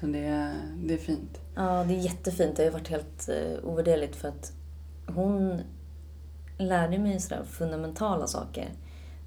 Så 0.00 0.06
det, 0.06 0.54
det 0.76 0.94
är 0.94 0.98
fint. 0.98 1.40
Ja, 1.54 1.84
det 1.88 1.94
är 1.94 1.98
jättefint. 1.98 2.56
Det 2.56 2.64
har 2.64 2.70
varit 2.70 2.88
helt 2.88 3.28
eh, 3.28 3.64
ovärderligt 3.64 4.16
för 4.16 4.28
att 4.28 4.52
hon 5.06 5.60
lärde 6.58 6.98
mig 6.98 7.20
sådär 7.20 7.44
fundamentala 7.44 8.26
saker 8.26 8.72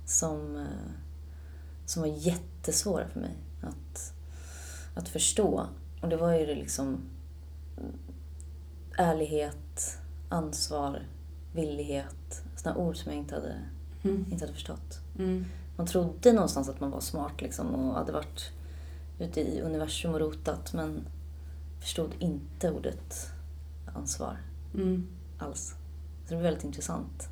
som, 0.06 0.56
eh, 0.56 0.92
som 1.86 2.02
var 2.02 2.10
jättesvåra 2.10 3.08
för 3.08 3.20
mig 3.20 3.36
att, 3.62 4.14
att 4.96 5.10
förstå. 5.10 5.68
Och 6.02 6.10
det 6.10 6.18
var 6.18 6.34
ju 6.34 6.46
det 6.46 6.56
liksom 6.56 7.02
ärlighet, 8.98 9.98
ansvar, 10.30 11.02
villighet. 11.54 12.42
Sådana 12.56 12.80
ord 12.80 12.98
som 12.98 13.12
jag 13.12 13.20
inte 13.22 13.36
hade, 13.36 13.56
Mm. 14.04 14.26
inte 14.32 14.44
hade 14.46 14.54
förstått. 14.54 15.00
Mm. 15.20 15.46
Man 15.76 15.88
trodde 15.88 16.34
någonstans 16.34 16.70
att 16.70 16.80
man 16.80 16.92
var 16.92 17.00
smart 17.02 17.42
liksom 17.42 17.76
och 17.76 17.94
hade 17.96 18.12
varit 18.12 18.52
ute 19.20 19.42
i 19.42 19.62
universum 19.62 20.14
och 20.14 20.20
rotat 20.20 20.74
men 20.74 21.08
förstod 21.80 22.16
inte 22.20 22.72
ordet 22.72 23.30
ansvar 23.96 24.38
Mm. 24.74 25.08
alls. 25.38 25.76
Så 26.26 26.30
det 26.30 26.36
var 26.36 26.42
väldigt 26.44 26.64
intressant. 26.64 27.30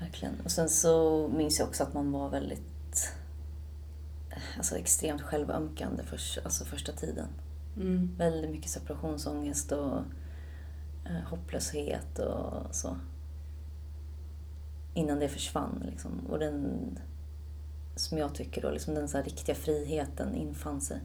Verkligen. 0.00 0.40
Och 0.44 0.50
sen 0.50 0.68
så 0.68 1.28
minns 1.36 1.58
jag 1.58 1.68
också 1.68 1.82
att 1.82 1.94
man 1.94 2.12
var 2.12 2.28
väldigt 2.28 3.12
alltså 4.56 4.76
extremt 4.76 5.22
självömkande 5.22 6.02
för, 6.02 6.20
alltså 6.44 6.64
första 6.64 6.92
tiden. 6.92 7.28
Mm. 7.76 8.14
Väldigt 8.18 8.50
mycket 8.50 8.70
separationsångest 8.70 9.72
och 9.72 9.98
eh, 11.04 11.22
hopplöshet 11.26 12.18
och 12.18 12.74
så. 12.74 12.96
Innan 14.94 15.18
det 15.18 15.28
försvann 15.28 15.82
liksom. 15.90 16.26
Och 16.28 16.38
den, 16.38 16.80
som 17.96 18.18
jag 18.18 18.34
tycker 18.34 18.62
då, 18.62 18.70
liksom 18.70 18.94
den 18.94 19.08
så 19.08 19.16
här 19.16 19.24
riktiga 19.24 19.54
friheten 19.54 20.34
infann 20.34 20.80
sig. 20.80 21.00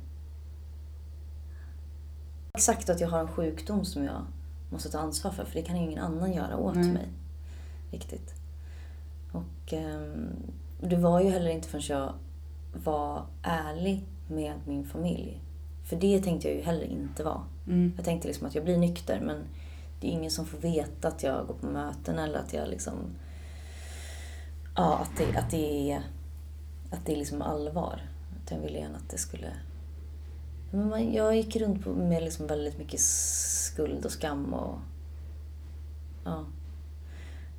Exakt 2.54 2.90
att 2.90 3.00
jag 3.00 3.10
har 3.10 3.20
en 3.20 3.28
sjukdom 3.28 3.86
som 3.86 4.04
jag 4.04 4.26
måste 4.70 4.90
ta 4.90 5.00
ansvar 5.00 5.32
för, 5.32 5.46
för 5.46 5.54
det 5.54 5.62
kan 5.62 5.78
ju 5.78 5.84
ingen 5.84 6.04
annan 6.04 6.34
göra 6.34 6.58
åt 6.58 6.76
Nej. 6.76 6.92
mig. 6.92 7.08
Riktigt. 7.92 8.34
Och 9.32 9.74
ehm, 9.74 10.36
det 10.82 10.96
var 10.96 11.22
ju 11.22 11.30
heller 11.30 11.50
inte 11.50 11.70
förrän 11.70 11.84
jag 11.88 12.14
var 12.74 13.26
ärlig 13.44 14.04
med 14.28 14.54
min 14.66 14.86
familj. 14.86 15.42
För 15.84 15.96
det 15.96 16.22
tänkte 16.22 16.48
jag 16.48 16.58
ju 16.58 16.64
heller 16.64 16.86
inte 16.86 17.24
vara. 17.24 17.44
Mm. 17.68 17.94
Jag 17.96 18.06
tänkte 18.06 18.28
liksom 18.28 18.48
att 18.48 18.56
jag 18.56 18.64
blir 18.64 18.78
nykter 18.78 19.22
men 19.22 19.44
det 20.02 20.08
är 20.08 20.12
ingen 20.12 20.32
som 20.32 20.46
får 20.46 20.58
veta 20.58 21.08
att 21.08 21.24
jag 21.24 21.48
går 21.48 21.54
på 21.54 21.66
möten 21.66 22.20
eller 22.20 22.40
att 22.40 22.54
jag 22.54 22.70
liksom... 22.70 22.94
Ja, 24.80 24.98
att 24.98 25.18
det, 25.18 25.38
att 25.38 25.50
det 25.52 25.92
är, 25.92 26.02
att 26.90 27.06
det 27.06 27.12
är 27.14 27.18
liksom 27.18 27.42
allvar. 27.42 28.02
Utan 28.44 28.58
jag 28.58 28.66
ville 28.66 28.80
gärna 28.80 28.98
att 28.98 29.10
det 29.10 29.18
skulle... 29.18 29.52
Men 30.72 30.90
man, 30.90 31.14
jag 31.14 31.36
gick 31.36 31.56
runt 31.56 31.86
med 31.86 32.24
liksom 32.24 32.48
väldigt 32.48 32.78
mycket 32.78 33.00
skuld 33.00 34.06
och 34.06 34.12
skam 34.12 34.54
och... 34.54 34.80
Ja. 36.26 36.46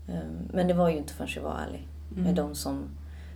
Ehm, 0.08 0.48
Men 0.52 0.68
det 0.68 0.74
var 0.74 0.88
ju 0.88 0.96
inte 0.96 1.12
förrän 1.12 1.30
jag 1.34 1.42
var 1.42 1.58
ärlig 1.58 1.86
med 2.08 2.20
Mm. 2.22 2.34
de 2.34 2.54
som, 2.54 2.84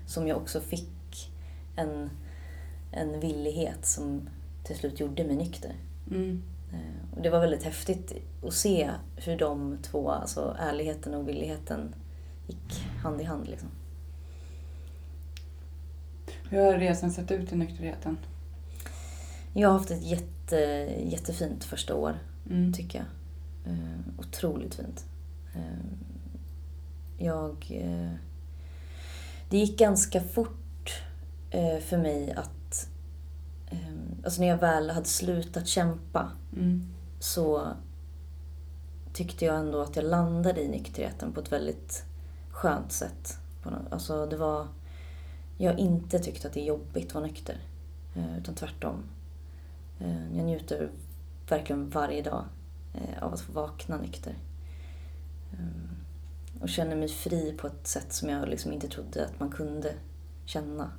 som 0.07 0.27
jag 0.27 0.37
också 0.37 0.61
fick 0.61 1.31
en, 1.77 2.11
en 2.93 3.21
villighet 3.21 3.87
som 3.87 4.29
till 4.65 4.77
slut 4.77 5.01
gjorde 5.01 5.25
mig 5.25 5.37
nykter. 5.37 5.73
Mm. 6.11 6.43
Eh, 6.73 7.17
Och 7.17 7.23
det 7.23 7.31
var 7.31 7.41
väldigt 7.41 7.63
häftigt 7.65 8.13
att 8.47 8.55
se 8.55 8.91
hur 9.17 9.37
de 9.39 9.79
två, 9.83 10.11
alltså 10.11 10.57
ärligheten 10.59 11.15
och 11.15 11.29
villigheten, 11.29 11.95
gick 12.47 12.85
hand 13.03 13.21
i 13.21 13.25
hand. 13.25 13.49
Liksom. 13.49 13.69
Hur 16.51 16.59
har 16.65 16.79
resan 16.79 17.11
sett 17.13 17.31
ut 17.31 17.53
i 17.53 17.57
nykterheten? 17.57 18.19
Jag 19.53 19.69
har 19.69 19.79
haft 19.79 19.91
ett 19.91 20.03
jätte, 20.05 20.57
jättefint 21.05 21.65
första 21.65 21.95
år, 21.95 22.19
Mm. 22.51 22.73
tycker 22.73 22.99
jag. 22.99 23.07
Eh, 23.73 23.99
otroligt 24.19 24.75
fint. 24.75 25.05
Eh, 25.55 25.85
jag... 27.19 27.67
Eh, 27.71 28.13
det 29.51 29.59
gick 29.59 29.79
ganska 29.79 30.21
fort 30.21 31.01
för 31.81 31.99
mig 31.99 32.33
att... 32.33 32.89
Alltså 34.25 34.41
när 34.41 34.49
jag 34.49 34.59
väl 34.59 34.91
hade 34.91 35.07
slutat 35.07 35.67
kämpa 35.69 36.33
Mm. 36.57 36.87
så 37.21 37.69
tyckte 39.13 39.45
jag 39.45 39.57
ändå 39.57 39.81
att 39.83 39.97
jag 39.97 40.05
landade 40.05 40.63
i 40.63 40.69
nykterheten 40.69 41.33
på 41.33 41.41
ett 41.41 41.53
väldigt 41.53 42.05
skönt 42.55 42.93
sätt. 42.93 43.39
Alltså 43.91 44.27
det 44.27 44.37
var... 44.37 44.69
Jag 45.57 45.73
har 45.73 45.79
inte 45.79 46.19
tyckt 46.19 46.45
att 46.45 46.53
det 46.53 46.61
är 46.61 46.65
jobbigt 46.65 47.07
att 47.07 47.15
vara 47.15 47.27
nykter. 47.27 47.59
Eh, 48.15 48.39
utan 48.39 48.55
tvärtom. 48.55 49.03
Eh, 49.99 50.37
jag 50.37 50.45
njuter 50.47 50.91
verkligen 51.49 51.91
varje 51.91 52.23
dag 52.23 52.45
eh, 52.95 53.23
av 53.23 53.35
att 53.35 53.41
få 53.41 53.53
vakna 53.53 53.97
nykter. 53.97 54.35
Och 56.61 56.69
känner 56.69 56.97
mig 56.97 57.09
fri 57.09 57.55
på 57.59 57.67
ett 57.67 57.87
sätt 57.87 58.13
som 58.13 58.29
jag 58.29 58.49
liksom 58.49 58.73
inte 58.73 58.89
trodde 58.89 59.25
att 59.25 59.41
man 59.41 59.51
kunde 59.51 59.95
känna. 60.45 60.91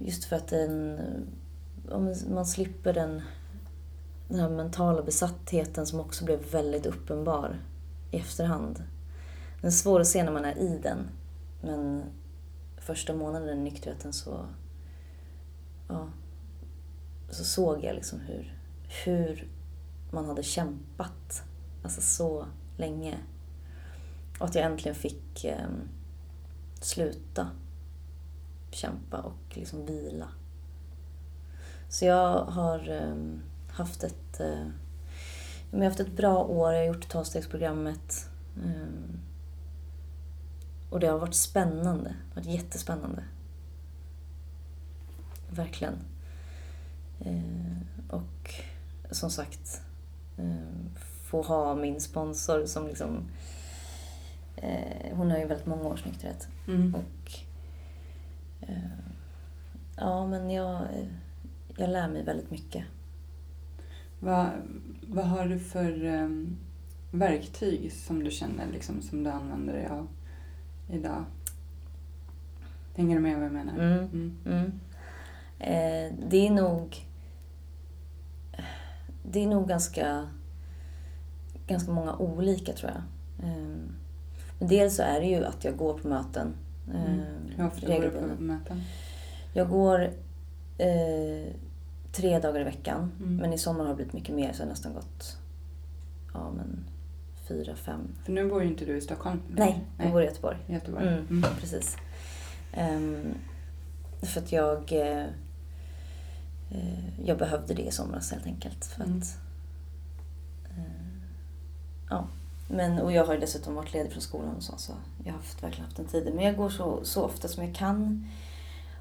Just 0.00 0.24
för 0.24 0.36
att 0.36 0.48
den, 0.48 1.00
om 1.90 2.14
man 2.30 2.46
slipper 2.46 2.92
den, 2.92 3.22
den 4.28 4.40
här 4.40 4.48
mentala 4.48 5.02
besattheten 5.02 5.86
som 5.86 6.00
också 6.00 6.24
blev 6.24 6.50
väldigt 6.50 6.86
uppenbar 6.86 7.60
i 8.10 8.16
efterhand. 8.16 8.82
Den 9.62 9.68
är 9.68 9.72
svår 9.72 10.00
att 10.00 10.06
se 10.06 10.24
när 10.24 10.32
man 10.32 10.44
är 10.44 10.58
i 10.58 10.78
den. 10.82 11.08
Men 11.60 12.04
första 12.76 13.14
månaden 13.14 13.58
i 13.58 13.62
nykterheten 13.62 14.12
så, 14.12 14.46
ja, 15.88 16.08
så 17.30 17.44
såg 17.44 17.84
jag 17.84 17.94
liksom 17.94 18.20
hur, 18.20 18.58
hur 19.04 19.48
man 20.10 20.26
hade 20.26 20.42
kämpat 20.42 21.42
alltså 21.82 22.00
så 22.00 22.46
länge. 22.76 23.18
Och 24.38 24.46
att 24.46 24.54
jag 24.54 24.64
äntligen 24.64 24.94
fick 24.94 25.44
eh, 25.44 25.68
sluta 26.80 27.50
kämpa 28.70 29.18
och 29.18 29.56
liksom 29.56 29.86
vila. 29.86 30.28
Så 31.88 32.04
jag 32.04 32.44
har 32.44 32.90
eh, 32.90 33.38
haft 33.68 34.04
ett, 34.04 34.40
eh, 34.40 34.66
jag 35.70 35.78
har 35.78 35.84
haft 35.84 36.00
ett 36.00 36.16
bra 36.16 36.44
år. 36.44 36.72
Jag 36.72 36.80
har 36.80 36.86
gjort 36.86 37.08
tolvstegsprogrammet. 37.08 38.28
Eh, 38.64 39.22
och 40.92 41.00
det 41.00 41.06
har 41.06 41.18
varit 41.18 41.34
spännande. 41.34 42.10
Det 42.10 42.34
har 42.34 42.42
varit 42.42 42.54
jättespännande. 42.54 43.24
Verkligen. 45.50 45.94
Eh, 47.20 48.14
och 48.16 48.54
som 49.10 49.30
sagt, 49.30 49.82
eh, 50.38 50.94
få 51.24 51.42
ha 51.42 51.74
min 51.74 52.00
sponsor 52.00 52.66
som 52.66 52.86
liksom... 52.86 53.30
Eh, 54.56 55.16
hon 55.16 55.30
har 55.30 55.38
ju 55.38 55.46
väldigt 55.46 55.66
många 55.66 55.84
års 55.84 56.04
nykterhet. 56.04 56.48
Mm. 56.68 56.94
Och... 56.94 57.32
Ja, 59.96 60.26
men 60.26 60.50
jag, 60.50 60.86
jag 61.76 61.90
lär 61.90 62.08
mig 62.08 62.24
väldigt 62.24 62.50
mycket. 62.50 62.84
Vad, 64.20 64.46
vad 65.08 65.24
har 65.24 65.46
du 65.46 65.58
för 65.58 66.28
verktyg 67.10 67.92
som 67.92 68.24
du 68.24 68.30
känner 68.30 68.66
liksom, 68.72 69.02
som 69.02 69.24
du 69.24 69.30
använder 69.30 69.72
dig 69.72 69.86
av 69.86 70.08
idag? 70.92 71.24
Hänger 72.94 73.16
du 73.16 73.22
med 73.22 73.36
vad 73.36 73.44
jag 73.44 73.52
menar? 73.52 73.72
Mm. 73.72 73.98
Mm. 73.98 74.36
Mm. 74.46 74.80
Eh, 75.58 76.14
det 76.28 76.46
är 76.46 76.50
nog... 76.50 77.06
Det 79.24 79.44
är 79.44 79.46
nog 79.46 79.68
ganska, 79.68 80.28
ganska 81.66 81.92
många 81.92 82.16
olika 82.16 82.72
tror 82.72 82.90
jag. 82.90 83.02
Eh, 83.48 83.76
men 84.58 84.68
dels 84.68 84.96
så 84.96 85.02
är 85.02 85.20
det 85.20 85.26
ju 85.26 85.44
att 85.44 85.64
jag 85.64 85.76
går 85.76 85.98
på 85.98 86.08
möten. 86.08 86.54
Eh. 86.94 87.56
Hur 87.56 87.66
ofta 87.66 87.86
går 87.86 88.02
du 88.02 88.10
på 88.10 88.42
möten? 88.42 88.82
Jag 89.52 89.68
går 89.68 90.02
eh, 90.78 91.54
tre 92.12 92.38
dagar 92.38 92.60
i 92.60 92.64
veckan. 92.64 93.12
Mm. 93.20 93.36
Men 93.36 93.52
i 93.52 93.58
sommar 93.58 93.84
har 93.84 93.88
det 93.88 93.96
blivit 93.96 94.12
mycket 94.12 94.34
mer 94.34 94.52
så 94.52 94.62
jag 94.62 94.66
har 94.66 94.70
nästan 94.70 94.94
gått 94.94 95.38
ja, 96.34 96.52
men 96.56 96.84
fyra, 97.52 97.76
fem. 97.76 98.00
För 98.24 98.32
nu 98.32 98.48
bor 98.50 98.62
ju 98.62 98.68
inte 98.68 98.84
du 98.84 98.96
i 98.96 99.00
Stockholm. 99.00 99.42
Nej, 99.48 99.84
jag 99.98 100.12
bor 100.12 100.22
i 100.22 100.24
Göteborg. 100.24 100.56
Göteborg. 100.66 101.06
Mm, 101.08 101.26
Mm. 101.30 101.50
Precis. 101.60 101.96
Ehm, 102.72 103.34
för 104.22 104.40
att 104.40 104.52
jag, 104.52 104.92
eh, 104.92 105.26
jag 107.24 107.38
behövde 107.38 107.74
det 107.74 107.82
i 107.82 107.90
somras 107.90 108.30
helt 108.32 108.46
enkelt. 108.46 108.84
För 108.86 109.04
Mm. 109.04 109.18
att, 109.18 109.38
eh, 110.64 110.84
ja. 112.10 112.26
Men, 112.68 112.98
och 112.98 113.12
jag 113.12 113.24
har 113.26 113.36
dessutom 113.36 113.74
varit 113.74 113.92
ledig 113.92 114.12
från 114.12 114.22
skolan 114.22 114.56
och 114.56 114.62
så, 114.62 114.76
så 114.76 114.92
jag 115.24 115.32
har 115.32 115.38
haft, 115.38 115.62
verkligen 115.62 115.84
haft 115.84 115.96
den 115.96 116.06
tiden. 116.06 116.34
Men 116.36 116.44
jag 116.44 116.56
går 116.56 116.70
så, 116.70 117.04
så 117.04 117.22
ofta 117.22 117.48
som 117.48 117.64
jag 117.64 117.74
kan. 117.74 118.26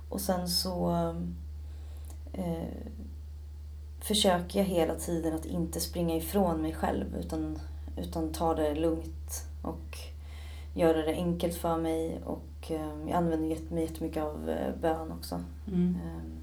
Och 0.10 0.22
sen 0.22 0.50
så 0.50 0.92
eh, 2.34 2.68
försöker 4.00 4.60
jag 4.60 4.66
hela 4.66 4.96
tiden 4.96 5.34
att 5.34 5.46
inte 5.46 5.80
springa 5.80 6.16
ifrån 6.16 6.62
mig 6.62 6.74
själv 6.74 7.16
utan, 7.20 7.60
utan 7.98 8.32
ta 8.32 8.56
det 8.56 8.76
lugnt 8.76 9.46
och 9.62 9.98
göra 10.74 10.98
det 10.98 11.14
enkelt 11.14 11.56
för 11.56 11.78
mig. 11.78 12.22
Och 12.26 12.72
eh, 12.72 13.00
jag 13.08 13.12
använder 13.12 13.38
mig 13.38 13.50
jättemycket 13.82 14.24
av 14.24 14.50
eh, 14.50 14.76
bön 14.82 15.12
också. 15.12 15.44
Mm. 15.68 15.98
Ehm, 16.06 16.38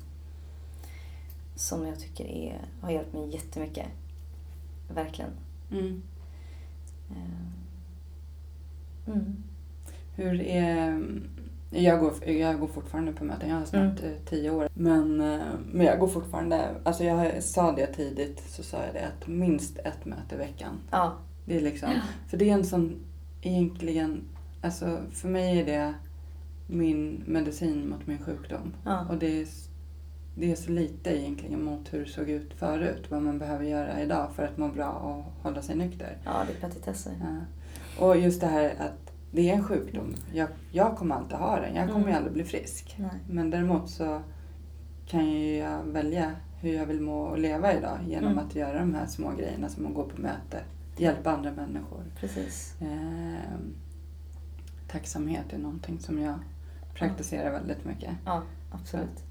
som 1.54 1.86
jag 1.86 2.00
tycker 2.00 2.24
är, 2.24 2.60
har 2.80 2.90
hjälpt 2.90 3.12
mig 3.12 3.34
jättemycket. 3.34 3.86
Verkligen. 4.88 5.30
Mm. 5.70 6.02
Eh, 7.10 7.48
Mm. 9.06 9.42
Hur 10.14 10.40
är... 10.40 11.02
Jag 11.70 12.00
går, 12.00 12.28
jag 12.28 12.60
går 12.60 12.66
fortfarande 12.66 13.12
på 13.12 13.24
möten. 13.24 13.48
Jag 13.48 13.56
har 13.56 13.64
snart 13.64 14.02
eh, 14.02 14.10
tio 14.28 14.50
år. 14.50 14.68
Men, 14.74 15.16
men 15.72 15.86
jag 15.86 15.98
går 15.98 16.08
fortfarande... 16.08 16.74
Alltså 16.84 17.04
jag 17.04 17.42
sa 17.42 17.72
det 17.72 17.86
tidigt, 17.86 18.42
så 18.48 18.62
sa 18.62 18.76
jag 18.76 18.94
det 18.94 19.06
att 19.06 19.28
minst 19.28 19.78
ett 19.78 20.04
möte 20.04 20.34
i 20.34 20.38
veckan. 20.38 20.78
Ja. 20.90 21.16
Det 21.48 21.56
är 21.56 21.60
liksom... 21.60 21.90
För 22.28 22.36
det 22.36 22.50
är 22.50 22.54
en 22.54 22.64
sån... 22.64 22.96
Egentligen... 23.42 24.22
Alltså 24.62 24.98
för 25.12 25.28
mig 25.28 25.60
är 25.60 25.66
det 25.66 25.94
min 26.66 27.22
medicin 27.26 27.88
mot 27.88 28.06
min 28.06 28.18
sjukdom. 28.18 28.74
Och 29.08 29.16
det 29.18 29.40
är, 29.42 29.46
det 30.34 30.50
är 30.52 30.56
så 30.56 30.70
lite 30.70 31.18
egentligen 31.20 31.64
mot 31.64 31.92
hur 31.94 32.04
det 32.04 32.10
såg 32.10 32.30
ut 32.30 32.54
förut. 32.54 33.06
Vad 33.08 33.22
man 33.22 33.38
behöver 33.38 33.64
göra 33.64 34.00
idag 34.02 34.30
för 34.36 34.42
att 34.42 34.58
må 34.58 34.68
bra 34.68 34.90
och 34.90 35.42
hålla 35.42 35.62
sig 35.62 35.76
nykter. 35.76 36.16
ja, 36.24 36.44
det 36.46 36.52
är 36.66 36.68
petitesser. 36.68 37.12
Ja. 37.20 38.06
Och 38.06 38.16
just 38.18 38.40
det 38.40 38.46
här 38.46 38.74
att 38.78 39.12
det 39.32 39.50
är 39.50 39.54
en 39.54 39.64
sjukdom. 39.64 40.14
Jag, 40.34 40.48
jag 40.72 40.96
kommer 40.96 41.14
alltid 41.14 41.36
ha 41.36 41.60
den. 41.60 41.74
Jag 41.74 41.86
kommer 41.86 41.98
Mm. 42.00 42.08
ju 42.10 42.16
aldrig 42.16 42.32
bli 42.34 42.44
frisk. 42.44 42.96
Nej. 42.98 43.10
Men 43.30 43.50
däremot 43.50 43.90
så 43.90 44.20
kan 45.06 45.30
ju 45.30 45.56
jag 45.56 45.82
välja 45.84 46.32
hur 46.60 46.72
jag 46.74 46.86
vill 46.86 47.00
må 47.00 47.20
och 47.20 47.38
leva 47.38 47.74
idag 47.74 47.98
genom 48.06 48.32
Mm. 48.32 48.46
att 48.46 48.54
göra 48.54 48.78
de 48.78 48.94
här 48.94 49.06
små 49.06 49.30
grejerna 49.38 49.68
som 49.68 49.86
att 49.86 49.94
gå 49.94 50.04
på 50.04 50.20
möte, 50.20 50.60
hjälpa 51.00 51.30
andra 51.30 51.52
människor. 51.52 52.04
Precis. 52.20 52.74
Eh, 52.80 53.58
tacksamhet 54.88 55.52
är 55.52 55.58
någonting 55.58 56.00
som 56.00 56.18
jag 56.18 56.38
praktiserar 56.94 57.52
väldigt 57.52 57.84
mycket. 57.84 58.10
Ja, 58.24 58.42
absolut. 58.70 59.24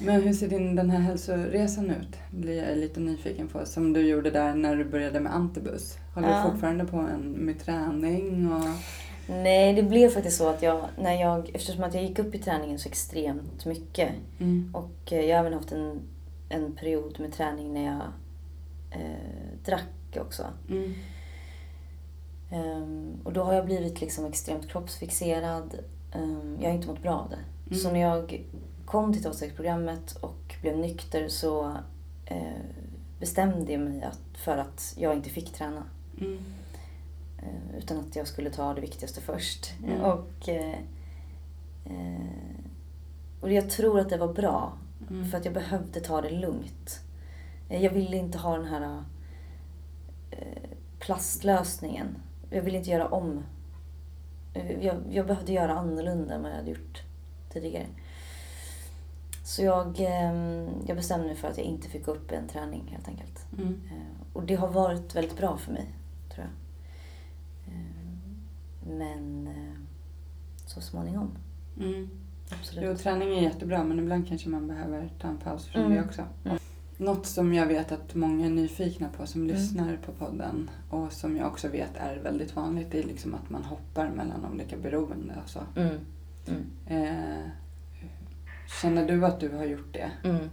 Men 0.00 0.22
hur 0.22 0.32
ser 0.32 0.48
din, 0.48 0.76
den 0.76 0.90
här 0.90 0.98
hälsoresan 1.00 1.90
ut? 1.90 2.16
blir 2.30 2.68
jag 2.68 2.78
lite 2.78 3.00
nyfiken 3.00 3.48
på. 3.48 3.66
Som 3.66 3.92
du 3.92 4.00
gjorde 4.00 4.30
där 4.30 4.54
när 4.54 4.76
du 4.76 4.84
började 4.84 5.20
med 5.20 5.34
Antibus. 5.34 5.98
Håller 6.14 6.28
Ja. 6.30 6.44
du 6.44 6.50
fortfarande 6.50 6.84
på 6.84 6.96
en, 6.96 7.30
med 7.30 7.58
träning? 7.60 8.52
Och... 8.52 8.64
Nej, 9.28 9.74
det 9.74 9.82
blev 9.82 10.08
faktiskt 10.08 10.36
så 10.38 10.48
att 10.48 10.62
jag, 10.62 10.84
när 10.98 11.20
jag, 11.20 11.50
eftersom 11.54 11.84
att 11.84 11.94
jag 11.94 12.02
gick 12.04 12.18
upp 12.18 12.34
i 12.34 12.38
träningen 12.38 12.78
så 12.78 12.88
extremt 12.88 13.64
mycket 13.66 14.08
Mm. 14.40 14.70
och 14.74 15.12
eh, 15.12 15.20
jag 15.20 15.36
har 15.36 15.40
även 15.46 15.52
haft 15.58 15.72
en, 15.72 16.00
en 16.48 16.72
period 16.72 17.20
med 17.20 17.32
träning 17.32 17.74
när 17.74 17.84
jag 17.84 18.00
eh, 18.90 19.58
drack 19.64 19.84
också. 20.20 20.46
Mm. 20.70 20.94
Ehm, 22.50 23.20
och 23.24 23.32
då 23.32 23.42
har 23.42 23.54
jag 23.54 23.64
blivit 23.64 24.00
liksom 24.00 24.24
extremt 24.24 24.68
kroppsfixerad. 24.68 25.78
Ehm, 26.12 26.56
jag 26.60 26.68
har 26.68 26.74
inte 26.74 26.88
mått 26.88 27.02
bra 27.02 27.12
av 27.12 27.30
det. 27.30 27.38
Mm. 27.66 27.78
Så 27.78 27.92
när 27.92 28.00
jag 28.00 28.44
kom 28.84 29.12
till 29.12 29.22
tolvstegsprogrammet 29.22 30.16
och 30.16 30.54
blev 30.60 30.78
nykter 30.78 31.28
så 31.28 31.76
eh, 32.26 32.60
bestämde 33.20 33.72
jag 33.72 33.80
mig 33.80 34.02
att, 34.02 34.38
för 34.38 34.56
att 34.56 34.94
jag 34.98 35.14
inte 35.14 35.30
fick 35.30 35.52
träna. 35.52 35.82
Mm. 36.20 36.38
Eh, 37.38 37.78
utan 37.78 38.00
att 38.00 38.16
jag 38.16 38.26
skulle 38.26 38.50
ta 38.50 38.74
det 38.74 38.80
viktigaste 38.80 39.20
först. 39.20 39.72
Mm. 39.84 40.00
Och, 40.00 40.48
eh, 40.48 40.78
och 43.40 43.52
jag 43.52 43.70
tror 43.70 44.00
att 44.00 44.08
det 44.08 44.16
var 44.16 44.32
bra. 44.32 44.72
Mm. 45.10 45.30
För 45.30 45.38
att 45.38 45.44
jag 45.44 45.54
behövde 45.54 46.00
ta 46.00 46.20
det 46.20 46.30
lugnt. 46.30 47.00
Jag 47.68 47.90
ville 47.90 48.16
inte 48.16 48.38
ha 48.38 48.56
den 48.56 48.66
här 48.66 49.04
plastlösningen. 50.98 52.16
Jag 52.50 52.62
ville 52.62 52.78
inte 52.78 52.90
göra 52.90 53.08
om. 53.08 53.42
Eh, 54.54 54.84
Jag, 54.84 54.96
jag 55.10 55.26
behövde 55.26 55.52
göra 55.52 55.72
annorlunda 55.78 56.34
än 56.34 56.42
vad 56.42 56.50
jag 56.50 56.56
hade 56.56 56.70
gjort 56.70 57.02
tidigare. 57.52 57.86
Så 59.44 59.62
jag, 59.62 60.00
eh, 60.00 60.32
jag 60.86 60.96
bestämde 60.96 61.26
mig 61.26 61.36
för 61.36 61.48
att 61.48 61.58
jag 61.58 61.66
inte 61.66 61.88
fick 61.88 62.04
gå 62.06 62.12
upp 62.12 62.32
i 62.32 62.34
en 62.34 62.48
träning 62.48 62.88
helt 62.92 63.08
enkelt. 63.08 63.46
Mm. 63.58 63.80
Eh, 63.90 64.26
Och 64.32 64.42
det 64.42 64.54
har 64.54 64.68
varit 64.68 65.14
väldigt 65.16 65.36
bra 65.36 65.56
för 65.56 65.72
mig, 65.72 65.86
tror 66.34 66.46
jag. 66.46 66.54
Eh, 67.74 68.98
Men 68.98 69.46
eh, 69.46 69.78
så 70.66 70.80
småningom, 70.80 71.30
Mm. 71.80 72.10
absolut. 72.50 72.84
Jo, 72.84 72.96
träning 72.96 73.28
är 73.38 73.42
jättebra 73.42 73.84
men 73.84 73.98
ibland 73.98 74.28
kanske 74.28 74.48
man 74.48 74.68
behöver 74.68 75.10
ta 75.20 75.28
en 75.28 75.38
paus 75.38 75.66
från 75.66 75.82
Mm. 75.84 75.96
det 75.96 76.04
också. 76.04 76.22
Mm. 76.44 76.58
Något 76.96 77.26
som 77.26 77.54
jag 77.54 77.66
vet 77.66 77.92
att 77.92 78.14
många 78.14 78.46
är 78.46 78.50
nyfikna 78.50 79.08
på 79.08 79.26
som 79.26 79.42
Mm. 79.42 79.54
lyssnar 79.56 79.96
på 80.06 80.12
podden 80.12 80.70
och 80.90 81.12
som 81.12 81.36
jag 81.36 81.46
också 81.46 81.68
vet 81.68 81.90
är 81.96 82.16
väldigt 82.16 82.56
vanligt 82.56 82.90
det 82.90 82.98
är 82.98 83.02
liksom 83.02 83.34
att 83.34 83.50
man 83.50 83.64
hoppar 83.64 84.08
mellan 84.08 84.44
olika 84.52 84.76
beroende 84.76 85.34
och 85.44 85.50
så. 85.50 85.60
Mm. 85.76 85.96
Mm. 86.46 86.64
Eh, 86.86 87.44
känner 88.82 89.06
du 89.08 89.26
att 89.26 89.40
du 89.40 89.48
har 89.48 89.64
gjort 89.64 89.92
det? 89.94 90.10
Mm. 90.24 90.50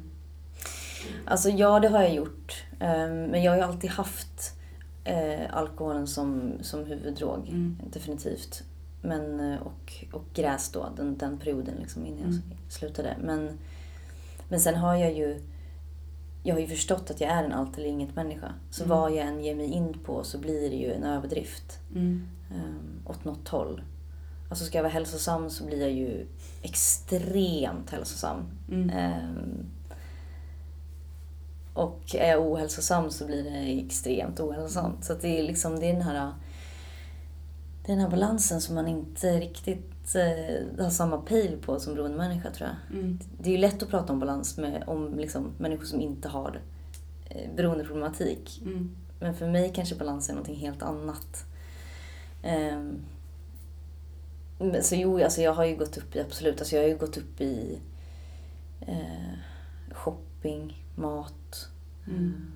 Alltså 1.26 1.50
ja, 1.50 1.80
det 1.80 1.88
har 1.88 2.02
jag 2.02 2.14
gjort. 2.14 2.64
Ehm, 2.80 3.24
Men 3.26 3.44
jag 3.44 3.52
har 3.52 3.58
ju 3.58 3.64
alltid 3.64 3.90
haft 3.90 4.54
eh, 5.04 5.56
alkoholen 5.58 6.08
som, 6.08 6.52
som 6.62 6.86
huvuddrog. 6.86 7.48
Mm. 7.50 7.78
Definitivt. 7.94 8.64
Men, 9.02 9.40
eh, 9.54 9.62
och, 9.62 10.06
och 10.12 10.24
gräs 10.34 10.72
då, 10.72 10.90
den, 10.96 11.18
den 11.18 11.38
perioden 11.38 11.76
liksom 11.80 12.06
innan 12.06 12.20
Mm. 12.24 12.42
jag 12.64 12.72
slutade. 12.72 13.16
Men, 13.24 13.50
men 14.50 14.60
sen 14.60 14.76
har 14.76 14.96
jag 14.96 15.14
ju 15.14 15.42
jag 16.44 16.56
har 16.56 16.60
ju 16.62 16.68
förstått 16.68 17.12
att 17.12 17.22
jag 17.22 17.30
är 17.30 17.44
en 17.44 17.54
allt 17.54 17.78
eller 17.78 17.88
inget 17.88 18.16
människa. 18.16 18.54
Så 18.72 18.84
Mm. 18.84 18.98
vad 18.98 19.12
jag 19.12 19.28
än 19.28 19.44
ger 19.44 19.56
mig 19.56 19.66
in 19.66 19.94
på 20.06 20.24
så 20.24 20.38
blir 20.38 20.70
det 20.70 20.76
ju 20.76 20.94
en 20.94 21.04
överdrift. 21.04 21.80
Mm. 21.96 22.28
um, 22.52 23.02
åt 23.06 23.26
något 23.26 23.48
håll. 23.48 23.82
Alltså 24.50 24.66
ska 24.66 24.78
jag 24.78 24.84
vara 24.84 24.94
hälsosam 24.94 25.50
så 25.50 25.66
blir 25.66 25.82
jag 25.82 25.92
ju 25.92 26.26
extremt 26.62 27.90
hälsosam. 27.90 28.44
Mm. 28.72 28.90
Ehm, 28.90 29.66
och 31.74 32.16
är 32.16 32.30
jag 32.30 32.42
ohälsosam 32.48 33.12
så 33.12 33.26
blir 33.26 33.44
det 33.44 33.80
extremt 33.86 34.40
ohälsosamt. 34.40 35.06
Så 35.06 35.14
det 35.14 35.40
är 35.40 35.44
liksom 35.44 35.80
det 35.80 35.86
är 35.90 35.94
den 35.94 36.02
här, 36.02 36.32
det 37.86 37.92
är 37.92 37.96
den 37.96 38.04
här 38.06 38.10
balansen 38.12 38.62
som 38.62 38.76
man 38.76 38.88
inte 38.88 39.40
riktigt 39.40 40.01
eh, 40.16 40.84
har 40.84 40.90
samma 40.90 41.18
pejl 41.18 41.58
på 41.58 41.80
som 41.80 41.94
beroendemänniska 41.94 42.52
tror 42.52 42.70
jag. 42.70 43.00
Mm. 43.00 43.20
Det 43.40 43.50
är 43.50 43.52
ju 43.52 43.58
lätt 43.58 43.84
att 43.84 43.90
prata 43.90 44.14
om 44.14 44.20
balans 44.20 44.58
med 44.58 44.84
om 44.88 45.18
liksom, 45.18 45.52
människor 45.58 45.86
som 45.86 46.02
inte 46.02 46.30
har 46.30 46.62
eh, 47.30 47.56
beroendeproblematik. 47.56 48.62
Mm. 48.66 48.96
Men 49.20 49.36
för 49.36 49.48
mig 49.48 49.72
kanske 49.76 49.96
balans 49.96 50.30
är 50.30 50.34
någonting 50.34 50.56
helt 50.56 50.82
annat. 50.84 51.46
Men 54.60 54.84
så 54.84 54.96
jo, 54.96 55.24
alltså 55.24 55.42
jag 55.42 55.54
har 55.54 55.66
ju 55.66 55.76
gått 55.76 55.98
upp 55.98 56.16
i, 56.16 56.20
absolut, 56.20 56.60
alltså 56.60 56.76
jag 56.76 56.84
har 56.84 56.90
ju 56.90 56.98
gått 56.98 57.18
upp 57.18 57.42
i 57.42 57.80
eh, 58.82 59.38
shopping, 59.92 60.86
mat, 60.96 61.68
Mm. 62.08 62.52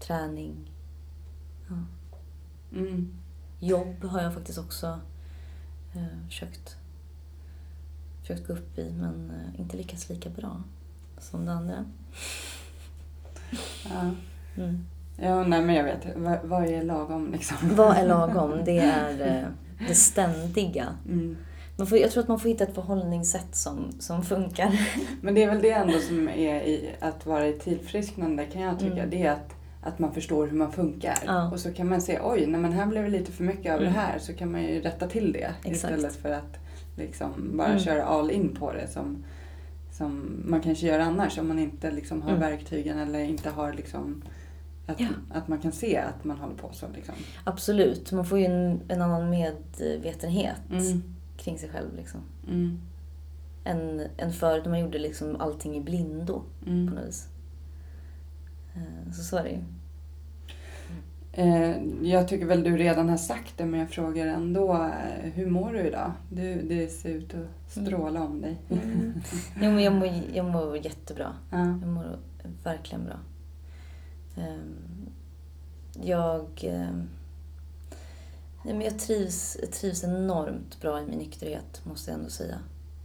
träning. 0.00 0.70
Ja. 1.68 1.74
Mm. 2.78 3.14
Jobb 3.60 4.04
har 4.04 4.22
jag 4.22 4.34
faktiskt 4.34 4.58
också 4.58 5.00
eh, 5.96 6.26
försökt, 6.28 6.76
försökt 8.20 8.46
gå 8.46 8.52
upp 8.52 8.78
i, 8.78 8.92
men 8.92 9.30
eh, 9.30 9.60
inte 9.60 9.76
lyckats 9.76 10.08
lika 10.08 10.30
bra 10.30 10.62
som 11.18 11.44
det 11.44 11.52
andra. 11.52 11.84
Ja. 13.90 14.10
Mm. 14.56 14.86
ja, 15.16 15.44
nej 15.44 15.62
men 15.62 15.74
jag 15.74 15.84
vet. 15.84 16.16
Vad, 16.16 16.38
vad 16.42 16.64
är 16.64 16.82
lagom 16.82 17.32
liksom? 17.32 17.56
Vad 17.62 17.96
är 17.96 18.06
lagom? 18.06 18.60
Det 18.64 18.78
är 18.78 19.36
eh, 19.36 19.48
det 19.88 19.94
ständiga. 19.94 20.96
Mm. 21.08 21.36
Man 21.76 21.86
får, 21.86 21.98
jag 21.98 22.10
tror 22.10 22.22
att 22.22 22.28
man 22.28 22.40
får 22.40 22.48
hitta 22.48 22.64
ett 22.64 22.74
förhållningssätt 22.74 23.56
som, 23.56 23.92
som 23.98 24.22
funkar. 24.22 24.80
Men 25.20 25.34
det 25.34 25.42
är 25.42 25.50
väl 25.50 25.62
det 25.62 25.70
ändå 25.70 25.98
som 25.98 26.28
är 26.28 26.60
i 26.62 26.94
att 27.00 27.26
vara 27.26 27.46
i 27.46 27.52
tillfrisknande 27.52 28.44
kan 28.44 28.62
jag 28.62 28.78
tycka. 28.78 28.92
Mm. 28.92 29.10
Det 29.10 29.22
är 29.22 29.32
att, 29.32 29.55
att 29.86 29.98
man 29.98 30.12
förstår 30.14 30.46
hur 30.46 30.56
man 30.58 30.72
funkar. 30.72 31.18
Ja. 31.26 31.50
Och 31.50 31.60
så 31.60 31.72
kan 31.72 31.88
man 31.88 32.00
se, 32.00 32.18
oj, 32.22 32.46
nej, 32.46 32.60
men 32.60 32.72
här 32.72 32.86
blev 32.86 33.02
det 33.04 33.10
lite 33.10 33.32
för 33.32 33.44
mycket 33.44 33.72
av 33.74 33.80
Mm. 33.80 33.92
det 33.92 33.98
här. 33.98 34.18
Så 34.18 34.32
kan 34.32 34.52
man 34.52 34.62
ju 34.62 34.80
rätta 34.80 35.06
till 35.08 35.32
det. 35.32 35.54
Exakt. 35.64 35.66
Istället 35.94 36.16
för 36.16 36.30
att 36.30 36.56
liksom 36.96 37.56
bara 37.56 37.66
Mm. 37.68 37.78
köra 37.78 38.04
all 38.04 38.30
in 38.30 38.54
på 38.54 38.72
det. 38.72 38.88
Som, 38.88 39.24
som 39.92 40.42
man 40.44 40.60
kanske 40.60 40.86
gör 40.86 40.98
annars 40.98 41.38
om 41.38 41.48
man 41.48 41.58
inte 41.58 41.90
liksom 41.90 42.22
har 42.22 42.28
Mm. 42.30 42.40
verktygen 42.40 42.98
eller 42.98 43.18
inte 43.20 43.50
har 43.50 43.72
liksom 43.72 44.22
att, 44.86 45.00
Ja. 45.00 45.06
att 45.32 45.48
man 45.48 45.58
kan 45.58 45.72
se 45.72 45.96
att 45.98 46.24
man 46.24 46.36
håller 46.38 46.54
på 46.54 46.68
så. 46.72 46.86
Liksom. 46.94 47.14
Absolut, 47.44 48.12
man 48.12 48.24
får 48.24 48.38
ju 48.38 48.44
en, 48.44 48.80
en 48.88 49.02
annan 49.02 49.30
medvetenhet 49.30 50.60
Mm. 50.70 51.02
kring 51.36 51.58
sig 51.58 51.68
själv. 51.68 51.96
Liksom. 51.96 52.20
Mm. 52.48 52.78
Än, 53.64 54.02
än 54.18 54.32
förut 54.32 54.64
när 54.64 54.70
man 54.70 54.80
gjorde 54.80 54.98
liksom 54.98 55.36
allting 55.40 55.76
i 55.76 55.80
blindo 55.80 56.42
på 56.64 56.70
Mm. 56.70 56.86
något 56.86 57.06
vis. 57.08 57.28
Eh, 58.74 59.12
Så 59.12 59.22
så 59.22 59.36
är 59.36 59.42
det 59.44 59.50
ju. 59.50 59.58
Eh, 61.38 61.76
jag 62.02 62.28
tycker 62.28 62.46
väl 62.46 62.62
du 62.62 62.76
redan 62.76 63.08
har 63.08 63.16
sagt 63.16 63.58
det 63.58 63.66
men 63.66 63.80
jag 63.80 63.90
frågar 63.90 64.26
ändå. 64.26 64.72
eh, 64.74 65.30
Hur 65.34 65.46
mår 65.50 65.72
du 65.72 65.80
idag? 65.80 66.12
Du, 66.30 66.62
det 66.62 66.88
ser 66.88 67.08
ut 67.10 67.34
att 67.34 67.72
stråla 67.72 68.22
om 68.22 68.40
dig. 68.40 68.56
Mm. 68.70 69.12
Jo, 69.62 69.70
men 69.70 69.82
jag, 69.82 69.92
mår, 69.92 70.08
jag 70.34 70.44
mår 70.44 70.76
jättebra. 70.76 71.32
Ja. 71.50 71.58
Jag 71.58 71.86
mår 71.88 72.18
verkligen 72.64 73.04
bra. 73.04 73.16
Ehm, 74.36 74.76
Jag, 76.02 76.46
ehm, 76.64 77.08
men 78.64 78.80
jag, 78.80 78.98
trivs, 78.98 79.56
jag 79.60 79.72
trivs 79.72 80.04
enormt 80.04 80.80
bra 80.80 81.00
i 81.02 81.06
min 81.06 81.18
nykterhet, 81.18 81.80
måste 81.84 82.10
jag 82.10 82.18
ändå 82.18 82.30
säga. 82.30 82.58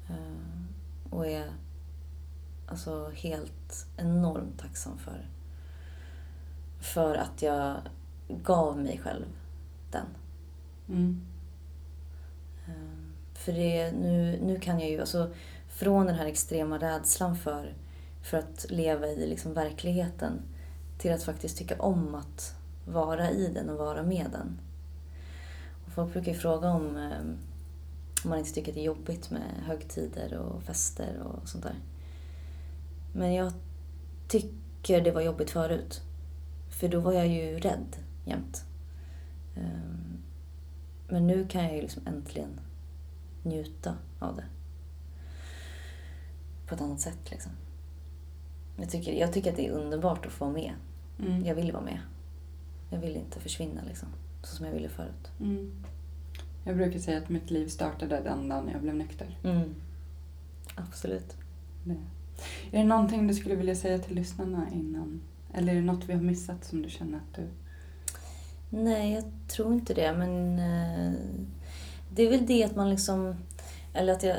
Ehm, 0.09 0.67
Och 1.09 1.27
är 1.27 1.45
alltså 2.67 3.09
helt 3.15 3.85
enormt 3.97 4.59
tacksam 4.59 4.97
för. 4.97 5.25
För 6.79 7.15
att 7.15 7.41
jag 7.41 7.75
gav 8.43 8.77
mig 8.77 9.01
själv 9.03 9.25
den. 9.91 10.05
Mm. 10.89 11.21
Ehm, 12.67 13.13
För 13.33 13.51
det, 13.51 13.91
nu, 13.91 14.39
nu 14.43 14.59
kan 14.59 14.79
jag 14.79 14.89
ju, 14.89 14.99
alltså 14.99 15.29
från 15.67 16.05
den 16.05 16.15
här 16.15 16.25
extrema 16.25 16.77
rädslan 16.77 17.35
för, 17.35 17.73
för 18.23 18.37
att 18.37 18.65
leva 18.69 19.07
i 19.07 19.27
liksom 19.29 19.53
verkligheten 19.53 20.41
till 20.97 21.13
att 21.13 21.23
faktiskt 21.23 21.57
tycka 21.57 21.81
om 21.81 22.15
att 22.15 22.55
vara 22.85 23.31
i 23.31 23.51
den 23.53 23.69
och 23.69 23.77
vara 23.77 24.03
med 24.03 24.27
den. 24.31 24.59
Och 25.85 25.93
folk 25.93 26.13
brukar 26.13 26.31
ju 26.31 26.37
fråga 26.37 26.69
om, 26.69 26.97
ehm, 26.97 27.37
om 28.23 28.29
man 28.29 28.39
inte 28.39 28.53
tycker 28.53 28.73
det 28.73 28.79
är 28.79 28.83
jobbigt 28.83 29.31
med 29.31 29.63
högtider 29.65 30.37
och 30.37 30.63
fester 30.63 31.21
och 31.23 31.49
sånt 31.49 31.63
där. 31.63 31.75
Men 33.13 33.33
jag 33.33 33.53
tycker 34.27 35.01
det 35.01 35.11
var 35.11 35.21
jobbigt 35.21 35.49
förut. 35.49 36.01
För 36.69 36.87
då 36.87 36.99
var 36.99 37.13
jag 37.13 37.27
ju 37.27 37.59
rädd 37.59 37.95
jämt. 38.25 38.65
Ehm, 39.55 40.17
Men 41.09 41.27
nu 41.27 41.47
kan 41.47 41.63
jag 41.63 41.75
ju 41.75 41.81
liksom 41.81 42.07
äntligen 42.07 42.59
njuta 43.43 43.97
av 44.19 44.35
det. 44.35 44.45
På 46.67 46.75
ett 46.75 46.81
annat 46.81 46.99
sätt 46.99 47.31
liksom. 47.31 47.51
Jag 48.77 48.89
tycker, 48.89 49.13
jag 49.13 49.33
tycker 49.33 49.49
att 49.51 49.57
det 49.57 49.67
är 49.67 49.71
underbart 49.71 50.25
att 50.25 50.31
få 50.31 50.45
vara 50.45 50.53
med. 50.53 50.73
Mm. 51.19 51.45
Jag 51.45 51.55
vill 51.55 51.71
vara 51.71 51.83
med. 51.83 51.99
Jag 52.89 52.99
vill 52.99 53.15
inte 53.15 53.39
försvinna 53.39 53.81
liksom. 53.87 54.09
Så 54.43 54.55
som 54.55 54.65
jag 54.65 54.73
ville 54.73 54.89
förut. 54.89 55.31
Mm. 55.39 55.71
Jag 56.63 56.77
brukar 56.77 56.99
säga 56.99 57.17
att 57.17 57.29
mitt 57.29 57.51
liv 57.51 57.67
startade 57.67 58.21
den 58.23 58.49
dagen 58.49 58.69
jag 58.73 58.81
blev 58.81 58.95
nykter. 58.95 59.39
Mm. 59.43 59.75
Absolut. 60.75 61.37
Det. 61.83 61.97
Är 62.71 62.79
det 62.79 62.83
någonting 62.83 63.27
du 63.27 63.33
skulle 63.33 63.55
vilja 63.55 63.75
säga 63.75 63.99
till 63.99 64.15
lyssnarna 64.15 64.67
innan? 64.73 65.21
Eller 65.53 65.71
är 65.71 65.75
det 65.75 65.81
något 65.81 66.05
vi 66.09 66.13
har 66.13 66.21
missat 66.21 66.63
som 66.65 66.81
du 66.81 66.89
känner 66.89 67.17
att 67.17 67.35
du... 67.35 67.47
Nej, 68.73 69.13
jag 69.13 69.23
tror 69.47 69.73
inte 69.73 69.93
det. 69.93 70.13
Men 70.13 70.59
eh, 70.59 71.13
det 72.09 72.23
är 72.23 72.29
väl 72.29 72.45
det 72.45 72.63
att 72.63 72.75
man 72.75 72.89
liksom... 72.89 73.35
Eller 73.93 74.13
att 74.13 74.23
jag, 74.23 74.37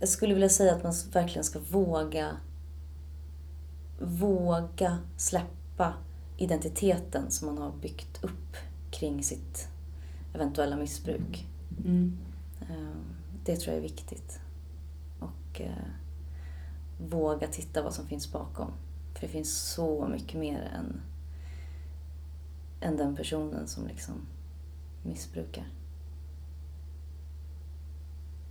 jag 0.00 0.08
skulle 0.08 0.34
vilja 0.34 0.48
säga 0.48 0.74
att 0.74 0.82
man 0.82 0.92
verkligen 1.12 1.44
ska 1.44 1.58
våga 1.58 2.36
våga 4.00 4.98
släppa 5.16 5.94
identiteten 6.36 7.30
som 7.30 7.46
man 7.46 7.58
har 7.58 7.72
byggt 7.72 8.24
upp 8.24 8.56
kring 8.90 9.22
sitt 9.22 9.68
eventuella 10.34 10.76
missbruk. 10.76 11.46
Mm. 11.84 12.18
Eh, 12.60 12.96
Det 13.44 13.56
tror 13.56 13.74
jag 13.74 13.78
är 13.78 13.88
viktigt. 13.88 14.40
Och 15.18 15.60
eh, 15.60 15.88
våga 17.00 17.46
titta 17.48 17.82
vad 17.82 17.94
som 17.94 18.06
finns 18.06 18.32
bakom. 18.32 18.72
För 19.14 19.20
det 19.20 19.28
finns 19.32 19.72
så 19.72 20.08
mycket 20.08 20.40
mer 20.40 20.70
än, 20.78 21.00
än 22.80 22.96
den 22.96 23.16
personen 23.16 23.68
som 23.68 23.86
liksom 23.86 24.14
missbrukar. 25.02 25.64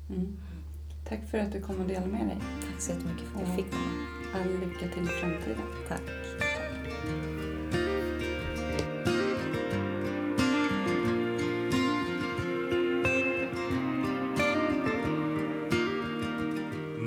Mm. 0.10 0.38
Tack 1.10 1.30
för 1.30 1.38
att 1.38 1.52
du 1.52 1.62
kom 1.62 1.82
och 1.82 1.88
delade 1.88 2.08
med 2.08 2.28
dig. 2.28 2.38
Tack 2.62 2.82
så 2.82 2.92
jättemycket 2.92 3.28
för 3.28 3.42
att 3.42 3.48
jag 3.48 3.56
fick 3.56 3.72
komma. 3.72 4.08
All 4.34 4.60
lycka 4.60 4.94
till 4.94 5.04
i 5.04 5.08
framtiden. 5.08 5.62
Tack. 5.88 6.02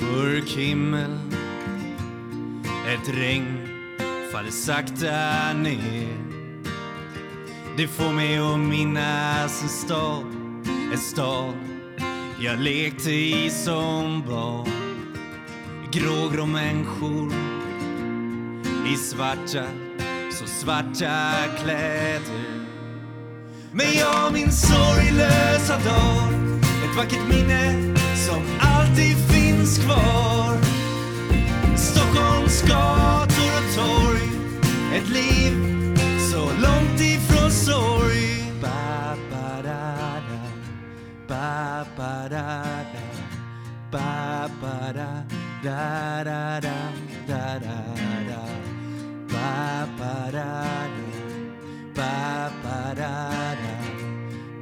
Mörk 0.00 0.48
himmel 0.48 1.18
Ett 2.88 3.08
regn 3.08 3.68
faller 4.32 4.50
sakta 4.50 5.52
ner 5.52 6.39
det 7.80 7.88
får 7.88 8.12
mig 8.12 8.38
att 8.38 8.58
minnas 8.58 9.62
en 9.62 9.68
stad 9.68 10.24
En 10.92 10.98
stad 10.98 11.54
jag 12.40 12.58
lekte 12.58 13.10
i 13.10 13.50
som 13.50 14.22
barn. 14.28 14.70
Grågrå 15.92 16.46
människor 16.46 17.32
i 18.92 18.96
svarta, 18.96 19.64
så 20.32 20.46
svarta 20.46 21.32
kläder. 21.62 22.66
Men 23.72 23.94
jag 23.94 24.32
minns 24.32 24.68
sorglösa 24.68 25.74
dag, 25.74 26.32
Ett 26.84 26.96
vackert 26.96 27.28
minne 27.28 27.94
som 28.16 28.42
alltid 28.60 29.16
finns 29.16 29.78
kvar. 29.78 30.58
Stockholms 31.76 32.62
gator 32.62 33.50
och 33.58 33.74
torg 33.76 34.28
Ett 34.94 35.08
liv 35.08 35.79
långt 37.50 37.68
ifrån 37.68 38.60
ba, 38.60 39.16
ba, 39.30 39.62
da, 39.62 40.20
da. 40.28 40.40
Ba, 41.28 41.86
ba, 41.96 42.28
da, 42.28 42.62
da. 42.92 43.04
Ba, 43.90 44.48
ba, 44.60 44.92
da, 44.92 45.24
da, 45.62 46.22
da, 46.24 46.60
da, 46.60 46.76
da, 47.26 47.58
da, 47.58 47.80
da. 48.28 48.42
Ba, 49.28 49.86
ba, 49.98 50.30
da, 50.32 50.86
da. 50.94 51.08
Ba, 51.94 52.50
ba, 52.62 52.94
da, 52.94 53.54
da. 53.62 53.74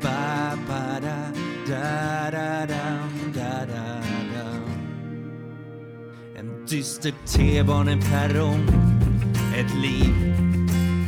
Ba, 0.00 0.56
ba, 0.68 1.00
da, 1.00 1.32
da, 1.66 2.30
da, 2.30 2.66
da 2.66 2.84
da, 3.32 4.00
da. 4.32 4.46
En 6.38 6.64
dyster 6.66 7.12
T-baneperrong 7.26 8.64
Ett 9.54 9.74
liv 9.82 10.57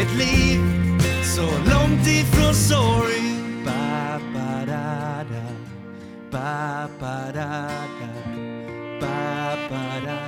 Ett 0.00 0.14
liv 0.18 0.60
så 1.24 1.42
långt 1.42 2.06
ifrån 2.06 2.54
sorg 2.54 3.22
ba, 3.64 4.20
ba, 4.34 4.64
da, 4.66 5.24
da. 5.30 5.46
Ba, 6.30 6.88
ba, 7.00 7.32
da, 7.34 7.68
da. 8.00 8.08
Ba, 9.00 9.56
ba, 9.70 10.00
da, 10.06 10.18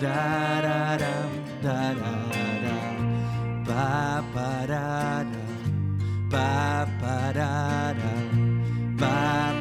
da, 0.00 0.60
da, 0.62 0.96
da, 0.98 1.14
da, 1.62 1.94
da, 1.94 2.14
da. 2.62 2.76
Ba, 3.66 4.24
ba, 4.34 4.66
da, 4.66 5.24
da. 5.32 5.44
Ba, 6.30 6.86
ba, 7.00 7.32
da, 7.34 7.94
da. 7.94 8.12
Ba, 9.00 9.51